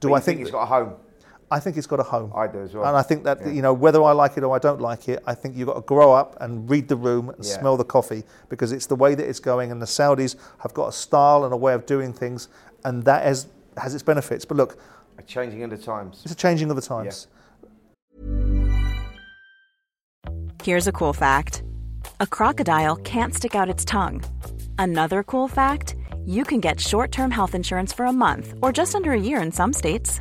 Do 0.00 0.14
I 0.14 0.20
think, 0.20 0.38
think? 0.38 0.40
it's 0.40 0.50
got 0.50 0.62
a 0.62 0.66
home? 0.66 0.94
I 1.52 1.58
think 1.58 1.76
it's 1.76 1.86
got 1.86 1.98
a 1.98 2.04
home. 2.04 2.32
I 2.34 2.46
do 2.46 2.60
as 2.62 2.74
well. 2.74 2.84
And 2.86 2.96
I 2.96 3.02
think 3.02 3.24
that 3.24 3.44
you 3.46 3.60
know 3.60 3.72
whether 3.74 4.02
I 4.02 4.12
like 4.12 4.36
it 4.36 4.44
or 4.44 4.54
I 4.54 4.58
don't 4.60 4.80
like 4.80 5.08
it, 5.08 5.20
I 5.26 5.34
think 5.34 5.56
you've 5.56 5.66
got 5.66 5.74
to 5.74 5.80
grow 5.80 6.12
up 6.12 6.36
and 6.40 6.70
read 6.70 6.86
the 6.88 6.96
room 6.96 7.30
and 7.30 7.44
Yeah. 7.44 7.58
smell 7.58 7.76
the 7.76 7.84
coffee 7.84 8.22
because 8.48 8.70
it's 8.70 8.86
the 8.86 8.94
way 8.94 9.14
that 9.16 9.28
it's 9.28 9.40
going. 9.40 9.72
And 9.72 9.82
the 9.82 9.86
Saudis 9.86 10.36
have 10.58 10.72
got 10.74 10.88
a 10.88 10.92
style 10.92 11.44
and 11.44 11.52
a 11.52 11.56
way 11.56 11.74
of 11.74 11.86
doing 11.86 12.12
things, 12.12 12.48
and 12.84 13.04
that 13.04 13.24
has 13.24 13.46
has 13.76 13.94
its 13.94 14.02
benefits. 14.02 14.44
But 14.44 14.56
look, 14.58 14.78
A 15.18 15.22
changing 15.22 15.62
of 15.64 15.70
the 15.70 15.76
times. 15.78 16.20
it's 16.24 16.32
a 16.32 16.36
changing 16.36 16.70
of 16.70 16.76
the 16.76 16.82
times. 16.82 17.26
Here's 20.62 20.86
a 20.86 20.92
cool 20.92 21.12
fact 21.12 21.62
a 22.20 22.26
crocodile 22.26 22.96
can't 22.96 23.34
stick 23.34 23.54
out 23.54 23.68
its 23.68 23.84
tongue. 23.84 24.22
Another 24.78 25.22
cool 25.22 25.48
fact 25.48 25.96
you 26.26 26.44
can 26.44 26.60
get 26.60 26.78
short 26.78 27.10
term 27.12 27.30
health 27.30 27.54
insurance 27.54 27.92
for 27.92 28.04
a 28.06 28.12
month 28.12 28.54
or 28.62 28.70
just 28.72 28.94
under 28.94 29.12
a 29.12 29.20
year 29.20 29.40
in 29.40 29.50
some 29.52 29.72
states. 29.72 30.20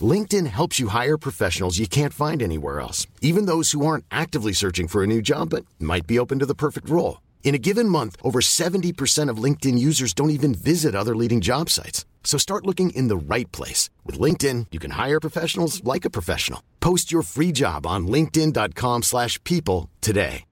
LinkedIn 0.00 0.48
helps 0.48 0.80
you 0.80 0.88
hire 0.88 1.16
professionals 1.16 1.78
you 1.78 1.86
can't 1.86 2.12
find 2.12 2.42
anywhere 2.42 2.80
else, 2.80 3.06
even 3.20 3.46
those 3.46 3.70
who 3.70 3.86
aren't 3.86 4.04
actively 4.10 4.52
searching 4.52 4.88
for 4.88 5.04
a 5.04 5.06
new 5.06 5.22
job 5.22 5.50
but 5.50 5.64
might 5.78 6.08
be 6.08 6.18
open 6.18 6.40
to 6.40 6.46
the 6.46 6.54
perfect 6.54 6.90
role. 6.90 7.20
In 7.44 7.54
a 7.54 7.58
given 7.58 7.88
month, 7.88 8.16
over 8.22 8.40
70% 8.40 9.28
of 9.28 9.36
LinkedIn 9.36 9.78
users 9.78 10.12
don't 10.12 10.30
even 10.38 10.54
visit 10.54 10.94
other 10.96 11.14
leading 11.14 11.40
job 11.40 11.70
sites. 11.70 12.04
So 12.24 12.38
start 12.38 12.66
looking 12.66 12.90
in 12.90 13.06
the 13.08 13.16
right 13.16 13.50
place. 13.52 13.90
With 14.04 14.18
LinkedIn, 14.18 14.66
you 14.72 14.80
can 14.80 14.92
hire 14.92 15.20
professionals 15.20 15.84
like 15.84 16.04
a 16.04 16.10
professional. 16.10 16.60
Post 16.80 17.12
your 17.12 17.22
free 17.22 17.52
job 17.52 17.86
on 17.86 18.08
linkedin.com/people 18.08 19.02
slash 19.02 19.38
people 19.44 19.90
today. 20.00 20.44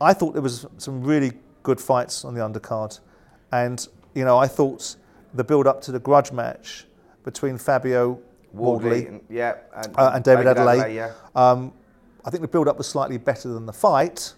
I 0.00 0.14
thought 0.14 0.34
there 0.34 0.42
was 0.42 0.66
some 0.76 1.02
really 1.02 1.32
good 1.64 1.80
fights 1.80 2.24
on 2.24 2.34
the 2.34 2.40
undercard, 2.40 3.00
and 3.50 3.88
you 4.14 4.24
know 4.24 4.38
I 4.38 4.46
thought 4.46 4.96
the 5.34 5.44
build 5.44 5.66
up 5.66 5.80
to 5.82 5.92
the 5.92 5.98
grudge 5.98 6.32
match 6.32 6.86
between 7.24 7.58
Fabio 7.58 8.18
Wardley, 8.52 9.06
and, 9.06 9.20
yeah, 9.28 9.56
and, 9.76 9.94
uh, 9.98 10.12
and 10.14 10.24
David, 10.24 10.46
Adelaide. 10.46 10.94
yeah. 10.94 11.12
um, 11.34 11.72
I 12.24 12.30
think 12.30 12.40
the 12.42 12.48
build 12.48 12.68
up 12.68 12.78
was 12.78 12.86
slightly 12.88 13.18
better 13.18 13.48
than 13.48 13.66
the 13.66 13.72
fight, 13.72 14.32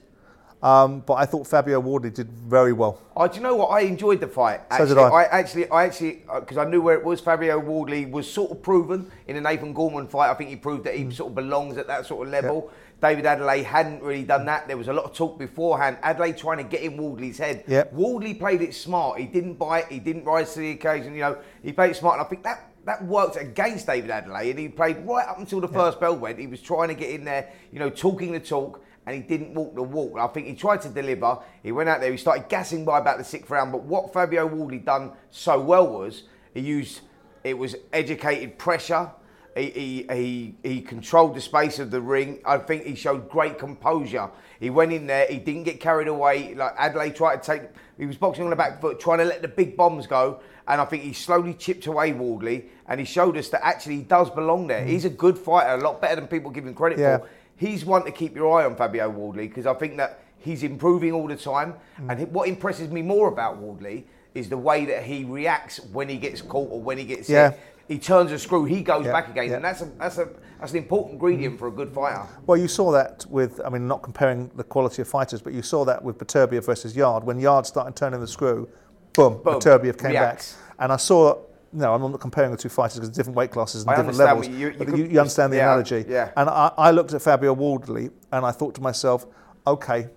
um, 0.63 1.01
but 1.01 1.15
I 1.15 1.25
thought 1.27 1.47
Fabio 1.47 1.81
Wardley 1.81 2.11
did 2.11 2.29
very 2.31 2.73
well. 2.73 3.01
Oh, 3.17 3.27
do 3.29 3.37
you 3.37 3.41
know 3.41 3.55
what? 3.57 3.69
I 3.69 3.81
enjoyed 3.81 4.21
the 4.21 4.29
fight. 4.29 4.61
So 4.77 4.85
did 4.85 4.99
I. 4.99 5.09
I 5.09 5.23
actually, 5.25 5.69
I 5.71 5.85
actually, 5.85 6.23
because 6.41 6.59
I 6.59 6.65
knew 6.65 6.83
where 6.83 6.95
it 6.97 7.05
was. 7.05 7.21
Fabio 7.21 7.59
Wardley 7.59 8.05
was 8.07 8.31
sort 8.31 8.51
of 8.51 8.63
proven 8.63 9.11
in 9.27 9.37
the 9.37 9.41
Nathan 9.41 9.73
Gorman 9.73 10.07
fight. 10.07 10.31
I 10.31 10.35
think 10.35 10.51
he 10.51 10.57
proved 10.57 10.85
that 10.85 10.95
he 10.97 11.05
Mm. 11.05 11.13
sort 11.15 11.29
of 11.31 11.35
belongs 11.37 11.79
at 11.79 11.87
that 11.87 12.05
sort 12.07 12.27
of 12.27 12.33
level. 12.33 12.71
David 13.01 13.27
Adelaide 13.27 13.63
hadn't 13.63 14.03
really 14.03 14.25
done 14.25 14.45
that. 14.47 14.69
There 14.69 14.77
was 14.77 14.89
a 14.89 14.93
lot 14.93 15.05
of 15.07 15.15
talk 15.15 15.39
beforehand. 15.39 15.99
Adelaide 16.03 16.37
trying 16.37 16.59
to 16.59 16.65
get 16.65 16.83
in 16.83 16.97
Wardley's 16.97 17.39
head. 17.39 17.65
Yep. 17.67 17.93
Wardley 17.93 18.35
played 18.35 18.61
it 18.63 18.75
smart. 18.75 19.19
He 19.19 19.27
didn't 19.27 19.55
bite. 19.55 19.87
He 19.87 19.99
didn't 19.99 20.25
rise 20.25 20.53
to 20.55 20.61
the 20.61 20.73
occasion. 20.73 21.15
You 21.15 21.21
know, 21.21 21.39
he 21.63 21.73
played 21.73 21.93
it 21.93 21.97
smart, 21.97 22.19
and 22.19 22.27
I 22.27 22.29
think 22.29 22.43
that. 22.45 22.67
That 22.87 23.05
worked 23.05 23.37
against 23.37 23.87
David 23.87 24.11
Adelaide, 24.11 24.51
and 24.51 24.59
he 24.59 24.69
played 24.69 25.05
right 25.05 25.29
up 25.29 25.39
until 25.39 25.61
the 25.61 25.69
first 25.69 26.01
bell 26.01 26.17
went. 26.17 26.39
He 26.39 26.47
was 26.47 26.63
trying 26.63 26.89
to 26.89 26.95
get 26.95 27.11
in 27.11 27.27
there, 27.27 27.51
you 27.71 27.79
know, 27.79 27.91
talking 27.91 28.33
the 28.33 28.41
talk, 28.41 28.83
and 29.05 29.15
he 29.15 29.21
didn't 29.21 29.53
walk 29.53 29.75
the 29.75 29.83
walk. 29.83 30.19
I 30.19 30.27
think 30.29 30.47
he 30.47 30.55
tried 30.55 30.81
to 30.83 30.89
deliver. 30.89 31.39
He 31.63 31.73
went 31.73 31.91
out 31.91 32.01
there, 32.01 32.11
he 32.11 32.17
started 32.17 32.49
gassing 32.49 32.87
by 32.87 32.99
about 32.99 33.19
the 33.19 33.25
sixth 33.25 33.51
round. 33.51 33.71
But 33.71 33.83
what 33.83 34.15
Fabio 34.15 34.47
Wardley 34.47 34.79
done 34.79 35.13
so 35.29 35.61
well 35.61 35.87
was 35.89 36.23
he 36.55 36.61
used 36.61 37.03
it 37.45 37.57
was 37.57 37.77
educated 37.93 38.59
pressure. 38.59 39.11
He, 39.57 39.71
he, 39.71 40.07
he, 40.13 40.55
he 40.63 40.81
controlled 40.81 41.35
the 41.35 41.41
space 41.41 41.79
of 41.79 41.91
the 41.91 42.01
ring. 42.01 42.39
I 42.45 42.59
think 42.59 42.85
he 42.85 42.95
showed 42.95 43.29
great 43.29 43.59
composure. 43.59 44.31
He 44.61 44.71
went 44.71 44.93
in 44.93 45.07
there, 45.07 45.27
he 45.27 45.39
didn't 45.39 45.65
get 45.65 45.81
carried 45.81 46.09
away. 46.09 46.55
Like 46.55 46.75
Adelaide 46.79 47.17
tried 47.17 47.43
to 47.43 47.53
take, 47.53 47.63
he 47.99 48.07
was 48.07 48.17
boxing 48.17 48.45
on 48.45 48.51
the 48.51 48.57
back 48.57 48.81
foot, 48.81 49.01
trying 49.01 49.19
to 49.19 49.25
let 49.25 49.43
the 49.43 49.49
big 49.49 49.77
bombs 49.77 50.07
go. 50.07 50.41
And 50.69 50.81
I 50.81 50.85
think 50.85 51.03
he 51.03 51.13
slowly 51.13 51.55
chipped 51.55 51.87
away 51.87 52.13
Wardley 52.13 52.67
and 52.87 53.01
he 53.01 53.07
showed 53.07 53.37
us 53.37 53.49
that 53.49 53.65
actually 53.67 53.97
he 53.97 54.03
does 54.03 54.31
belong 54.31 54.69
there. 54.69 54.85
He's 54.85 55.05
a 55.05 55.11
good 55.11 55.37
fighter, 55.37 55.75
a 55.75 55.79
lot 55.83 56.01
better 56.01 56.17
than 56.17 56.29
people 56.29 56.51
give 56.51 56.65
him 56.67 56.75
credit 56.75 56.99
Yeah. 56.99 57.19
for 57.19 57.29
he's 57.57 57.85
one 57.85 58.05
to 58.05 58.13
keep 58.13 58.37
your 58.37 58.59
eye 58.61 58.65
on 58.65 58.77
Fabio 58.77 59.09
Wardley 59.11 59.49
because 59.49 59.67
I 59.67 59.75
think 59.75 59.97
that 59.97 60.21
he's 60.39 60.63
improving 60.63 61.13
all 61.13 61.27
the 61.27 61.37
time. 61.37 61.75
Mm. 62.01 62.11
And 62.23 62.33
what 62.33 62.49
impresses 62.49 62.89
me 62.91 63.03
more 63.03 63.29
about 63.29 63.57
Wardley 63.57 64.07
is 64.35 64.49
the 64.49 64.57
way 64.57 64.85
that 64.87 65.03
he 65.03 65.25
reacts 65.25 65.81
when 65.93 66.09
he 66.09 66.17
gets 66.17 66.41
caught 66.41 66.71
or 66.71 66.81
when 66.81 66.99
he 66.99 67.05
gets 67.05 67.29
Yeah. 67.29 67.51
hit. 67.51 67.61
He 67.91 67.99
turns 67.99 68.31
a 68.31 68.39
screw, 68.39 68.65
he 68.67 68.83
goes 68.83 69.05
Yeah, 69.05 69.11
back 69.11 69.29
again, 69.31 69.49
yeah. 69.51 69.57
and 69.57 69.65
that's 69.65 69.81
a, 69.83 69.87
that's 69.99 70.17
a 70.19 70.29
that's 70.61 70.71
an 70.71 70.79
important 70.79 71.15
ingredient 71.15 71.59
for 71.59 71.67
a 71.67 71.73
good 71.73 71.93
fighter. 71.93 72.25
Well, 72.47 72.57
you 72.57 72.69
saw 72.69 72.93
that 72.93 73.27
with, 73.29 73.61
I 73.65 73.69
mean, 73.69 73.89
not 73.89 74.01
comparing 74.03 74.49
the 74.55 74.63
quality 74.63 75.03
of 75.03 75.09
fighters, 75.09 75.43
but 75.43 75.53
you 75.53 75.61
saw 75.63 75.85
that 75.87 76.05
with 76.05 76.17
Beterbiev 76.17 76.65
versus 76.67 76.95
Yarde. 76.95 77.25
When 77.25 77.41
Yarde 77.41 77.67
started 77.67 77.97
turning 77.97 78.21
the 78.21 78.29
screw, 78.29 78.69
boom, 79.13 79.43
Boom, 79.43 79.55
Beterbiev 79.59 79.99
came 79.99 80.13
reacts. 80.13 80.53
back. 80.53 80.63
And 80.79 80.93
I 80.93 80.99
saw, 80.99 81.37
no, 81.73 81.93
I'm 81.93 82.01
not 82.13 82.21
comparing 82.21 82.53
the 82.53 82.57
two 82.57 82.69
fighters 82.69 82.95
because 82.95 83.09
different 83.11 83.37
weight 83.37 83.51
classes 83.51 83.83
and 83.83 83.91
I 83.91 83.97
different 83.97 84.19
levels. 84.19 84.47
you- 84.47 84.69
you 84.69 84.85
could- 84.85 84.97
you, 84.99 85.05
you 85.07 85.19
understand 85.19 85.53
the 85.53 85.57
yeah, 85.57 85.65
analogy. 85.73 86.05
yeah. 86.09 86.31
And 86.37 86.49
I, 86.49 86.71
I 86.79 86.91
looked 86.93 87.13
at 87.13 87.23
Fabio 87.23 87.55
Wardley 87.55 88.11
and 88.31 88.47
I 88.47 88.53
thought 88.53 88.77
to 88.77 88.81
myself, 88.81 89.27
okay, 89.67 90.11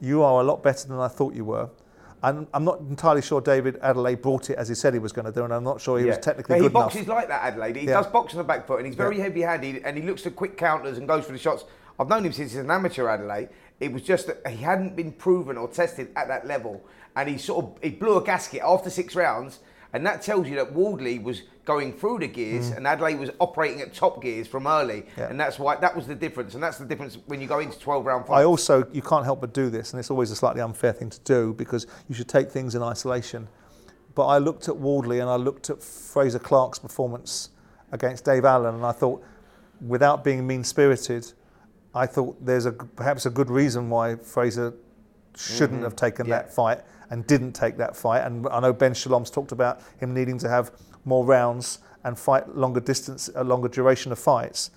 you 0.00 0.22
are 0.22 0.40
a 0.40 0.44
lot 0.44 0.62
better 0.62 0.88
than 0.88 0.98
I 0.98 1.08
thought 1.08 1.34
you 1.34 1.44
were. 1.44 1.68
And 2.22 2.48
I'm 2.52 2.64
not 2.64 2.80
entirely 2.80 3.22
sure 3.22 3.40
David 3.40 3.78
Adelaide 3.80 4.20
brought 4.22 4.50
it 4.50 4.58
as 4.58 4.68
he 4.68 4.74
said 4.74 4.92
he 4.92 4.98
was 4.98 5.12
going 5.12 5.26
to 5.26 5.32
do, 5.32 5.44
and 5.44 5.52
I'm 5.52 5.62
not 5.62 5.80
sure 5.80 5.98
he 5.98 6.04
was 6.06 6.18
technically 6.18 6.56
Yeah, 6.56 6.62
good 6.62 6.70
he 6.72 6.74
boxes 6.74 7.06
like 7.08 7.28
that, 7.28 7.42
Adelaide. 7.44 7.76
He 7.76 7.86
Yeah. 7.86 7.94
does 7.94 8.06
box 8.08 8.34
on 8.34 8.38
the 8.38 8.44
back 8.44 8.66
foot, 8.66 8.78
and 8.78 8.86
he's 8.86 8.96
very 8.96 9.16
Yeah. 9.16 9.24
heavy-handed, 9.24 9.82
and 9.84 9.96
he 9.96 10.02
looks 10.02 10.22
to 10.22 10.30
quick 10.30 10.56
counters 10.56 10.98
and 10.98 11.06
goes 11.06 11.24
for 11.24 11.32
the 11.32 11.38
shots. 11.38 11.64
I've 11.98 12.08
known 12.08 12.24
him 12.24 12.32
since 12.32 12.52
he's 12.52 12.60
an 12.60 12.70
amateur, 12.70 13.08
Adelaide. 13.08 13.50
It 13.80 13.92
was 13.92 14.02
just 14.02 14.26
that 14.26 14.46
he 14.48 14.62
hadn't 14.62 14.96
been 14.96 15.12
proven 15.12 15.56
or 15.56 15.68
tested 15.68 16.08
at 16.16 16.26
that 16.28 16.46
level, 16.46 16.80
and 17.14 17.28
he 17.28 17.38
sort 17.38 17.64
of 17.64 17.70
he 17.82 17.90
blew 17.90 18.16
a 18.16 18.22
gasket 18.24 18.62
after 18.64 18.90
six 18.90 19.14
rounds, 19.14 19.60
and 19.92 20.04
that 20.06 20.22
tells 20.22 20.48
you 20.48 20.56
that 20.56 20.72
Wardley 20.72 21.18
was 21.18 21.42
going 21.64 21.92
through 21.92 22.18
the 22.20 22.26
gears, 22.28 22.70
and 22.70 22.86
Adelaide 22.86 23.18
was 23.18 23.30
operating 23.40 23.80
at 23.82 23.92
top 23.94 24.22
gears 24.22 24.46
from 24.48 24.66
early, 24.66 25.02
Mm. 25.02 25.06
Yeah. 25.18 25.28
and 25.28 25.38
that's 25.40 25.58
why 25.58 25.76
that 25.76 25.94
was 25.94 26.06
the 26.06 26.14
difference, 26.14 26.54
and 26.54 26.62
that's 26.62 26.78
the 26.78 26.84
difference 26.86 27.18
when 27.26 27.40
you 27.40 27.46
go 27.46 27.58
into 27.58 27.78
twelve-round 27.78 28.26
fights. 28.26 28.38
I 28.40 28.44
also, 28.44 28.86
you 28.92 29.02
can't 29.02 29.24
help 29.24 29.40
but 29.42 29.52
do 29.52 29.68
this, 29.70 29.92
and 29.92 30.00
it's 30.00 30.10
always 30.10 30.30
a 30.30 30.36
slightly 30.36 30.60
unfair 30.62 30.92
thing 30.92 31.10
to 31.10 31.20
do 31.20 31.52
because 31.54 31.86
you 32.08 32.14
should 32.14 32.28
take 32.28 32.50
things 32.50 32.74
in 32.74 32.82
isolation. 32.82 33.48
But 34.14 34.26
I 34.26 34.38
looked 34.38 34.68
at 34.68 34.76
Wardley 34.76 35.20
and 35.20 35.28
I 35.30 35.36
looked 35.36 35.70
at 35.70 35.82
Fraser 35.82 36.38
Clarke's 36.40 36.78
performance 36.78 37.50
against 37.92 38.24
Dave 38.24 38.44
Allen, 38.44 38.74
and 38.74 38.84
I 38.84 38.92
thought, 38.92 39.22
without 39.86 40.24
being 40.24 40.46
mean 40.46 40.64
spirited, 40.64 41.32
I 41.94 42.06
thought 42.06 42.44
there's 42.44 42.66
a 42.66 42.72
perhaps 42.72 43.26
a 43.26 43.30
good 43.30 43.50
reason 43.50 43.88
why 43.90 44.16
Fraser 44.16 44.74
shouldn't 45.36 45.82
have 45.82 45.94
taken 45.96 46.26
Yeah. 46.26 46.36
that 46.42 46.52
fight 46.54 46.80
and 47.10 47.26
didn't 47.26 47.52
take 47.52 47.76
that 47.78 47.96
fight. 47.96 48.20
And 48.20 48.46
I 48.50 48.60
know 48.60 48.72
Ben 48.72 48.92
Shalom's 48.92 49.30
talked 49.30 49.52
about 49.52 49.80
him 49.98 50.14
needing 50.14 50.38
to 50.38 50.48
have 50.48 50.70
more 51.04 51.24
rounds 51.24 51.78
and 52.04 52.18
fight 52.18 52.54
longer 52.56 52.80
distance, 52.80 53.30
a 53.34 53.42
longer 53.44 53.68
duration 53.68 54.12
of 54.12 54.18
fights. 54.18 54.70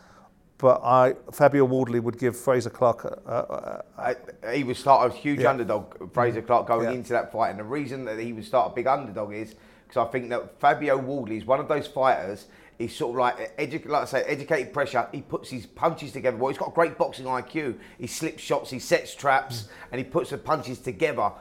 but 0.58 0.80
I 0.84 1.16
Fabio 1.32 1.66
Wardley 1.66 2.00
would 2.00 2.20
give 2.20 2.38
Fraser 2.38 2.70
Clarke. 2.70 3.06
A, 3.06 3.20
a, 3.26 3.36
a, 3.36 4.16
I, 4.46 4.54
he 4.54 4.64
would 4.64 4.78
start 4.78 5.12
a 5.12 5.16
huge 5.16 5.40
Yeah. 5.40 5.50
underdog, 5.50 6.14
Fraser 6.14 6.44
Clarke, 6.44 6.68
going 6.68 6.90
Yeah. 6.90 6.92
into 6.96 7.14
that 7.14 7.32
fight. 7.32 7.50
And 7.50 7.60
the 7.60 7.64
reason 7.64 8.06
that 8.06 8.20
he 8.20 8.32
would 8.32 8.46
start 8.46 8.72
a 8.72 8.76
big 8.76 8.86
underdog 8.86 9.34
is 9.34 9.56
because 9.88 10.08
I 10.08 10.12
think 10.12 10.30
that 10.30 10.60
Fabio 10.60 10.98
Wardley 10.98 11.38
is 11.38 11.46
one 11.46 11.60
of 11.60 11.68
those 11.68 11.88
fighters. 11.88 12.46
He's 12.78 12.96
sort 12.96 13.12
of 13.12 13.18
like, 13.20 13.58
edu- 13.58 13.88
like 13.88 14.04
I 14.04 14.06
say, 14.06 14.22
educated 14.24 14.72
pressure. 14.72 15.08
He 15.12 15.22
puts 15.22 15.50
his 15.50 15.66
punches 15.66 16.12
together. 16.12 16.38
Well, 16.38 16.50
he's 16.50 16.58
got 16.60 16.70
a 16.70 16.74
great 16.74 16.96
boxing 16.98 17.26
IQ. 17.26 17.78
He 17.98 18.08
slips 18.08 18.42
shots, 18.42 18.70
he 18.70 18.80
sets 18.80 19.14
traps, 19.16 19.64
mm. 19.64 19.68
and 19.92 20.00
he 20.00 20.06
puts 20.06 20.30
the 20.30 20.38
punches 20.38 20.80
together. 20.80 21.32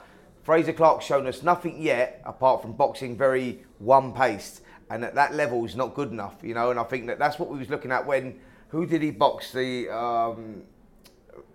Fraser 0.43 0.73
Clarke's 0.73 1.05
shown 1.05 1.27
us 1.27 1.43
nothing 1.43 1.81
yet 1.81 2.21
apart 2.25 2.61
from 2.61 2.73
boxing 2.73 3.15
very 3.15 3.63
one-paced, 3.79 4.61
and 4.89 5.05
at 5.05 5.15
that 5.15 5.35
level 5.35 5.63
is 5.65 5.75
not 5.75 5.93
good 5.93 6.11
enough, 6.11 6.35
you 6.41 6.53
know. 6.53 6.71
And 6.71 6.79
I 6.79 6.83
think 6.83 7.07
that 7.07 7.19
that's 7.19 7.37
what 7.37 7.49
we 7.49 7.59
was 7.59 7.69
looking 7.69 7.91
at 7.91 8.05
when 8.05 8.39
who 8.69 8.85
did 8.85 9.01
he 9.01 9.11
box 9.11 9.51
the 9.51 9.89
um, 9.89 10.63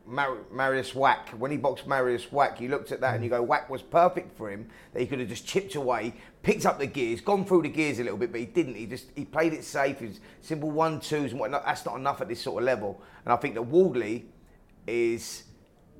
Mar- 0.07 0.39
Mariusz 0.53 0.95
Wach. 0.95 1.31
When 1.31 1.51
he 1.51 1.57
boxed 1.57 1.89
Mariusz 1.89 2.31
Wach, 2.31 2.61
you 2.61 2.69
looked 2.69 2.93
at 2.93 3.01
that 3.01 3.15
and 3.15 3.25
you 3.25 3.31
go, 3.31 3.43
Wach 3.43 3.69
was 3.69 3.83
perfect 3.83 4.37
for 4.37 4.51
him. 4.51 4.69
That 4.93 5.01
he 5.01 5.07
could 5.07 5.19
have 5.19 5.29
just 5.29 5.47
chipped 5.47 5.75
away, 5.75 6.15
picked 6.43 6.65
up 6.65 6.79
the 6.79 6.87
gears, 6.87 7.21
gone 7.21 7.45
through 7.45 7.63
the 7.63 7.69
gears 7.69 7.99
a 7.99 8.05
little 8.05 8.19
bit, 8.19 8.31
but 8.31 8.41
he 8.41 8.47
didn't. 8.47 8.77
He 8.77 8.87
just 8.87 9.11
he 9.17 9.25
played 9.25 9.53
it 9.53 9.65
safe. 9.65 9.99
His 9.99 10.21
simple 10.41 10.71
one 10.71 11.01
twos 11.01 11.33
and 11.33 11.41
whatnot. 11.41 11.65
That's 11.65 11.85
not 11.85 11.97
enough 11.97 12.21
at 12.21 12.29
this 12.29 12.41
sort 12.41 12.63
of 12.63 12.67
level. 12.67 13.03
And 13.25 13.33
I 13.33 13.37
think 13.37 13.55
that 13.55 13.63
Wardley 13.63 14.27
is 14.87 15.43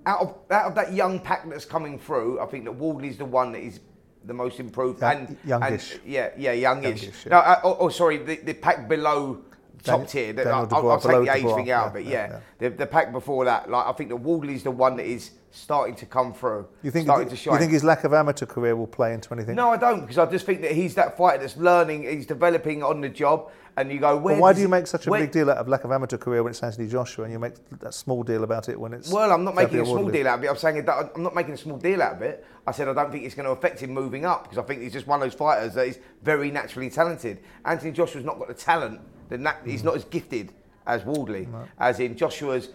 out 0.07 0.21
of 0.21 0.35
out 0.51 0.67
of 0.69 0.75
that 0.77 0.93
young 0.93 1.19
pack 1.21 1.49
that's 1.51 1.65
coming 1.65 1.99
through. 1.99 2.41
I 2.41 2.47
think 2.47 2.65
that 2.65 2.73
Wardley's 2.73 3.19
the 3.19 3.25
one 3.25 3.53
that 3.53 3.61
is 3.63 3.81
the 4.25 4.35
most 4.35 4.59
improved 4.59 5.01
Young- 5.01 5.27
and 5.27 5.37
youngish. 5.45 5.95
and- 5.95 6.01
yeah, 6.07 6.31
yeah, 6.37 6.53
youngish. 6.53 7.03
Youngish, 7.03 7.27
yeah. 7.27 7.31
No, 7.33 7.39
uh, 7.39 7.61
oh, 7.65 7.77
oh, 7.81 7.89
sorry, 7.91 8.17
the, 8.19 8.37
the 8.37 8.55
pack 8.55 8.89
below 8.89 9.43
top 9.83 10.07
tier. 10.09 10.33
Daniel 10.33 10.69
I'll, 10.71 10.91
I'll 10.91 11.01
take 11.01 11.25
the 11.25 11.33
age 11.35 11.43
thing 11.43 11.71
out 11.71 11.85
yeah, 11.85 11.87
of 11.87 11.97
it. 11.97 12.05
yeah, 12.07 12.11
Yeah. 12.11 12.41
The, 12.59 12.77
the 12.77 12.87
pack 12.87 13.13
before 13.13 13.45
that, 13.45 13.71
like 13.71 13.87
I 13.87 13.93
think 13.93 14.11
that 14.11 14.17
Wardley's 14.17 14.63
the 14.63 14.71
one 14.71 14.97
that 14.97 15.07
is 15.07 15.33
starting 15.51 15.95
to 15.97 16.07
come 16.07 16.33
through. 16.35 16.67
you 16.83 16.91
think 16.91 17.07
starting 17.07 17.27
you 17.29 17.31
to 17.31 17.37
shine? 17.37 17.59
think 17.59 17.73
his 17.73 17.85
lack 17.85 18.05
of 18.05 18.13
amateur 18.13 18.47
career 18.47 18.77
will 18.77 18.87
play 18.87 19.15
into 19.15 19.33
anything? 19.33 19.55
no, 19.55 19.71
I 19.71 19.77
don't, 19.77 20.01
because 20.03 20.19
I 20.19 20.27
just 20.27 20.45
think 20.45 20.61
that 20.63 20.73
he's 20.73 20.95
that 20.97 21.17
fighter 21.17 21.39
that's 21.41 21.57
learning, 21.57 22.05
he's 22.05 22.27
developing 22.27 22.83
on 22.83 23.01
the 23.01 23.09
job, 23.09 23.51
and 23.79 23.93
you 23.93 23.99
go, 23.99 24.17
where? 24.17 24.37
But 24.37 24.41
why 24.43 24.53
do 24.55 24.61
you 24.61 24.69
make 24.69 24.87
such 24.87 25.07
a 25.07 25.11
where- 25.11 25.21
big 25.21 25.33
deal 25.33 25.51
out 25.51 25.59
of 25.59 25.69
lack 25.69 25.85
of 25.85 25.93
amateur 25.93 26.17
career 26.17 26.43
when 26.43 26.51
it's 26.51 26.63
Anthony 26.63 26.89
Joshua, 26.89 27.25
and 27.25 27.33
you 27.33 27.39
make 27.39 27.55
that 27.81 27.93
small 27.95 28.23
deal 28.23 28.43
about 28.45 28.69
it 28.69 28.79
when 28.81 28.93
it's? 28.95 29.11
Well, 29.11 29.31
I'm 29.31 29.45
not 29.45 29.55
making 29.55 29.81
a 29.81 29.85
small 29.85 29.97
Wardley? 29.97 30.13
deal 30.19 30.29
out 30.29 30.39
of 30.39 30.45
it. 30.45 30.49
I'm 30.49 30.57
saying 30.57 30.85
that 30.85 31.11
I'm 31.15 31.23
not 31.23 31.35
making 31.35 31.55
a 31.55 31.59
small 31.59 31.77
deal 31.79 32.03
out 32.03 32.15
of 32.17 32.23
it. 32.23 32.45
I 32.67 32.73
said 32.73 32.89
I 32.89 32.95
don't 32.95 33.13
think 33.13 33.25
it's 33.25 33.35
going 33.35 33.45
to 33.47 33.53
affect 33.53 33.81
him 33.81 33.91
moving 33.93 34.25
up 34.25 34.45
because 34.45 34.59
I 34.59 34.63
think 34.63 34.81
he's 34.83 34.93
just 34.93 35.07
one 35.07 35.23
of 35.23 35.27
those 35.31 35.39
fighters 35.39 35.75
that 35.75 35.87
is 35.87 35.99
very 36.23 36.51
naturally 36.51 36.89
talented. 36.91 37.41
Anthony 37.65 37.93
Joshua's 37.93 38.25
not 38.25 38.39
got 38.39 38.49
the 38.49 38.55
talent. 38.55 39.01
The 39.29 39.39
nat- 39.39 39.63
He's 39.65 39.85
not 39.85 39.97
as 39.97 40.05
gifted 40.05 40.53
as 40.87 41.05
Wardley. 41.05 41.49
As 41.79 42.01
in 42.01 42.17
Joshua's. 42.17 42.71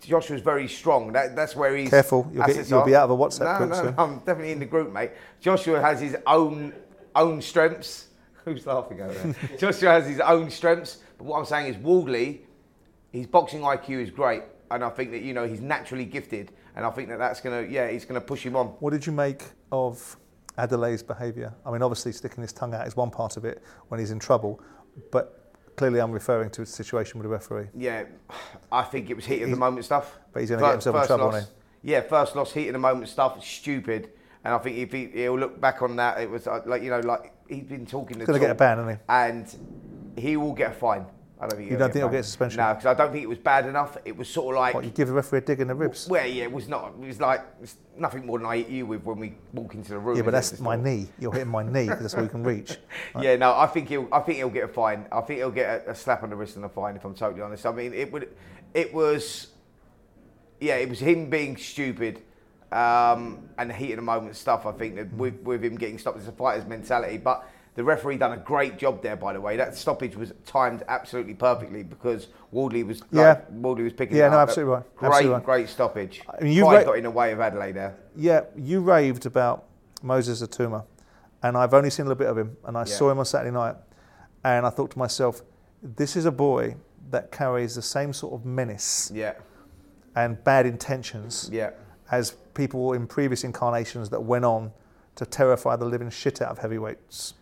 Joshua's 0.00 0.42
very 0.42 0.68
strong. 0.68 1.12
That, 1.12 1.34
that's 1.34 1.56
where 1.56 1.74
he's. 1.74 1.88
Careful, 1.88 2.30
you'll 2.30 2.44
get- 2.46 2.68
you'll 2.68 2.84
be 2.84 2.94
out 2.94 3.08
of 3.08 3.10
a 3.10 3.16
WhatsApp 3.16 3.52
no, 3.52 3.58
group 3.58 3.70
no, 3.70 3.76
soon. 3.76 3.96
No, 3.96 4.02
I'm 4.02 4.18
definitely 4.18 4.52
in 4.52 4.58
the 4.58 4.66
group, 4.66 4.92
mate. 4.92 5.12
Joshua 5.40 5.80
has 5.80 6.00
his 6.00 6.16
own 6.26 6.74
own 7.14 7.40
strengths. 7.40 8.08
Who's 8.44 8.66
laughing 8.66 9.00
over 9.00 9.14
there? 9.14 9.34
Joshua 9.58 9.92
has 9.92 10.06
his 10.06 10.20
own 10.20 10.50
strengths. 10.50 10.98
But 11.16 11.24
what 11.24 11.38
I'm 11.38 11.46
saying 11.46 11.68
is 11.72 11.78
Wardley 11.78 12.44
his 13.14 13.28
boxing 13.28 13.60
IQ 13.60 14.02
is 14.02 14.10
great, 14.10 14.42
and 14.72 14.82
I 14.82 14.90
think 14.90 15.12
that 15.12 15.22
you 15.22 15.34
know 15.34 15.46
he's 15.46 15.60
naturally 15.60 16.04
gifted, 16.04 16.50
and 16.74 16.84
I 16.84 16.90
think 16.90 17.08
that 17.10 17.18
that's 17.18 17.40
gonna 17.40 17.62
yeah 17.62 17.88
he's 17.88 18.04
gonna 18.04 18.20
push 18.20 18.44
him 18.44 18.56
on. 18.56 18.66
What 18.80 18.90
did 18.90 19.06
you 19.06 19.12
make 19.12 19.44
of 19.70 20.16
Adeleye's 20.58 21.04
behaviour? 21.04 21.54
I 21.64 21.70
mean, 21.70 21.80
obviously 21.80 22.10
sticking 22.10 22.42
his 22.42 22.52
tongue 22.52 22.74
out 22.74 22.86
is 22.88 22.96
one 22.96 23.12
part 23.12 23.36
of 23.36 23.44
it 23.44 23.62
when 23.88 24.00
he's 24.00 24.10
in 24.10 24.18
trouble, 24.18 24.60
but 25.12 25.43
clearly 25.76 26.00
I'm 26.00 26.12
referring 26.12 26.50
to 26.50 26.62
a 26.62 26.66
situation 26.66 27.18
with 27.18 27.26
a 27.26 27.28
referee. 27.30 27.68
Yeah, 27.76 28.04
I 28.70 28.82
think 28.82 29.10
it 29.10 29.14
was 29.16 29.24
heat 29.26 29.42
of 29.42 29.50
the 29.50 29.56
moment 29.56 29.84
stuff. 29.84 30.16
but 30.32 30.40
he's 30.40 30.50
gonna 30.50 30.62
get 30.62 30.72
himself 30.72 30.96
in 30.96 31.06
trouble, 31.06 31.26
loss- 31.26 31.50
Yeah, 31.82 32.00
first 32.00 32.34
loss, 32.36 32.52
heat 32.52 32.68
of 32.68 32.72
the 32.74 32.78
moment 32.78 33.08
stuff, 33.08 33.36
it's 33.36 33.46
stupid. 33.46 34.10
And 34.44 34.52
I 34.54 34.58
think 34.58 34.76
if 34.76 34.92
he, 34.92 35.06
he'll 35.06 35.38
look 35.38 35.60
back 35.60 35.80
on 35.82 35.96
that, 35.96 36.20
it 36.20 36.28
was 36.30 36.46
uh, 36.46 36.60
like 36.66 36.82
you 36.82 36.90
know 36.90 37.00
like 37.00 37.32
he's 37.48 37.64
been 37.64 37.86
talking. 37.86 38.14
to. 38.16 38.20
He's 38.20 38.26
gonna 38.26 38.38
get 38.40 38.50
a 38.50 38.54
ban, 38.54 38.78
isn't 38.80 38.90
he? 38.90 38.96
And 39.08 39.56
he 40.18 40.36
will 40.36 40.52
get 40.52 40.72
a 40.72 40.74
fine. 40.74 41.06
I 41.40 41.48
don't 41.48 41.58
think 41.58 41.70
You 41.70 41.76
don't 41.76 41.92
think 41.92 42.02
he'll 42.02 42.08
get 42.08 42.20
a 42.20 42.22
suspension? 42.22 42.58
No, 42.58 42.74
because 42.74 42.86
I 42.86 42.94
don't 42.94 43.10
think 43.10 43.24
it 43.24 43.28
was 43.28 43.38
bad 43.38 43.66
enough. 43.66 43.98
It 44.04 44.16
was 44.16 44.28
sort 44.28 44.54
of 44.54 44.60
like 44.60 44.74
What, 44.74 44.84
you 44.84 44.90
give 44.90 45.08
the 45.08 45.14
referee 45.14 45.38
a 45.38 45.42
dig 45.42 45.60
in 45.60 45.68
the 45.68 45.74
ribs? 45.74 46.08
Well, 46.08 46.26
yeah, 46.26 46.44
it 46.44 46.52
was 46.52 46.68
not. 46.68 46.94
It 47.00 47.06
was 47.06 47.20
like 47.20 47.44
it's 47.60 47.76
nothing 47.98 48.24
more 48.24 48.38
than 48.38 48.46
I 48.46 48.58
hit 48.58 48.68
you 48.68 48.86
with 48.86 49.04
when 49.04 49.18
we 49.18 49.34
walk 49.52 49.74
into 49.74 49.90
the 49.90 49.98
room. 49.98 50.16
Yeah, 50.16 50.22
but 50.22 50.30
that's 50.30 50.60
my 50.60 50.76
knee. 50.76 51.08
You're 51.18 51.32
hitting 51.32 51.48
my 51.48 51.64
knee 51.64 51.86
that's 51.86 52.14
all 52.14 52.22
you 52.22 52.28
can 52.28 52.44
reach. 52.44 52.76
Yeah, 53.20 53.36
no, 53.36 53.56
I 53.56 53.66
think 53.66 53.88
he'll. 53.88 54.08
I 54.10 54.20
think 54.20 54.38
he'll 54.38 54.50
get 54.50 54.64
a 54.64 54.68
fine. 54.68 55.06
I 55.12 55.20
think 55.20 55.38
he'll 55.38 55.50
get 55.50 55.86
a, 55.86 55.90
a 55.90 55.94
slap 55.94 56.22
on 56.22 56.30
the 56.30 56.36
wrist 56.36 56.56
and 56.56 56.64
a 56.64 56.68
fine. 56.68 56.96
If 56.96 57.04
I'm 57.04 57.14
totally 57.14 57.42
honest, 57.42 57.64
I 57.64 57.72
mean, 57.72 57.92
it 57.92 58.12
would. 58.12 58.28
It 58.72 58.92
was. 58.92 59.48
Yeah, 60.60 60.76
it 60.76 60.88
was 60.88 61.00
him 61.00 61.30
being 61.30 61.56
stupid, 61.56 62.22
um, 62.72 63.48
and 63.58 63.70
the 63.70 63.74
heat 63.74 63.92
of 63.92 63.96
the 63.96 64.02
moment 64.02 64.34
stuff. 64.36 64.66
I 64.66 64.72
think 64.72 64.96
that 64.96 65.12
with, 65.14 65.40
with 65.42 65.64
him 65.64 65.76
getting 65.76 65.98
stopped, 65.98 66.18
it's 66.18 66.28
a 66.28 66.32
fighter's 66.32 66.66
mentality. 66.66 67.18
But 67.18 67.48
the 67.74 67.82
referee 67.84 68.18
done 68.18 68.32
a 68.32 68.36
great 68.36 68.78
job 68.78 69.02
there. 69.02 69.16
By 69.16 69.32
the 69.32 69.40
way, 69.40 69.56
that 69.56 69.76
stoppage 69.76 70.16
was 70.16 70.32
timed 70.46 70.82
absolutely 70.88 71.34
perfectly 71.34 71.82
because 71.82 72.28
Wardley 72.52 72.82
was. 72.84 73.00
Like, 73.00 73.08
Yeah. 73.12 73.40
Wardley 73.50 73.84
was 73.84 73.92
picking. 73.92 74.16
Up. 74.16 74.18
Yeah, 74.18 74.26
it 74.28 74.30
no, 74.30 74.36
up. 74.38 74.48
absolutely 74.48 74.74
right. 74.74 74.96
Great, 74.96 75.08
Absolutely 75.08 75.34
right. 75.34 75.44
great 75.44 75.68
stoppage. 75.68 76.22
I 76.28 76.42
mean, 76.44 76.52
you 76.52 76.64
ra- 76.70 76.84
got 76.84 76.96
in 76.98 77.02
the 77.04 77.10
way 77.10 77.32
of 77.32 77.38
Adeleye 77.40 77.74
there. 77.74 77.96
Yeah, 78.16 78.42
you 78.56 78.80
raved 78.80 79.26
about 79.26 79.64
Moses 80.02 80.40
Itauma, 80.42 80.84
and 81.42 81.56
I've 81.56 81.74
only 81.74 81.90
seen 81.90 82.06
a 82.06 82.08
little 82.08 82.18
bit 82.18 82.28
of 82.28 82.38
him, 82.38 82.56
and 82.64 82.76
I 82.76 82.80
Yeah. 82.80 82.84
saw 82.84 83.10
him 83.10 83.18
on 83.18 83.24
Saturday 83.24 83.50
night, 83.50 83.76
and 84.44 84.64
I 84.66 84.70
thought 84.70 84.90
to 84.92 84.98
myself, 84.98 85.42
this 85.82 86.14
is 86.16 86.26
a 86.26 86.32
boy 86.32 86.76
that 87.10 87.32
carries 87.32 87.74
the 87.74 87.82
same 87.82 88.12
sort 88.12 88.34
of 88.34 88.46
menace 88.46 89.10
Yeah, 89.12 89.32
and 90.14 90.42
bad 90.44 90.64
intentions 90.66 91.48
yeah, 91.52 91.70
as 92.10 92.32
people 92.54 92.92
in 92.92 93.06
previous 93.06 93.42
incarnations 93.44 94.10
that 94.10 94.22
went 94.22 94.44
on 94.44 94.72
to 95.16 95.26
terrify 95.26 95.76
the 95.76 95.84
living 95.84 96.10
shit 96.10 96.40
out 96.40 96.50
of 96.50 96.58
heavyweights 96.58 97.34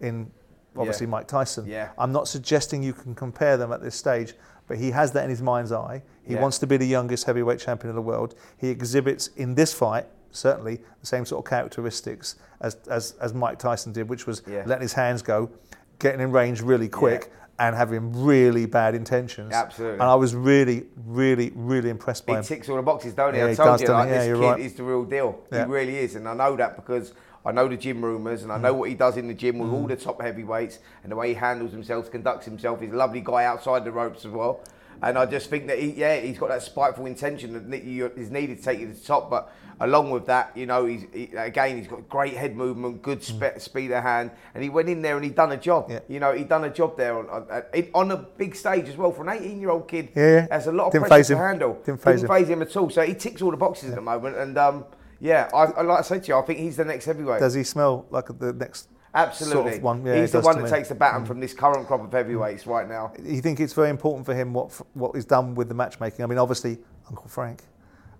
in 0.00 0.30
obviously 0.76 1.06
Yeah. 1.06 1.10
Mike 1.10 1.26
Tyson. 1.28 1.66
Yeah. 1.66 1.88
I'm 1.98 2.12
not 2.12 2.28
suggesting 2.28 2.82
you 2.82 2.92
can 2.92 3.14
compare 3.14 3.56
them 3.56 3.72
at 3.72 3.82
this 3.82 3.94
stage, 3.96 4.34
but 4.68 4.78
he 4.78 4.90
has 4.92 5.12
that 5.12 5.24
in 5.24 5.30
his 5.30 5.42
mind's 5.42 5.72
eye. 5.72 6.02
He 6.22 6.34
Yeah. 6.34 6.40
wants 6.42 6.58
to 6.58 6.66
be 6.66 6.76
the 6.76 6.86
youngest 6.86 7.24
heavyweight 7.24 7.58
champion 7.58 7.88
of 7.90 7.96
the 7.96 8.02
world. 8.02 8.34
He 8.56 8.68
exhibits 8.70 9.28
in 9.36 9.54
this 9.54 9.72
fight 9.74 10.06
certainly 10.32 10.76
the 11.00 11.06
same 11.06 11.24
sort 11.26 11.44
of 11.44 11.50
characteristics 11.50 12.36
as, 12.60 12.76
as, 12.88 13.14
as 13.20 13.34
Mike 13.34 13.58
Tyson 13.58 13.92
did, 13.92 14.08
which 14.08 14.26
was 14.28 14.42
Yeah. 14.46 14.62
letting 14.64 14.82
his 14.82 14.92
hands 14.92 15.22
go, 15.22 15.50
getting 15.98 16.20
in 16.20 16.30
range 16.30 16.62
really 16.62 16.88
quick. 16.88 17.32
And 17.58 17.76
having 17.76 18.24
really 18.24 18.64
bad 18.64 18.94
intentions. 18.94 19.52
Absolutely. 19.52 19.98
And 20.00 20.04
I 20.04 20.14
was 20.14 20.34
really, 20.34 20.86
really, 21.04 21.52
really 21.54 21.90
impressed 21.90 22.24
by 22.24 22.32
He 22.32 22.36
him. 22.38 22.42
He 22.44 22.48
ticks 22.54 22.70
all 22.70 22.76
the 22.76 22.82
boxes, 22.82 23.12
don't 23.12 23.34
he? 23.34 23.40
Yeah, 23.40 23.44
I 23.44 23.50
he 23.50 23.54
told 23.54 23.68
does, 23.68 23.82
you, 23.82 23.88
like, 23.88 24.08
he? 24.08 24.14
Yeah, 24.14 24.18
this 24.20 24.38
kid 24.38 24.40
right. 24.46 24.60
is 24.60 24.74
the 24.76 24.82
real 24.82 25.04
deal. 25.04 25.40
He 25.52 25.58
really 25.64 25.98
is, 25.98 26.14
and 26.14 26.26
I 26.26 26.32
know 26.32 26.56
that 26.56 26.74
because 26.76 27.12
I 27.44 27.52
know 27.52 27.68
the 27.68 27.76
gym 27.76 28.04
rumours 28.04 28.42
and 28.42 28.52
I 28.52 28.58
Mm. 28.58 28.62
know 28.62 28.74
what 28.74 28.88
he 28.90 28.94
does 28.94 29.16
in 29.16 29.26
the 29.28 29.34
gym 29.34 29.58
with 29.58 29.70
all 29.72 29.86
the 29.86 29.96
top 29.96 30.20
heavyweights 30.20 30.78
and 31.02 31.10
the 31.10 31.16
way 31.16 31.28
he 31.28 31.34
handles 31.34 31.72
himself, 31.72 32.10
conducts 32.10 32.44
himself. 32.44 32.80
He's 32.80 32.92
a 32.92 32.96
lovely 32.96 33.22
guy 33.24 33.44
outside 33.44 33.84
the 33.84 33.92
ropes 33.92 34.24
as 34.26 34.30
well. 34.32 34.60
And 35.02 35.16
I 35.16 35.24
just 35.24 35.48
think 35.48 35.66
that 35.68 35.78
he, 35.78 35.92
yeah, 35.92 36.16
he's 36.16 36.38
got 36.38 36.50
that 36.50 36.62
spiteful 36.62 37.06
intention 37.06 37.54
that 37.70 37.74
is 38.18 38.30
needed 38.30 38.58
to 38.58 38.62
take 38.62 38.80
you 38.80 38.88
to 38.88 38.92
the 38.92 39.00
top. 39.00 39.30
But 39.30 39.50
along 39.80 40.10
with 40.10 40.26
that, 40.26 40.50
you 40.54 40.66
know, 40.66 40.84
he's 40.84 41.06
he, 41.14 41.30
again 41.34 41.78
he's 41.78 41.86
got 41.88 42.06
great 42.10 42.34
head 42.34 42.54
movement, 42.54 43.00
good 43.00 43.22
spe- 43.22 43.56
speed 43.58 43.90
of 43.92 44.02
hand, 44.02 44.30
and 44.54 44.62
he 44.62 44.68
went 44.68 44.90
in 44.90 45.00
there 45.00 45.16
and 45.16 45.24
he 45.24 45.30
done 45.30 45.52
a 45.52 45.56
job. 45.56 45.88
Mm. 45.88 45.92
Yeah. 45.92 46.00
You 46.08 46.20
know, 46.20 46.32
he 46.34 46.44
done 46.44 46.64
a 46.64 46.70
job 46.70 46.98
there 46.98 47.16
on 47.18 47.26
on, 47.30 47.62
on 47.94 48.10
a 48.10 48.16
big 48.18 48.54
stage 48.54 48.90
as 48.90 48.98
well 48.98 49.10
for 49.10 49.26
an 49.26 49.38
18-year-old 49.38 49.88
kid. 49.88 50.10
Yeah, 50.14 50.22
yeah. 50.22 50.46
That's 50.48 50.66
a 50.66 50.72
lot 50.72 50.88
of 50.88 50.92
Didn't 50.92 51.06
pressure 51.08 51.24
to 51.28 51.32
him. 51.32 51.38
handle. 51.46 51.78
Didn't 51.82 52.02
faze 52.02 52.22
him. 52.22 52.28
faze 52.28 52.48
him 52.50 52.60
at 52.60 52.76
all. 52.76 52.90
So 52.90 53.00
he 53.00 53.14
ticks 53.14 53.40
all 53.40 53.52
the 53.52 53.56
boxes 53.56 53.88
at 53.88 53.94
the 53.94 54.02
moment, 54.02 54.36
and 54.36 54.58
um, 54.58 54.84
yeah, 55.20 55.48
I, 55.54 55.64
I 55.64 55.82
like 55.82 55.98
I 55.98 56.02
said 56.02 56.24
to 56.24 56.28
you, 56.28 56.38
I 56.38 56.42
think 56.42 56.58
he's 56.58 56.76
the 56.76 56.84
next 56.84 57.04
heavyweight. 57.04 57.40
Does 57.40 57.54
he 57.54 57.62
smell 57.62 58.06
like 58.10 58.26
the 58.38 58.52
next 58.52 58.88
Absolutely, 59.14 59.62
sort 59.62 59.74
of 59.74 59.82
one? 59.82 60.06
Yeah, 60.06 60.20
he's 60.20 60.32
the 60.32 60.40
one 60.40 60.56
that 60.56 60.64
me. 60.64 60.68
Mm. 60.68 60.72
takes 60.72 60.88
the 60.88 60.94
baton 60.94 61.26
from 61.26 61.40
this 61.40 61.52
current 61.52 61.86
crop 61.86 62.02
of 62.02 62.12
heavyweights 62.12 62.66
right 62.66 62.88
now. 62.88 63.12
you 63.22 63.40
think 63.40 63.60
it's 63.60 63.72
very 63.74 63.90
important 63.90 64.24
for 64.24 64.34
him 64.34 64.52
what 64.52 64.72
what 64.94 65.14
is 65.16 65.24
done 65.24 65.54
with 65.54 65.68
the 65.68 65.74
matchmaking? 65.74 66.24
I 66.24 66.26
mean, 66.26 66.38
obviously, 66.38 66.78
Uncle 67.08 67.28
Frank 67.28 67.62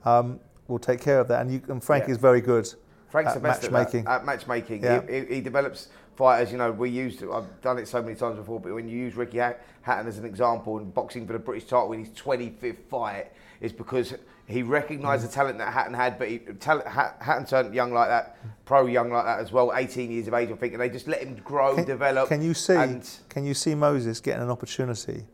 um, 0.05 0.41
will 0.69 0.79
take 0.79 1.01
care 1.01 1.21
of 1.21 1.29
that, 1.29 1.41
and, 1.43 1.53
you, 1.53 1.63
and 1.69 1.83
Frank 1.83 2.05
Yeah. 2.05 2.13
is 2.13 2.19
very 2.19 2.41
good 2.41 2.73
Frank's 3.09 3.31
at 3.31 3.35
the 3.35 3.41
best 3.41 3.63
matchmaking. 3.63 4.07
at, 4.07 4.21
at 4.21 4.25
matchmaking. 4.27 4.83
Yeah. 4.83 5.03
He, 5.09 5.21
he, 5.21 5.35
he 5.37 5.41
develops 5.41 5.89
fighters. 6.17 6.53
You 6.53 6.59
know, 6.59 6.71
we 6.71 6.91
used. 6.91 7.25
I've 7.25 7.61
done 7.63 7.79
it 7.79 7.89
so 7.89 8.03
many 8.03 8.15
times 8.15 8.37
before, 8.37 8.61
but 8.61 8.75
when 8.75 8.89
you 8.89 8.99
use 8.99 9.17
Ricky 9.17 9.39
Hatton 9.39 10.07
as 10.07 10.19
an 10.19 10.25
example 10.27 10.79
in 10.79 10.91
boxing 10.91 11.27
for 11.27 11.33
the 11.33 11.39
British 11.39 11.69
title 11.69 11.93
in 11.93 12.05
his 12.05 12.11
25th 12.11 12.85
fight, 12.91 13.33
is 13.61 13.73
because 13.73 14.15
he 14.47 14.63
recognised 14.63 15.23
Mm. 15.25 15.29
the 15.29 15.33
talent 15.35 15.59
that 15.59 15.73
Hatton 15.73 15.95
had, 15.95 16.19
but 16.19 16.29
he, 16.29 16.39
talent, 16.39 16.87
Hat- 16.89 17.17
Hatton 17.21 17.45
turned 17.45 17.75
young 17.75 17.93
like 17.93 18.09
that, 18.09 18.37
pro 18.65 18.87
young 18.87 19.11
like 19.11 19.25
that 19.25 19.39
as 19.39 19.53
well, 19.53 19.73
18 19.75 20.11
years 20.11 20.27
of 20.29 20.35
age, 20.35 20.51
I 20.51 20.57
think, 20.57 20.73
and 20.73 20.81
they 20.83 20.89
just 20.89 21.07
let 21.07 21.23
him 21.23 21.37
grow, 21.45 21.75
Can, 21.77 21.85
develop. 21.85 22.29
can 22.29 22.43
you 22.43 22.55
see? 22.55 22.75
And 22.75 23.09
Can 23.29 23.45
you 23.45 23.55
see 23.55 23.75
Moses 23.75 24.21
getting 24.21 24.43
an 24.43 24.51
opportunity? 24.51 25.25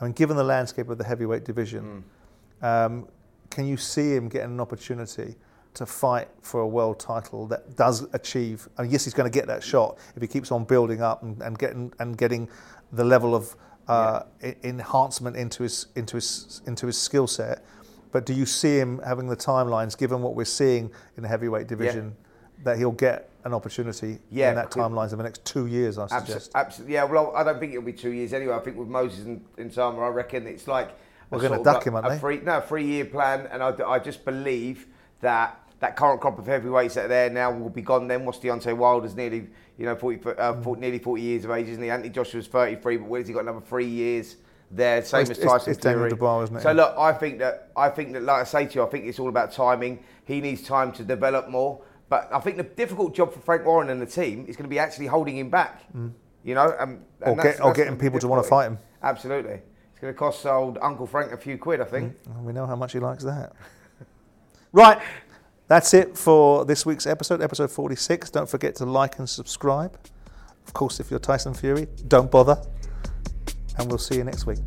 I 0.00 0.04
mean, 0.04 0.12
given 0.12 0.36
the 0.36 0.44
landscape 0.44 0.88
of 0.88 0.98
the 0.98 1.04
heavyweight 1.04 1.42
Mm. 1.42 1.46
division, 1.46 2.04
um, 2.62 3.08
can 3.50 3.66
you 3.66 3.76
see 3.76 4.14
him 4.14 4.28
getting 4.28 4.50
an 4.52 4.60
opportunity 4.60 5.36
to 5.74 5.84
fight 5.86 6.28
for 6.40 6.60
a 6.60 6.66
world 6.66 6.98
title 6.98 7.46
that 7.48 7.76
does 7.76 8.06
achieve? 8.12 8.68
I 8.78 8.82
mean, 8.82 8.90
yes, 8.92 9.04
he's 9.04 9.14
going 9.14 9.30
to 9.30 9.36
get 9.38 9.46
that 9.48 9.62
shot 9.62 9.98
if 10.14 10.22
he 10.22 10.28
keeps 10.28 10.50
on 10.52 10.64
building 10.64 11.02
up 11.02 11.22
and, 11.22 11.40
and 11.42 11.58
getting 11.58 11.92
and 11.98 12.16
getting 12.16 12.48
the 12.92 13.04
level 13.04 13.34
of 13.34 13.54
uh, 13.88 14.22
e- 14.44 14.54
enhancement 14.64 15.36
into 15.36 15.62
his 15.62 15.86
into 15.96 16.16
his 16.16 16.62
into 16.66 16.86
his 16.86 16.98
skill 16.98 17.26
set. 17.26 17.64
But 18.12 18.24
do 18.24 18.32
you 18.32 18.46
see 18.46 18.78
him 18.78 19.00
having 19.04 19.26
the 19.28 19.36
timelines, 19.36 19.96
given 19.96 20.22
what 20.22 20.34
we're 20.34 20.44
seeing 20.44 20.90
in 21.16 21.22
the 21.22 21.28
heavyweight 21.28 21.66
division, 21.66 22.16
that 22.64 22.78
he'll 22.78 22.92
get 22.92 23.28
an 23.44 23.52
opportunity 23.52 24.18
Yeah, 24.30 24.48
in 24.50 24.54
that 24.56 24.70
timelines 24.70 25.12
of 25.12 25.18
the 25.18 25.24
next 25.24 25.44
two 25.44 25.66
years? 25.66 25.98
I 25.98 26.06
suggest. 26.06 26.50
absolutely. 26.54 26.94
Yeah, 26.94 27.04
well, 27.04 27.32
I 27.36 27.44
don't 27.44 27.60
think 27.60 27.72
it'll 27.72 27.84
be 27.84 27.92
two 27.92 28.10
years 28.10 28.32
anyway. 28.32 28.54
I 28.54 28.60
think 28.60 28.76
with 28.78 28.88
Moses 28.88 29.24
and, 29.26 29.44
and 29.58 29.72
Sama, 29.72 30.00
I 30.00 30.08
reckon 30.08 30.46
it's 30.46 30.66
like 30.66 30.90
We're 31.30 31.40
gonna 31.40 31.62
duck 31.62 31.84
a- 31.84 31.88
him, 31.90 31.94
aren't 31.96 32.06
a 32.06 32.10
they? 32.10 32.18
Three, 32.18 32.38
no, 32.40 32.58
a 32.58 32.60
three-year 32.62 33.04
plan, 33.06 33.48
and 33.52 33.62
I, 33.62 33.74
I 33.86 33.98
just 33.98 34.24
believe 34.24 34.86
that 35.20 35.60
that 35.86 35.96
current 35.96 36.20
crop 36.20 36.38
of 36.38 36.46
heavyweights 36.46 36.94
that 36.94 37.04
are 37.04 37.08
there 37.08 37.30
now 37.30 37.50
will 37.52 37.70
be 37.70 37.82
gone. 37.82 38.08
Then 38.08 38.24
what's 38.24 38.38
Deontay 38.38 38.76
Wilder's 38.76 39.14
nearly, 39.14 39.46
you 39.78 39.84
know, 39.86 39.94
40, 39.94 40.20
uh, 40.30 40.54
Mm. 40.54 40.64
40 40.64 40.80
nearly 40.80 40.98
40 40.98 41.22
years 41.22 41.44
of 41.44 41.50
age, 41.52 41.68
isn't 41.68 41.82
he? 41.82 41.90
Anthony 41.90 42.10
Joshua's 42.10 42.48
33, 42.48 42.96
but 42.96 43.08
where's 43.08 43.28
he 43.28 43.32
got 43.34 43.40
another 43.42 43.60
three 43.60 43.86
years? 43.86 44.36
There, 44.68 45.00
same 45.04 45.20
it's- 45.22 45.38
as 45.38 45.44
Tyson 45.44 45.72
it's 45.74 45.80
Fury. 45.80 46.10
Dubois, 46.10 46.42
isn't 46.42 46.56
it? 46.56 46.62
So 46.62 46.72
look, 46.72 46.92
I 46.98 47.12
think 47.12 47.38
that 47.38 47.70
I 47.76 47.88
think 47.88 48.14
that, 48.14 48.22
like 48.24 48.40
I 48.40 48.44
say 48.44 48.66
to 48.66 48.74
you, 48.74 48.82
I 48.84 48.88
think 48.88 49.04
it's 49.04 49.20
all 49.20 49.28
about 49.28 49.52
timing. 49.52 50.00
He 50.24 50.40
needs 50.40 50.62
time 50.62 50.90
to 50.92 51.04
develop 51.04 51.48
more. 51.48 51.82
But 52.08 52.28
I 52.32 52.40
think 52.40 52.56
the 52.56 52.64
difficult 52.64 53.14
job 53.14 53.32
for 53.32 53.38
Frank 53.40 53.64
Warren 53.64 53.90
and 53.90 54.02
the 54.02 54.06
team 54.06 54.44
is 54.48 54.56
going 54.56 54.64
to 54.64 54.68
be 54.68 54.78
actually 54.80 55.06
holding 55.06 55.36
him 55.36 55.50
back. 55.50 55.82
You 55.94 56.54
know, 56.54 56.74
and, 56.80 56.80
and 56.80 56.98
Mm. 56.98 57.28
Or 57.28 57.36
that's- 57.36 57.56
get- 57.58 57.64
or 57.64 57.72
getting 57.72 57.96
people 57.96 58.18
to 58.18 58.26
wanna 58.28 58.42
fight 58.42 58.66
him. 58.66 58.78
Absolutely, 59.04 59.60
it's 59.92 60.00
going 60.00 60.12
to 60.12 60.18
cost 60.18 60.44
old 60.46 60.78
Uncle 60.82 61.06
Frank 61.06 61.30
a 61.32 61.36
few 61.36 61.58
quid, 61.58 61.80
I 61.80 61.84
think. 61.84 62.14
We 62.42 62.52
know 62.52 62.66
how 62.66 62.76
much 62.76 62.92
he 62.92 62.98
likes 62.98 63.22
that. 63.24 63.52
right, 64.72 64.98
that's 65.68 65.94
it 65.94 66.16
for 66.16 66.64
this 66.64 66.86
week's 66.86 67.06
episode, 67.06 67.42
episode 67.42 67.70
46. 67.70 68.30
Don't 68.30 68.48
forget 68.48 68.74
to 68.76 68.86
like 68.86 69.18
and 69.18 69.28
subscribe. 69.28 69.98
Of 70.66 70.72
course, 70.72 71.00
if 71.00 71.10
you're 71.10 71.20
Tyson 71.20 71.54
Fury, 71.54 71.86
don't 72.06 72.30
bother. 72.30 72.60
And 73.78 73.88
we'll 73.88 73.98
see 73.98 74.16
you 74.16 74.24
next 74.24 74.46
week. 74.46 74.58